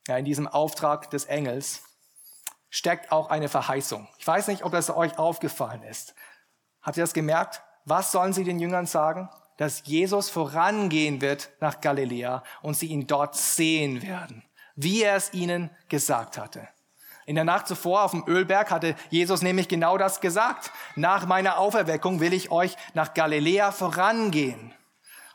ja, 0.08 0.18
in 0.18 0.26
diesem 0.26 0.48
Auftrag 0.48 1.10
des 1.10 1.26
Engels 1.26 1.82
steckt 2.70 3.12
auch 3.12 3.30
eine 3.30 3.50
Verheißung. 3.50 4.08
Ich 4.18 4.28
weiß 4.28 4.48
nicht, 4.48 4.64
ob 4.64 4.72
das 4.72 4.90
euch 4.90 5.18
aufgefallen 5.18 5.84
ist. 5.84 6.14
Habt 6.82 6.98
ihr 6.98 7.04
das 7.04 7.14
gemerkt? 7.14 7.62
Was 7.86 8.12
sollen 8.12 8.34
sie 8.34 8.44
den 8.44 8.60
Jüngern 8.60 8.86
sagen? 8.86 9.30
Dass 9.58 9.86
Jesus 9.86 10.30
vorangehen 10.30 11.22
wird 11.22 11.50
nach 11.60 11.80
Galiläa 11.82 12.44
und 12.62 12.76
sie 12.76 12.88
ihn 12.88 13.08
dort 13.08 13.36
sehen 13.36 14.02
werden, 14.02 14.44
wie 14.76 15.04
er 15.04 15.16
es 15.16 15.34
ihnen 15.34 15.70
gesagt 15.88 16.38
hatte. 16.38 16.68
In 17.26 17.36
der 17.36 17.44
Nacht 17.44 17.68
zuvor 17.68 18.04
auf 18.04 18.12
dem 18.12 18.24
Ölberg 18.28 18.70
hatte 18.70 18.96
Jesus 19.10 19.42
nämlich 19.42 19.68
genau 19.68 19.98
das 19.98 20.22
gesagt. 20.22 20.72
Nach 20.96 21.26
meiner 21.26 21.58
Auferweckung 21.58 22.20
will 22.20 22.34
ich 22.34 22.52
euch 22.52 22.76
nach 22.94 23.16
Galiläa 23.16 23.72
vorangehen. 23.72 24.74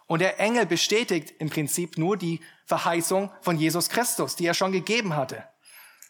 Und 0.06 0.20
der 0.20 0.38
Engel 0.38 0.66
bestätigt 0.66 1.34
im 1.38 1.50
Prinzip 1.50 1.98
nur 1.98 2.16
die 2.16 2.40
Verheißung 2.66 3.30
von 3.40 3.58
Jesus 3.58 3.88
Christus, 3.88 4.36
die 4.36 4.46
er 4.46 4.54
schon 4.54 4.72
gegeben 4.72 5.16
hatte. 5.16 5.44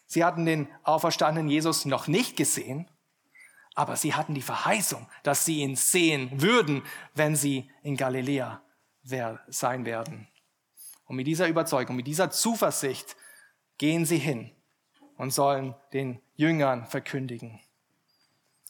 Sie 0.05 0.23
hatten 0.23 0.45
den 0.45 0.67
auferstandenen 0.83 1.49
Jesus 1.49 1.85
noch 1.85 2.07
nicht 2.07 2.37
gesehen, 2.37 2.89
aber 3.73 3.95
sie 3.95 4.13
hatten 4.13 4.35
die 4.35 4.41
Verheißung, 4.41 5.07
dass 5.23 5.45
sie 5.45 5.59
ihn 5.59 5.75
sehen 5.75 6.41
würden, 6.41 6.83
wenn 7.15 7.35
sie 7.35 7.71
in 7.81 7.97
Galiläa 7.97 8.61
sein 9.47 9.85
werden. 9.85 10.27
Und 11.05 11.15
mit 11.15 11.27
dieser 11.27 11.47
Überzeugung, 11.47 11.95
mit 11.95 12.07
dieser 12.07 12.29
Zuversicht 12.29 13.15
gehen 13.77 14.05
sie 14.05 14.19
hin 14.19 14.51
und 15.21 15.29
sollen 15.29 15.75
den 15.93 16.19
Jüngern 16.33 16.87
verkündigen. 16.87 17.59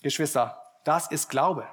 Geschwister, 0.01 0.61
das 0.83 1.07
ist 1.09 1.29
Glaube. 1.29 1.65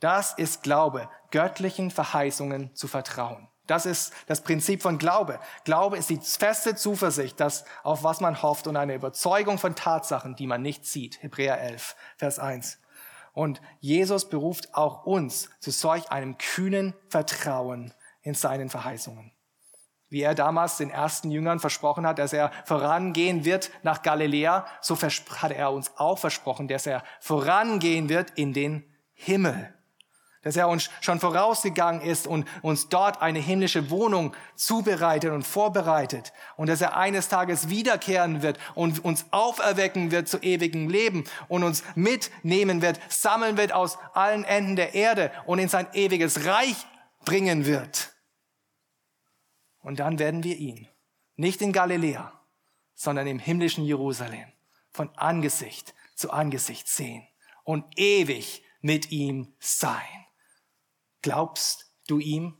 Das 0.00 0.32
ist 0.32 0.64
Glaube, 0.64 1.08
göttlichen 1.30 1.92
Verheißungen 1.92 2.74
zu 2.74 2.88
vertrauen. 2.88 3.46
Das 3.68 3.86
ist 3.86 4.12
das 4.26 4.42
Prinzip 4.42 4.82
von 4.82 4.98
Glaube. 4.98 5.38
Glaube 5.62 5.98
ist 5.98 6.10
die 6.10 6.18
feste 6.20 6.74
Zuversicht, 6.74 7.38
dass 7.38 7.64
auf 7.84 8.02
was 8.02 8.20
man 8.20 8.42
hofft 8.42 8.66
und 8.66 8.76
eine 8.76 8.96
Überzeugung 8.96 9.56
von 9.56 9.76
Tatsachen, 9.76 10.34
die 10.34 10.48
man 10.48 10.62
nicht 10.62 10.84
sieht. 10.84 11.22
Hebräer 11.22 11.60
11, 11.60 11.94
Vers 12.16 12.40
1. 12.40 12.80
Und 13.34 13.60
Jesus 13.78 14.28
beruft 14.28 14.74
auch 14.74 15.06
uns 15.06 15.48
zu 15.60 15.70
solch 15.70 16.10
einem 16.10 16.38
kühnen 16.38 16.92
Vertrauen 17.08 17.94
in 18.22 18.34
seinen 18.34 18.68
Verheißungen. 18.68 19.30
Wie 20.10 20.22
er 20.22 20.34
damals 20.34 20.78
den 20.78 20.90
ersten 20.90 21.30
Jüngern 21.30 21.60
versprochen 21.60 22.06
hat, 22.06 22.18
dass 22.18 22.32
er 22.32 22.50
vorangehen 22.64 23.44
wird 23.44 23.70
nach 23.82 24.02
Galiläa, 24.02 24.66
so 24.80 24.96
hat 24.96 25.52
er 25.52 25.72
uns 25.72 25.92
auch 25.96 26.18
versprochen, 26.18 26.68
dass 26.68 26.86
er 26.86 27.02
vorangehen 27.20 28.08
wird 28.08 28.30
in 28.36 28.52
den 28.52 28.84
Himmel 29.12 29.74
dass 30.42 30.56
er 30.56 30.68
uns 30.68 30.88
schon 31.00 31.20
vorausgegangen 31.20 32.00
ist 32.00 32.26
und 32.26 32.46
uns 32.62 32.88
dort 32.88 33.20
eine 33.20 33.38
himmlische 33.38 33.90
Wohnung 33.90 34.34
zubereitet 34.54 35.32
und 35.32 35.46
vorbereitet 35.46 36.32
und 36.56 36.68
dass 36.68 36.80
er 36.80 36.96
eines 36.96 37.28
Tages 37.28 37.68
wiederkehren 37.68 38.42
wird 38.42 38.58
und 38.74 39.04
uns 39.04 39.26
auferwecken 39.30 40.10
wird 40.10 40.28
zu 40.28 40.38
ewigem 40.38 40.88
Leben 40.88 41.24
und 41.48 41.64
uns 41.64 41.82
mitnehmen 41.94 42.82
wird, 42.82 43.00
sammeln 43.08 43.56
wird 43.56 43.72
aus 43.72 43.98
allen 44.14 44.44
Enden 44.44 44.76
der 44.76 44.94
Erde 44.94 45.32
und 45.44 45.58
in 45.58 45.68
sein 45.68 45.86
ewiges 45.92 46.46
Reich 46.46 46.76
bringen 47.24 47.66
wird. 47.66 48.12
Und 49.80 50.00
dann 50.00 50.18
werden 50.18 50.44
wir 50.44 50.56
ihn 50.56 50.88
nicht 51.36 51.62
in 51.62 51.72
Galiläa, 51.72 52.32
sondern 52.94 53.26
im 53.26 53.38
himmlischen 53.38 53.84
Jerusalem 53.84 54.52
von 54.90 55.16
Angesicht 55.16 55.94
zu 56.14 56.30
Angesicht 56.30 56.88
sehen 56.88 57.26
und 57.62 57.84
ewig 57.96 58.64
mit 58.80 59.12
ihm 59.12 59.54
sein. 59.60 60.26
Glaubst 61.22 61.92
du 62.08 62.18
ihm? 62.18 62.56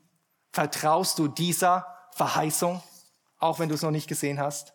Vertraust 0.53 1.19
du 1.19 1.29
dieser 1.29 1.87
Verheißung, 2.13 2.83
auch 3.39 3.59
wenn 3.59 3.69
du 3.69 3.75
es 3.75 3.83
noch 3.83 3.91
nicht 3.91 4.09
gesehen 4.09 4.39
hast? 4.39 4.75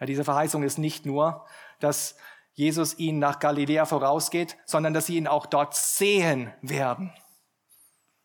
Ja, 0.00 0.06
diese 0.06 0.24
Verheißung 0.24 0.62
ist 0.62 0.78
nicht 0.78 1.06
nur, 1.06 1.46
dass 1.80 2.16
Jesus 2.52 2.98
ihnen 2.98 3.18
nach 3.18 3.38
Galiläa 3.38 3.86
vorausgeht, 3.86 4.56
sondern 4.64 4.94
dass 4.94 5.06
sie 5.06 5.16
ihn 5.16 5.26
auch 5.26 5.46
dort 5.46 5.74
sehen 5.74 6.52
werden. 6.60 7.12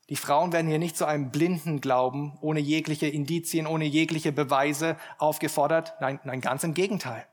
Die 0.09 0.15
Frauen 0.15 0.51
werden 0.51 0.67
hier 0.67 0.79
nicht 0.79 0.97
zu 0.97 1.05
einem 1.05 1.31
blinden 1.31 1.79
Glauben, 1.79 2.37
ohne 2.41 2.59
jegliche 2.59 3.07
Indizien, 3.07 3.67
ohne 3.67 3.85
jegliche 3.85 4.31
Beweise 4.31 4.97
aufgefordert. 5.17 5.93
Nein, 6.01 6.19
nein, 6.23 6.41
ganz 6.41 6.63
im 6.63 6.73
Gegenteil. 6.73 7.25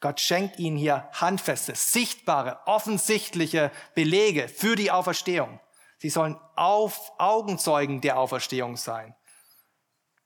Gott 0.00 0.20
schenkt 0.20 0.58
ihnen 0.58 0.76
hier 0.76 1.08
handfeste, 1.12 1.74
sichtbare, 1.74 2.60
offensichtliche 2.66 3.70
Belege 3.94 4.48
für 4.48 4.76
die 4.76 4.90
Auferstehung. 4.90 5.60
Sie 5.98 6.08
sollen 6.08 6.38
auf 6.56 7.12
Augenzeugen 7.18 8.00
der 8.00 8.18
Auferstehung 8.18 8.76
sein. 8.76 9.14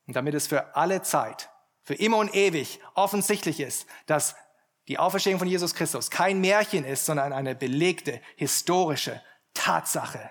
Und 0.07 0.15
damit 0.15 0.33
es 0.33 0.47
für 0.47 0.75
alle 0.75 1.01
Zeit, 1.01 1.49
für 1.83 1.95
immer 1.95 2.17
und 2.17 2.33
ewig 2.33 2.79
offensichtlich 2.93 3.59
ist, 3.59 3.85
dass 4.05 4.35
die 4.87 4.99
Auferstehung 4.99 5.39
von 5.39 5.47
Jesus 5.47 5.73
Christus 5.73 6.09
kein 6.09 6.39
Märchen 6.39 6.85
ist, 6.85 7.05
sondern 7.05 7.33
eine 7.33 7.55
belegte, 7.55 8.21
historische 8.37 9.21
Tatsache. 9.53 10.29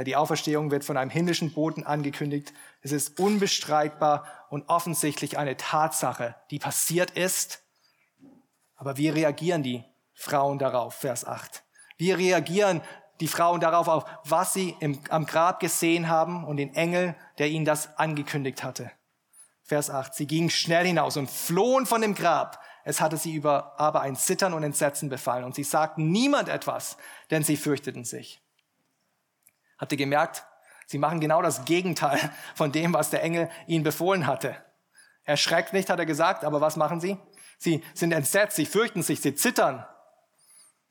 Ja, 0.00 0.04
die 0.04 0.16
Auferstehung 0.16 0.70
wird 0.70 0.82
von 0.82 0.96
einem 0.96 1.10
himmlischen 1.10 1.52
Boten 1.52 1.84
angekündigt. 1.84 2.54
Es 2.80 2.90
ist 2.90 3.20
unbestreitbar 3.20 4.24
und 4.48 4.66
offensichtlich 4.70 5.36
eine 5.36 5.58
Tatsache, 5.58 6.36
die 6.50 6.58
passiert 6.58 7.10
ist. 7.10 7.62
Aber 8.76 8.96
wie 8.96 9.10
reagieren 9.10 9.62
die 9.62 9.84
Frauen 10.14 10.58
darauf? 10.58 10.94
Vers 10.94 11.26
8. 11.26 11.64
Wie 11.98 12.12
reagieren 12.12 12.80
die 13.20 13.28
Frauen 13.28 13.60
darauf 13.60 13.88
auf, 13.88 14.06
was 14.24 14.54
sie 14.54 14.74
im, 14.80 15.02
am 15.10 15.26
Grab 15.26 15.60
gesehen 15.60 16.08
haben 16.08 16.44
und 16.44 16.56
den 16.56 16.74
Engel, 16.74 17.14
der 17.36 17.48
ihnen 17.48 17.66
das 17.66 17.98
angekündigt 17.98 18.64
hatte? 18.64 18.90
Vers 19.64 19.90
8. 19.90 20.14
Sie 20.14 20.26
gingen 20.26 20.48
schnell 20.48 20.86
hinaus 20.86 21.18
und 21.18 21.30
flohen 21.30 21.84
von 21.84 22.00
dem 22.00 22.14
Grab. 22.14 22.58
Es 22.84 23.02
hatte 23.02 23.18
sie 23.18 23.34
über 23.34 23.78
aber 23.78 24.00
ein 24.00 24.16
Zittern 24.16 24.54
und 24.54 24.62
Entsetzen 24.62 25.10
befallen 25.10 25.44
und 25.44 25.54
sie 25.54 25.64
sagten 25.64 26.10
niemand 26.10 26.48
etwas, 26.48 26.96
denn 27.30 27.44
sie 27.44 27.58
fürchteten 27.58 28.06
sich. 28.06 28.40
Habt 29.80 29.92
ihr 29.92 29.98
gemerkt? 29.98 30.44
Sie 30.86 30.98
machen 30.98 31.20
genau 31.20 31.40
das 31.40 31.64
Gegenteil 31.64 32.18
von 32.54 32.72
dem, 32.72 32.92
was 32.92 33.10
der 33.10 33.22
Engel 33.22 33.48
ihnen 33.66 33.84
befohlen 33.84 34.26
hatte. 34.26 34.56
Erschreckt 35.24 35.72
nicht, 35.72 35.88
hat 35.88 35.98
er 35.98 36.06
gesagt, 36.06 36.44
aber 36.44 36.60
was 36.60 36.76
machen 36.76 37.00
sie? 37.00 37.16
Sie 37.58 37.82
sind 37.94 38.12
entsetzt, 38.12 38.56
sie 38.56 38.66
fürchten 38.66 39.02
sich, 39.02 39.20
sie 39.20 39.34
zittern. 39.34 39.84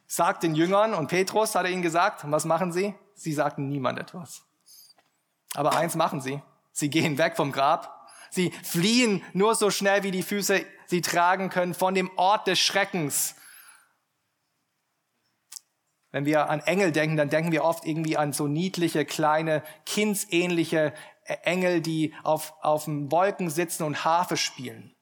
Sagt 0.07 0.43
den 0.43 0.55
Jüngern 0.55 0.93
und 0.93 1.07
Petrus, 1.07 1.55
hat 1.55 1.65
er 1.65 1.71
ihnen 1.71 1.81
gesagt, 1.81 2.23
und 2.23 2.31
was 2.31 2.45
machen 2.45 2.71
sie? 2.71 2.95
Sie 3.15 3.33
sagten 3.33 3.67
niemand 3.69 3.99
etwas. 3.99 4.43
Aber 5.55 5.75
eins 5.75 5.95
machen 5.95 6.21
sie. 6.21 6.41
Sie 6.71 6.89
gehen 6.89 7.17
weg 7.17 7.35
vom 7.35 7.51
Grab. 7.51 8.09
Sie 8.29 8.51
fliehen 8.63 9.23
nur 9.33 9.55
so 9.55 9.71
schnell, 9.71 10.03
wie 10.03 10.11
die 10.11 10.23
Füße 10.23 10.65
sie 10.85 11.01
tragen 11.01 11.49
können 11.49 11.73
von 11.73 11.93
dem 11.93 12.09
Ort 12.17 12.47
des 12.47 12.59
Schreckens. 12.59 13.35
Wenn 16.11 16.25
wir 16.25 16.49
an 16.49 16.61
Engel 16.61 16.91
denken, 16.91 17.17
dann 17.17 17.29
denken 17.29 17.51
wir 17.51 17.63
oft 17.63 17.85
irgendwie 17.85 18.17
an 18.17 18.33
so 18.33 18.47
niedliche, 18.47 19.05
kleine, 19.05 19.63
kindsähnliche 19.85 20.93
Engel, 21.43 21.81
die 21.81 22.13
auf, 22.23 22.53
auf 22.61 22.85
den 22.85 23.11
Wolken 23.11 23.49
sitzen 23.49 23.83
und 23.83 24.03
Harfe 24.03 24.37
spielen. 24.37 24.95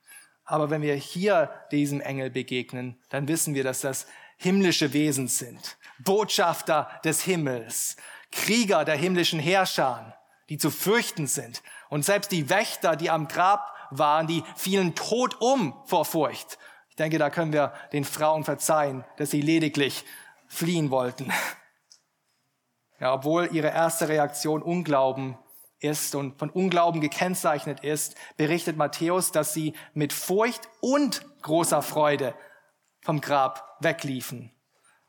Aber 0.43 0.69
wenn 0.69 0.81
wir 0.81 0.95
hier 0.95 1.49
diesem 1.71 2.01
Engel 2.01 2.29
begegnen, 2.29 2.97
dann 3.09 3.27
wissen 3.27 3.53
wir, 3.53 3.63
dass 3.63 3.81
das 3.81 4.07
himmlische 4.37 4.93
Wesen 4.93 5.27
sind. 5.27 5.77
Botschafter 5.99 6.89
des 7.03 7.21
Himmels. 7.21 7.97
Krieger 8.31 8.85
der 8.85 8.95
himmlischen 8.95 9.39
Herrscher, 9.39 10.17
die 10.49 10.57
zu 10.57 10.69
fürchten 10.69 11.27
sind. 11.27 11.63
Und 11.89 12.03
selbst 12.03 12.31
die 12.31 12.49
Wächter, 12.49 12.95
die 12.95 13.09
am 13.09 13.27
Grab 13.27 13.73
waren, 13.89 14.27
die 14.27 14.43
fielen 14.55 14.95
tot 14.95 15.39
um 15.39 15.73
vor 15.85 16.05
Furcht. 16.05 16.57
Ich 16.89 16.95
denke, 16.95 17.17
da 17.17 17.29
können 17.29 17.53
wir 17.53 17.73
den 17.93 18.03
Frauen 18.03 18.43
verzeihen, 18.43 19.05
dass 19.17 19.31
sie 19.31 19.41
lediglich 19.41 20.03
fliehen 20.47 20.91
wollten. 20.91 21.31
Ja, 22.99 23.13
obwohl 23.13 23.49
ihre 23.51 23.67
erste 23.67 24.09
Reaktion 24.09 24.63
Unglauben 24.63 25.37
ist 25.79 26.15
und 26.15 26.39
von 26.39 26.49
Unglauben 26.49 26.99
gekennzeichnet 26.99 27.81
ist, 27.81 28.15
berichtet 28.37 28.75
Matthäus, 28.75 29.31
dass 29.31 29.53
sie 29.53 29.73
mit 29.93 30.13
Furcht 30.13 30.67
und 30.81 31.23
großer 31.43 31.83
Freude 31.83 32.33
vom 33.01 33.21
Grab 33.21 33.77
wegliefen 33.81 34.51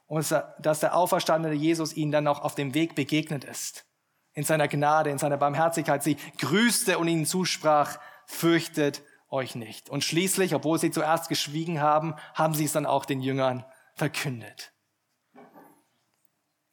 und 0.07 0.31
dass 0.59 0.81
der 0.81 0.95
auferstandene 0.95 1.55
Jesus 1.55 1.95
ihnen 1.95 2.13
dann 2.13 2.25
noch 2.25 2.43
auf 2.43 2.55
dem 2.55 2.75
Weg 2.75 2.95
begegnet 2.95 3.45
ist. 3.45 3.85
In 4.33 4.45
seiner 4.45 4.69
Gnade, 4.69 5.11
in 5.11 5.19
seiner 5.19 5.37
Barmherzigkeit. 5.37 6.03
Sie 6.03 6.17
grüßte 6.39 6.99
und 6.99 7.09
ihnen 7.09 7.27
zusprach, 7.27 7.99
fürchtet 8.27 9.03
euch 9.31 9.55
nicht. 9.55 9.91
Und 9.91 10.05
schließlich, 10.05 10.55
obwohl 10.55 10.79
sie 10.79 10.91
zuerst 10.91 11.29
geschwiegen 11.29 11.81
haben, 11.81 12.15
haben 12.35 12.55
sie 12.55 12.65
es 12.65 12.73
dann 12.73 12.87
auch 12.87 13.05
den 13.05 13.21
Jüngern 13.21 13.65
verkündet. 13.95 14.73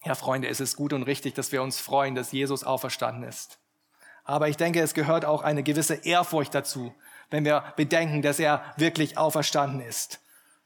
Ja, 0.05 0.13
Freunde, 0.13 0.47
es 0.47 0.59
ist 0.59 0.75
gut 0.75 0.93
und 0.93 1.01
richtig, 1.01 1.33
dass 1.33 1.51
wir 1.51 1.63
uns 1.63 1.79
freuen, 1.79 2.13
dass 2.13 2.31
Jesus 2.31 2.63
auferstanden 2.63 3.27
ist. 3.27 3.57
Aber 4.23 4.47
ich 4.49 4.55
denke, 4.55 4.79
es 4.79 4.93
gehört 4.93 5.25
auch 5.25 5.41
eine 5.41 5.63
gewisse 5.63 5.95
Ehrfurcht 5.95 6.53
dazu, 6.53 6.93
wenn 7.31 7.43
wir 7.43 7.63
bedenken, 7.75 8.21
dass 8.21 8.39
er 8.39 8.63
wirklich 8.77 9.17
auferstanden 9.17 9.81
ist. 9.81 10.19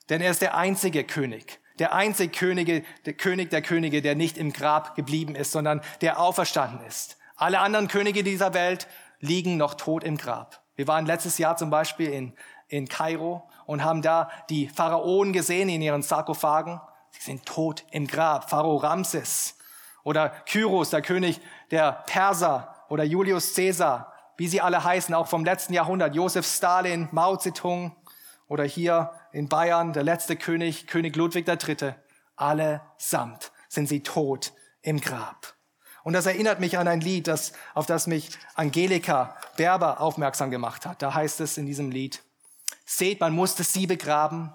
Denn 0.09 0.19
er 0.19 0.31
ist 0.31 0.41
der 0.41 0.57
einzige 0.57 1.05
König, 1.05 1.61
der 1.79 1.93
einzige 1.93 2.37
Könige, 2.37 2.83
der 3.05 3.13
König 3.13 3.49
der 3.49 3.61
Könige, 3.61 4.01
der 4.01 4.15
nicht 4.15 4.37
im 4.37 4.51
Grab 4.51 4.95
geblieben 4.97 5.35
ist, 5.35 5.53
sondern 5.53 5.79
der 6.01 6.19
auferstanden 6.19 6.85
ist. 6.85 7.17
Alle 7.37 7.59
anderen 7.59 7.87
Könige 7.87 8.23
dieser 8.23 8.53
Welt 8.53 8.87
liegen 9.21 9.55
noch 9.55 9.75
tot 9.75 10.03
im 10.03 10.17
Grab. 10.17 10.61
Wir 10.75 10.87
waren 10.87 11.05
letztes 11.05 11.37
Jahr 11.37 11.55
zum 11.55 11.69
Beispiel 11.69 12.09
in, 12.09 12.33
in 12.67 12.89
Kairo 12.89 13.49
und 13.65 13.85
haben 13.85 14.01
da 14.01 14.29
die 14.49 14.67
Pharaonen 14.67 15.31
gesehen 15.31 15.69
in 15.69 15.81
ihren 15.81 16.01
Sarkophagen. 16.01 16.81
Sie 17.19 17.31
sind 17.31 17.45
tot 17.45 17.83
im 17.91 18.07
Grab. 18.07 18.49
Pharao 18.49 18.77
Ramses 18.77 19.57
oder 20.03 20.29
Kyros, 20.29 20.89
der 20.89 21.01
König 21.01 21.41
der 21.69 21.91
Perser 22.07 22.73
oder 22.87 23.03
Julius 23.03 23.53
Caesar, 23.53 24.13
wie 24.37 24.47
sie 24.47 24.61
alle 24.61 24.85
heißen, 24.85 25.13
auch 25.13 25.27
vom 25.27 25.43
letzten 25.43 25.73
Jahrhundert, 25.73 26.15
Josef 26.15 26.47
Stalin, 26.47 27.09
Mao 27.11 27.35
Zedong 27.35 27.93
oder 28.47 28.63
hier 28.63 29.11
in 29.33 29.49
Bayern 29.49 29.91
der 29.91 30.03
letzte 30.03 30.37
König, 30.37 30.87
König 30.87 31.17
Ludwig 31.17 31.45
III. 31.45 31.95
Allesamt 32.37 33.51
sind 33.67 33.89
sie 33.89 34.01
tot 34.01 34.53
im 34.81 35.01
Grab. 35.01 35.55
Und 36.03 36.13
das 36.13 36.25
erinnert 36.25 36.61
mich 36.61 36.77
an 36.77 36.87
ein 36.87 37.01
Lied, 37.01 37.27
das, 37.27 37.51
auf 37.73 37.85
das 37.85 38.07
mich 38.07 38.29
Angelika 38.55 39.35
Berber 39.57 39.99
aufmerksam 39.99 40.51
gemacht 40.51 40.85
hat. 40.85 41.01
Da 41.01 41.13
heißt 41.13 41.41
es 41.41 41.57
in 41.57 41.65
diesem 41.65 41.91
Lied, 41.91 42.23
Seht, 42.85 43.19
man 43.19 43.33
musste 43.33 43.63
sie 43.63 43.87
begraben, 43.87 44.53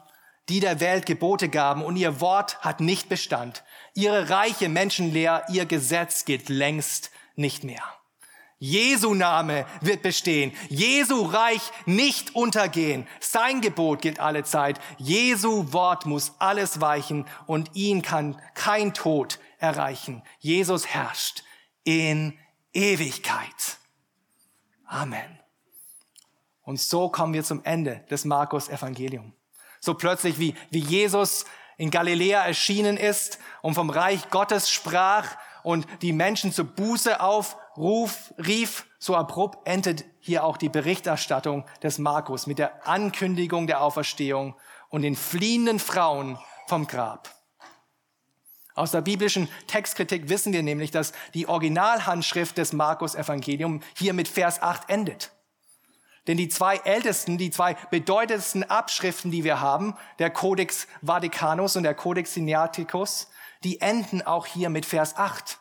die 0.49 0.61
der 0.61 0.81
Welt 0.81 1.07
Gebote 1.07 1.49
gaben 1.49 1.83
und 1.83 1.97
ihr 1.97 2.21
Wort 2.21 2.61
hat 2.61 2.81
nicht 2.81 3.09
Bestand. 3.09 3.65
Ihre 3.95 4.31
reiche 4.31 4.69
Menschenlehr, 4.69 5.45
ihr 5.49 5.67
Gesetz 5.67 6.25
geht 6.25 6.49
längst 6.49 7.11
nicht 7.37 7.65
mehr. 7.65 7.83
Jesu 8.59 9.15
Name 9.15 9.67
wird 9.81 10.03
bestehen. 10.03 10.53
Jesu 10.69 11.23
Reich 11.23 11.71
nicht 11.87 12.35
untergehen. 12.35 13.07
Sein 13.21 13.61
Gebot 13.61 14.01
gilt 14.01 14.21
alle 14.21 14.45
Zeit. 14.45 14.81
Jesu 14.97 15.73
Wort 15.73 16.07
muss 16.07 16.33
alles 16.39 16.81
weichen 16.81 17.27
und 17.47 17.75
ihn 17.75 18.01
kann 18.01 18.41
kein 18.55 18.95
Tod 18.95 19.39
erreichen. 19.59 20.23
Jesus 20.39 20.87
herrscht 20.87 21.43
in 21.83 22.39
Ewigkeit. 22.73 23.79
Amen. 24.87 25.39
Und 26.63 26.81
so 26.81 27.11
kommen 27.11 27.35
wir 27.35 27.45
zum 27.45 27.63
Ende 27.65 28.05
des 28.11 28.25
Markus 28.25 28.69
Evangelium. 28.69 29.35
So 29.85 29.93
plötzlich 29.93 30.39
wie, 30.39 30.55
wie 30.71 30.79
Jesus 30.79 31.45
in 31.77 31.91
Galiläa 31.91 32.47
erschienen 32.47 32.97
ist 32.97 33.39
und 33.61 33.75
vom 33.75 33.91
Reich 33.91 34.31
Gottes 34.31 34.71
sprach 34.71 35.37
und 35.63 35.87
die 36.01 36.15
Menschen 36.15 36.53
zur 36.53 36.65
Buße 36.65 37.21
aufruf, 37.21 38.33
rief, 38.39 38.87
so 38.99 39.15
abrupt 39.15 39.69
endet 39.69 40.07
hier 40.21 40.45
auch 40.45 40.57
die 40.57 40.71
Berichterstattung 40.71 41.67
des 41.83 41.99
Markus 41.99 42.47
mit 42.47 42.59
der 42.59 42.89
Ankündigung 42.89 43.67
der 43.67 43.83
Auferstehung 43.83 44.55
und 44.89 45.03
den 45.03 45.17
fliehenden 45.17 45.79
Frauen 45.79 46.39
vom 46.67 46.87
Grab. 46.87 47.29
Aus 48.75 48.93
der 48.93 49.03
biblischen 49.03 49.51
Textkritik 49.67 50.31
wissen 50.31 50.55
wir 50.55 50.63
nämlich, 50.63 50.93
dass 50.93 51.13
die 51.35 51.47
Originalhandschrift 51.47 52.57
des 52.57 52.73
Markus 52.73 53.15
Evangelium 53.15 53.83
hier 53.95 54.15
mit 54.15 54.29
Vers 54.29 54.63
8 54.63 54.89
endet. 54.89 55.31
Denn 56.27 56.37
die 56.37 56.49
zwei 56.49 56.77
ältesten, 56.77 57.37
die 57.37 57.51
zwei 57.51 57.75
bedeutendsten 57.91 58.69
Abschriften, 58.69 59.31
die 59.31 59.45
wir 59.45 59.61
haben, 59.61 59.95
der 60.19 60.31
Codex 60.31 60.87
Vaticanus 61.03 61.77
und 61.77 61.83
der 61.83 61.95
Codex 61.95 62.35
Sinaiticus, 62.35 63.29
die 63.63 63.81
enden 63.81 64.23
auch 64.23 64.47
hier 64.47 64.71
mit 64.71 64.87
Vers 64.87 65.17
8. 65.17 65.59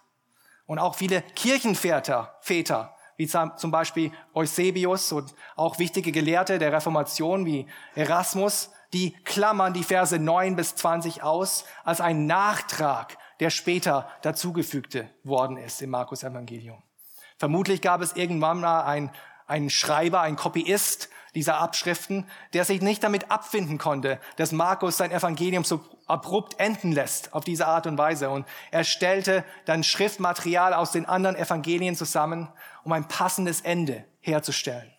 Und 0.66 0.80
auch 0.80 0.96
viele 0.96 1.22
Kirchenväter, 1.22 2.38
Väter, 2.42 2.96
wie 3.18 3.28
zum 3.28 3.72
Beispiel 3.72 4.12
Eusebius 4.34 5.12
und 5.12 5.36
auch 5.56 5.80
wichtige 5.80 6.12
Gelehrte 6.12 6.58
der 6.58 6.72
Reformation 6.72 7.46
wie 7.46 7.68
Erasmus, 7.96 8.72
die 8.94 9.12
klammern 9.24 9.74
die 9.74 9.84
Verse 9.84 10.18
9 10.18 10.56
bis 10.56 10.76
20 10.76 11.24
aus 11.24 11.66
als 11.84 12.00
ein 12.00 12.26
Nachtrag, 12.26 13.18
der 13.40 13.50
später 13.50 14.10
dazugefügte 14.22 15.10
worden 15.24 15.58
ist 15.58 15.82
im 15.82 15.90
Markus 15.90 16.24
Evangelium. 16.24 16.82
Vermutlich 17.38 17.82
gab 17.82 18.02
es 18.02 18.14
irgendwann 18.14 18.62
mal 18.62 18.84
ein 18.84 19.12
ein 19.48 19.70
Schreiber, 19.70 20.22
ein 20.22 20.36
Copyist 20.36 21.10
dieser 21.36 21.58
Abschriften, 21.58 22.28
der 22.54 22.64
sich 22.64 22.82
nicht 22.82 23.04
damit 23.04 23.32
abfinden 23.32 23.78
konnte, 23.78 24.20
dass 24.36 24.52
Markus 24.52 24.98
sein 24.98 25.12
Evangelium 25.12 25.64
so 25.64 25.82
abrupt 26.06 26.60
enden 26.60 26.92
lässt 26.92 27.34
auf 27.34 27.44
diese 27.44 27.68
Art 27.68 27.88
und 27.88 27.98
Weise. 27.98 28.30
Und 28.30 28.46
er 28.72 28.84
stellte 28.84 29.44
dann 29.66 29.84
Schriftmaterial 29.84 30.74
aus 30.74 30.92
den 30.92 31.06
anderen 31.06 31.36
Evangelien 31.36 31.96
zusammen, 31.96 32.50
um 32.84 32.92
ein 32.92 33.08
passendes 33.08 33.62
Ende 33.62 34.06
herzustellen. 34.20 34.92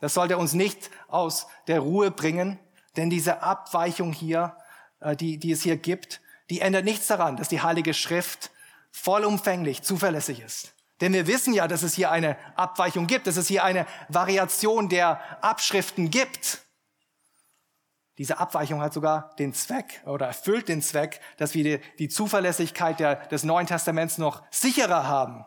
Das 0.00 0.14
sollte 0.14 0.36
uns 0.36 0.52
nicht 0.52 0.90
aus 1.08 1.46
der 1.66 1.80
Ruhe 1.80 2.10
bringen, 2.10 2.58
denn 2.96 3.10
diese 3.10 3.42
Abweichung 3.42 4.12
hier, 4.12 4.56
äh, 5.00 5.16
die, 5.16 5.38
die 5.38 5.52
es 5.52 5.62
hier 5.62 5.76
gibt, 5.76 6.20
die 6.50 6.60
ändert 6.60 6.84
nichts 6.84 7.06
daran, 7.08 7.36
dass 7.36 7.48
die 7.48 7.62
Heilige 7.62 7.94
Schrift 7.94 8.50
vollumfänglich 8.92 9.82
zuverlässig 9.82 10.40
ist. 10.40 10.75
Denn 11.00 11.12
wir 11.12 11.26
wissen 11.26 11.52
ja, 11.52 11.68
dass 11.68 11.82
es 11.82 11.94
hier 11.94 12.10
eine 12.10 12.36
Abweichung 12.56 13.06
gibt, 13.06 13.26
dass 13.26 13.36
es 13.36 13.48
hier 13.48 13.64
eine 13.64 13.86
Variation 14.08 14.88
der 14.88 15.20
Abschriften 15.42 16.10
gibt. 16.10 16.62
Diese 18.18 18.38
Abweichung 18.38 18.80
hat 18.80 18.94
sogar 18.94 19.34
den 19.38 19.52
Zweck 19.52 20.02
oder 20.06 20.26
erfüllt 20.26 20.68
den 20.68 20.80
Zweck, 20.80 21.20
dass 21.36 21.52
wir 21.52 21.64
die, 21.64 21.80
die 21.98 22.08
Zuverlässigkeit 22.08 22.98
der, 22.98 23.16
des 23.26 23.44
Neuen 23.44 23.66
Testaments 23.66 24.16
noch 24.16 24.42
sicherer 24.50 25.06
haben. 25.06 25.44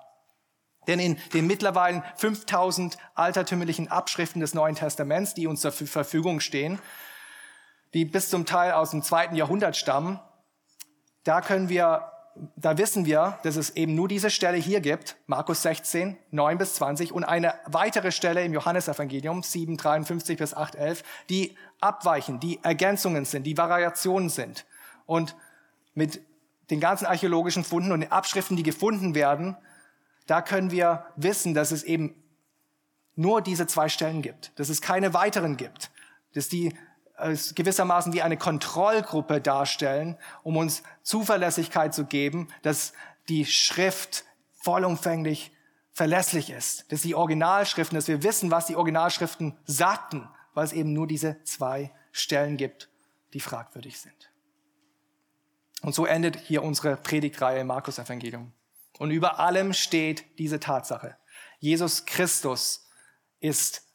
Denn 0.87 0.99
in 0.99 1.17
den 1.33 1.47
mittlerweile 1.47 2.03
5000 2.17 2.97
altertümlichen 3.15 3.89
Abschriften 3.89 4.39
des 4.39 4.53
Neuen 4.53 4.75
Testaments, 4.75 5.33
die 5.33 5.47
uns 5.47 5.61
zur 5.61 5.71
Verfügung 5.71 6.39
stehen, 6.39 6.79
die 7.95 8.05
bis 8.05 8.29
zum 8.29 8.45
Teil 8.45 8.73
aus 8.73 8.91
dem 8.91 9.01
zweiten 9.01 9.35
Jahrhundert 9.35 9.75
stammen, 9.75 10.19
da 11.23 11.41
können 11.41 11.69
wir 11.69 12.11
da 12.55 12.77
wissen 12.77 13.05
wir, 13.05 13.39
dass 13.43 13.55
es 13.55 13.71
eben 13.71 13.95
nur 13.95 14.07
diese 14.07 14.29
Stelle 14.29 14.57
hier 14.57 14.81
gibt, 14.81 15.17
Markus 15.27 15.61
16, 15.61 16.17
9 16.31 16.57
bis 16.57 16.75
20 16.75 17.11
und 17.11 17.23
eine 17.23 17.53
weitere 17.65 18.11
Stelle 18.11 18.43
im 18.43 18.53
Johannesevangelium 18.53 19.43
7, 19.43 19.77
53 19.77 20.37
bis 20.37 20.53
8, 20.53 20.75
11, 20.75 21.03
die 21.29 21.55
abweichen, 21.81 22.39
die 22.39 22.63
Ergänzungen 22.63 23.25
sind, 23.25 23.43
die 23.43 23.57
Variationen 23.57 24.29
sind. 24.29 24.65
Und 25.05 25.35
mit 25.93 26.21
den 26.69 26.79
ganzen 26.79 27.05
archäologischen 27.05 27.63
Funden 27.63 27.91
und 27.91 28.01
den 28.01 28.11
Abschriften, 28.11 28.55
die 28.55 28.63
gefunden 28.63 29.15
werden, 29.15 29.57
da 30.27 30.41
können 30.41 30.71
wir 30.71 31.05
wissen, 31.15 31.53
dass 31.53 31.71
es 31.71 31.83
eben 31.83 32.15
nur 33.15 33.41
diese 33.41 33.67
zwei 33.67 33.89
Stellen 33.89 34.21
gibt, 34.21 34.57
dass 34.59 34.69
es 34.69 34.81
keine 34.81 35.13
weiteren 35.13 35.57
gibt, 35.57 35.91
dass 36.33 36.47
die 36.47 36.73
gewissermaßen 37.20 38.13
wie 38.13 38.22
eine 38.22 38.38
Kontrollgruppe 38.38 39.41
darstellen, 39.41 40.17
um 40.43 40.57
uns 40.57 40.84
Zuverlässigkeit 41.03 41.93
zu 41.93 42.05
geben, 42.05 42.47
dass 42.61 42.93
die 43.28 43.45
Schrift 43.45 44.26
vollumfänglich 44.53 45.51
verlässlich 45.91 46.49
ist, 46.49 46.91
dass 46.91 47.01
die 47.01 47.15
Originalschriften, 47.15 47.95
dass 47.95 48.07
wir 48.07 48.24
wissen, 48.24 48.51
was 48.51 48.67
die 48.67 48.76
Originalschriften 48.76 49.57
sagten, 49.65 50.30
weil 50.53 50.65
es 50.65 50.74
eben 50.74 50.93
nur 50.93 51.07
diese 51.07 51.43
zwei 51.43 51.91
Stellen 52.11 52.57
gibt, 52.57 52.89
die 53.34 53.39
fragwürdig 53.39 53.99
sind. 53.99 54.32
Und 55.82 55.95
so 55.95 56.05
endet 56.05 56.38
hier 56.38 56.63
unsere 56.63 56.97
Predigtreihe 56.97 57.59
im 57.59 57.67
Markus 57.67 57.99
Evangelium. 57.99 58.53
Und 58.97 59.11
über 59.11 59.39
allem 59.39 59.74
steht 59.74 60.26
diese 60.39 60.59
Tatsache. 60.59 61.17
Jesus 61.59 62.05
Christus 62.05 62.89
ist 63.39 63.88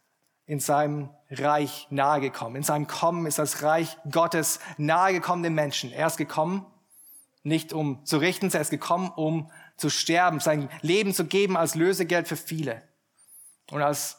in 0.47 0.61
seinem 0.61 1.11
Reich 1.31 1.87
nahegekommen. 1.91 2.57
In 2.57 2.63
seinem 2.63 2.87
Kommen 2.87 3.27
ist 3.27 3.39
das 3.39 3.63
Reich 3.63 3.97
Gottes 4.11 4.61
nahegekommen 4.77 5.43
den 5.43 5.55
Menschen. 5.55 5.91
Er 5.93 6.07
ist 6.07 6.17
gekommen, 6.17 6.67
nicht 7.43 7.73
um 7.73 8.05
zu 8.05 8.19
richten, 8.19 8.51
er 8.53 8.61
ist 8.61 8.71
gekommen, 8.71 9.11
um 9.15 9.51
zu 9.77 9.91
sterben, 9.91 10.41
sein 10.41 10.69
Leben 10.81 11.13
zu 11.13 11.27
geben 11.27 11.57
als 11.57 11.75
Lösegeld 11.75 12.29
für 12.29 12.37
viele. 12.37 12.83
Und 13.71 13.83
als 13.83 14.19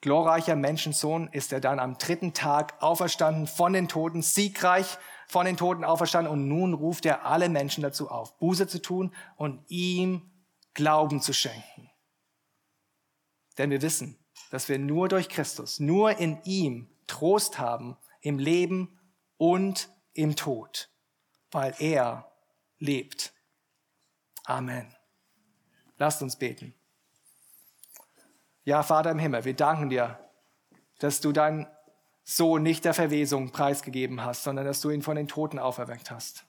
glorreicher 0.00 0.56
Menschensohn 0.56 1.28
ist 1.32 1.52
er 1.52 1.60
dann 1.60 1.78
am 1.78 1.98
dritten 1.98 2.34
Tag 2.34 2.80
auferstanden 2.82 3.46
von 3.46 3.72
den 3.72 3.88
Toten, 3.88 4.22
siegreich 4.22 4.98
von 5.28 5.46
den 5.46 5.56
Toten 5.56 5.84
auferstanden 5.84 6.32
und 6.32 6.48
nun 6.48 6.74
ruft 6.74 7.04
er 7.04 7.26
alle 7.26 7.48
Menschen 7.48 7.82
dazu 7.82 8.08
auf, 8.10 8.38
Buße 8.38 8.66
zu 8.66 8.80
tun 8.80 9.14
und 9.36 9.64
ihm 9.68 10.30
Glauben 10.74 11.20
zu 11.20 11.32
schenken. 11.32 11.90
Denn 13.58 13.70
wir 13.70 13.82
wissen, 13.82 14.16
dass 14.50 14.68
wir 14.68 14.78
nur 14.78 15.08
durch 15.08 15.28
Christus, 15.28 15.80
nur 15.80 16.18
in 16.18 16.42
ihm 16.44 16.88
Trost 17.06 17.58
haben 17.58 17.96
im 18.20 18.38
Leben 18.38 18.98
und 19.36 19.88
im 20.12 20.36
Tod, 20.36 20.90
weil 21.50 21.74
er 21.78 22.30
lebt. 22.78 23.32
Amen. 24.44 24.94
Lasst 25.96 26.22
uns 26.22 26.36
beten. 26.36 26.74
Ja, 28.64 28.82
Vater 28.82 29.10
im 29.10 29.18
Himmel, 29.18 29.44
wir 29.44 29.54
danken 29.54 29.88
dir, 29.88 30.18
dass 30.98 31.20
du 31.20 31.32
deinen 31.32 31.66
Sohn 32.22 32.62
nicht 32.62 32.84
der 32.84 32.94
Verwesung 32.94 33.52
preisgegeben 33.52 34.22
hast, 34.22 34.42
sondern 34.42 34.66
dass 34.66 34.80
du 34.80 34.90
ihn 34.90 35.02
von 35.02 35.16
den 35.16 35.28
Toten 35.28 35.58
auferweckt 35.58 36.10
hast. 36.10 36.44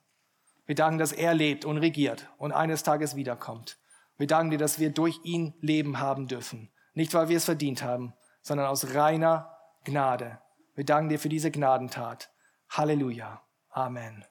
Wir 0.66 0.76
danken, 0.76 1.00
dass 1.00 1.14
er 1.14 1.34
lebt 1.34 1.66
und 1.66 1.78
regiert 1.78 2.30
und 2.38 2.52
eines 2.52 2.84
Tages 2.84 3.16
wiederkommt. 3.16 3.80
Wir 4.18 4.28
danken 4.28 4.52
dir, 4.52 4.58
dass 4.58 4.80
wir 4.80 4.92
durch 4.92 5.20
ihn 5.24 5.54
Leben 5.62 6.00
haben 6.00 6.28
dürfen. 6.28 6.70
Nicht, 7.00 7.14
weil 7.14 7.30
wir 7.30 7.38
es 7.38 7.46
verdient 7.46 7.82
haben, 7.82 8.14
sondern 8.42 8.68
aus 8.68 8.94
reiner 8.94 9.56
Gnade. 9.86 10.40
Wir 10.76 10.84
danken 10.84 11.08
dir 11.08 11.18
für 11.18 11.30
diese 11.30 11.50
Gnadentat. 11.50 12.30
Halleluja. 12.72 13.42
Amen. 13.70 14.26